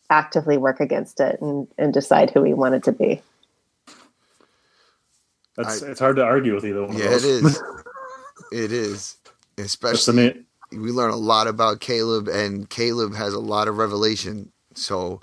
actively 0.08 0.56
work 0.56 0.78
against 0.78 1.18
it 1.18 1.40
and, 1.40 1.66
and 1.78 1.92
decide 1.92 2.30
who 2.30 2.44
he 2.44 2.54
wanted 2.54 2.84
to 2.84 2.92
be. 2.92 3.20
That's 5.56 5.82
I- 5.82 5.88
it's 5.88 5.98
hard 5.98 6.14
to 6.14 6.22
argue 6.22 6.54
with 6.54 6.64
either 6.64 6.84
one. 6.84 6.96
yeah, 6.96 7.06
of 7.06 7.10
those. 7.10 7.24
is. 7.24 7.62
it 8.54 8.72
is. 8.72 9.16
Especially 9.58 10.44
we 10.72 10.90
learn 10.90 11.10
a 11.10 11.16
lot 11.16 11.46
about 11.46 11.80
Caleb, 11.80 12.28
and 12.28 12.68
Caleb 12.70 13.14
has 13.14 13.34
a 13.34 13.40
lot 13.40 13.68
of 13.68 13.76
revelation. 13.78 14.50
So, 14.74 15.20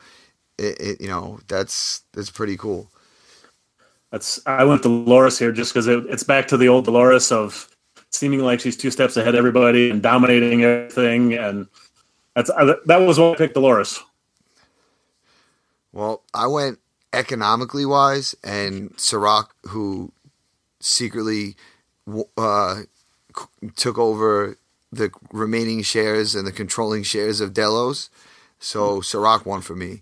it, 0.57 0.79
it 0.79 1.01
you 1.01 1.07
know 1.07 1.39
that's 1.47 2.03
that's 2.13 2.29
pretty 2.29 2.57
cool. 2.57 2.89
That's 4.11 4.39
I 4.45 4.63
went 4.63 4.83
Dolores 4.83 5.39
here 5.39 5.51
just 5.51 5.73
because 5.73 5.87
it, 5.87 6.05
it's 6.07 6.23
back 6.23 6.47
to 6.49 6.57
the 6.57 6.67
old 6.67 6.85
Dolores 6.85 7.31
of 7.31 7.69
seeming 8.09 8.41
like 8.41 8.59
she's 8.59 8.77
two 8.77 8.91
steps 8.91 9.17
ahead 9.17 9.35
of 9.35 9.39
everybody 9.39 9.89
and 9.89 10.01
dominating 10.01 10.63
everything, 10.63 11.33
and 11.33 11.67
that's 12.35 12.49
I, 12.49 12.75
that 12.85 13.01
was 13.01 13.19
why 13.19 13.31
I 13.31 13.35
picked 13.35 13.55
Dolores. 13.55 14.01
Well, 15.93 16.23
I 16.33 16.47
went 16.47 16.79
economically 17.13 17.85
wise, 17.85 18.35
and 18.43 18.93
Serac, 18.97 19.49
who 19.67 20.11
secretly 20.79 21.55
uh, 22.37 22.81
took 23.75 23.97
over 23.97 24.57
the 24.91 25.11
remaining 25.31 25.81
shares 25.81 26.35
and 26.35 26.45
the 26.45 26.51
controlling 26.51 27.03
shares 27.03 27.41
of 27.41 27.53
Delos. 27.53 28.09
So 28.59 29.01
Serac 29.01 29.45
won 29.45 29.61
for 29.61 29.75
me. 29.75 30.01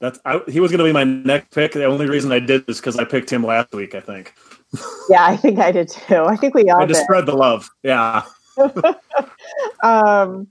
That's 0.00 0.18
I, 0.24 0.40
he 0.48 0.60
was 0.60 0.70
going 0.70 0.78
to 0.78 0.84
be 0.84 0.92
my 0.92 1.04
next 1.04 1.50
pick. 1.50 1.72
The 1.72 1.84
only 1.84 2.06
reason 2.06 2.30
I 2.30 2.38
did 2.38 2.68
is 2.68 2.78
because 2.78 2.96
I 2.96 3.04
picked 3.04 3.32
him 3.32 3.44
last 3.44 3.72
week. 3.72 3.94
I 3.94 4.00
think 4.00 4.34
Yeah, 5.08 5.24
I 5.24 5.36
think 5.36 5.58
I 5.58 5.72
did 5.72 5.88
too. 5.88 6.24
I 6.24 6.36
think 6.36 6.54
we 6.54 6.68
all 6.70 6.82
I 6.82 6.86
just 6.86 7.00
did. 7.00 7.04
spread 7.04 7.26
the 7.26 7.34
love. 7.34 7.68
Yeah, 7.82 8.22
um, 9.82 10.48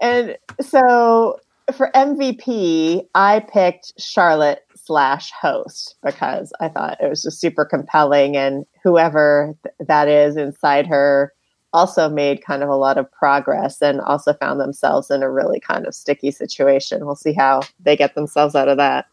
and 0.00 0.36
so 0.60 1.38
for 1.74 1.90
MVP, 1.94 3.06
I 3.14 3.40
picked 3.40 3.92
Charlotte 3.98 4.64
slash 4.88 5.30
host 5.38 5.96
because 6.02 6.50
I 6.60 6.68
thought 6.68 6.96
it 6.98 7.10
was 7.10 7.22
just 7.22 7.40
super 7.40 7.66
compelling, 7.66 8.38
and 8.38 8.64
whoever 8.82 9.54
th- 9.62 9.74
that 9.86 10.08
is 10.08 10.36
inside 10.38 10.86
her 10.86 11.34
also 11.74 12.08
made 12.08 12.42
kind 12.42 12.62
of 12.62 12.70
a 12.70 12.74
lot 12.74 12.96
of 12.96 13.12
progress 13.12 13.82
and 13.82 14.00
also 14.00 14.32
found 14.32 14.58
themselves 14.58 15.10
in 15.10 15.22
a 15.22 15.30
really 15.30 15.60
kind 15.60 15.86
of 15.86 15.94
sticky 15.94 16.30
situation. 16.30 17.04
We'll 17.04 17.16
see 17.16 17.34
how 17.34 17.60
they 17.78 17.96
get 17.96 18.14
themselves 18.14 18.54
out 18.54 18.68
of 18.68 18.78
that. 18.78 19.06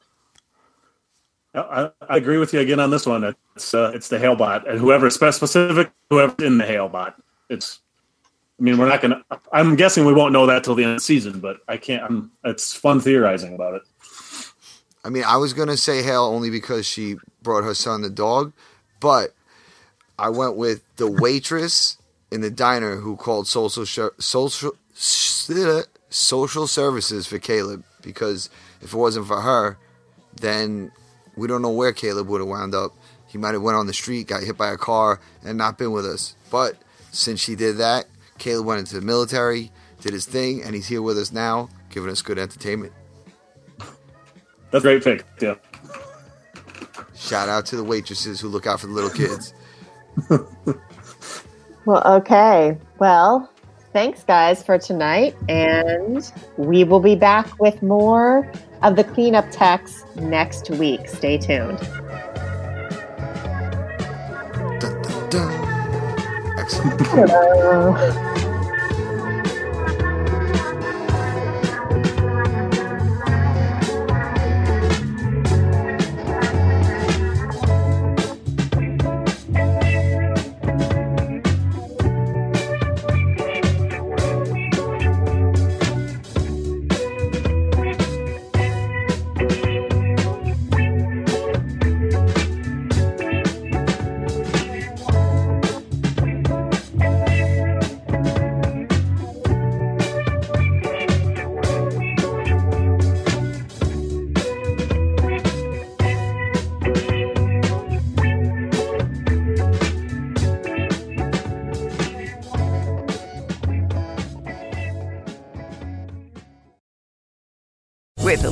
I, 1.53 1.91
I 2.07 2.15
agree 2.15 2.37
with 2.37 2.53
you 2.53 2.61
again 2.61 2.79
on 2.79 2.89
this 2.89 3.05
one. 3.05 3.35
It's 3.55 3.73
uh, 3.73 3.91
it's 3.93 4.07
the 4.07 4.17
Halebot 4.17 4.69
and 4.69 4.79
whoever 4.79 5.09
specific 5.09 5.91
whoever's 6.09 6.45
in 6.45 6.57
the 6.57 6.65
Halebot. 6.65 7.15
It's. 7.49 7.81
I 8.57 8.63
mean, 8.63 8.77
we're 8.77 8.87
not 8.87 9.01
to. 9.01 9.21
I'm 9.51 9.75
guessing 9.75 10.05
we 10.05 10.13
won't 10.13 10.31
know 10.31 10.45
that 10.45 10.63
till 10.63 10.75
the 10.75 10.83
end 10.83 10.93
of 10.93 10.97
the 10.99 11.03
season, 11.03 11.41
but 11.41 11.57
I 11.67 11.75
can't. 11.75 12.01
I'm, 12.03 12.31
it's 12.45 12.73
fun 12.73 13.01
theorizing 13.01 13.53
about 13.53 13.73
it. 13.73 13.81
I 15.05 15.09
mean, 15.09 15.23
I 15.23 15.37
was 15.37 15.53
gonna 15.53 15.77
say 15.77 16.01
Hale 16.01 16.23
only 16.23 16.49
because 16.49 16.87
she 16.87 17.17
brought 17.43 17.63
her 17.63 17.75
son 17.75 18.01
the 18.01 18.09
dog, 18.09 18.53
but 18.99 19.35
I 20.17 20.29
went 20.29 20.55
with 20.55 20.81
the 20.95 21.05
waitress 21.05 21.99
in 22.31 22.41
the 22.41 22.49
diner 22.49 22.95
who 22.95 23.15
called 23.15 23.47
social 23.47 23.85
social 23.85 24.71
social 26.09 26.67
services 26.67 27.27
for 27.27 27.37
Caleb 27.37 27.83
because 28.01 28.49
if 28.81 28.93
it 28.93 28.97
wasn't 28.97 29.27
for 29.27 29.41
her, 29.41 29.77
then 30.41 30.91
we 31.37 31.47
don't 31.47 31.61
know 31.61 31.69
where 31.69 31.93
Caleb 31.93 32.27
would 32.27 32.41
have 32.41 32.47
wound 32.47 32.73
up. 32.73 32.91
He 33.27 33.37
might 33.37 33.53
have 33.53 33.61
went 33.61 33.77
on 33.77 33.85
the 33.85 33.93
street, 33.93 34.27
got 34.27 34.41
hit 34.41 34.57
by 34.57 34.71
a 34.71 34.77
car, 34.77 35.19
and 35.43 35.55
not 35.55 35.77
been 35.77 35.91
with 35.91 36.05
us. 36.05 36.35
But 36.49 36.77
since 37.11 37.39
she 37.39 37.55
did 37.55 37.77
that, 37.77 38.05
Caleb 38.39 38.65
went 38.65 38.79
into 38.79 38.95
the 38.95 39.05
military, 39.05 39.71
did 40.01 40.13
his 40.13 40.25
thing, 40.25 40.63
and 40.63 40.73
he's 40.73 40.87
here 40.87 41.01
with 41.03 41.17
us 41.19 41.31
now, 41.31 41.69
giving 41.91 42.09
us 42.09 42.23
good 42.23 42.39
entertainment. 42.39 42.93
That's 44.75 44.83
a 44.83 44.99
great 44.99 45.03
pick. 45.05 45.25
Yeah. 45.39 45.55
Shout 47.15 47.47
out 47.47 47.65
to 47.67 47.77
the 47.77 47.83
waitresses 47.83 48.41
who 48.41 48.49
look 48.49 48.67
out 48.67 48.81
for 48.81 48.87
the 48.87 48.93
little 48.93 49.09
kids. 49.09 49.53
Well, 51.85 52.01
okay. 52.03 52.77
Well, 52.97 53.47
thanks, 53.93 54.23
guys, 54.23 54.63
for 54.63 54.79
tonight. 54.79 55.35
And 55.47 56.31
we 56.57 56.83
will 56.83 56.99
be 56.99 57.15
back 57.15 57.59
with 57.59 57.83
more 57.83 58.51
of 58.81 58.95
the 58.95 59.03
cleanup 59.03 59.45
techs 59.51 60.03
next 60.15 60.71
week. 60.71 61.07
Stay 61.07 61.37
tuned. 61.37 61.77
Dun, 64.79 65.01
dun, 65.03 65.29
dun. 65.29 66.59
Excellent. 66.59 68.41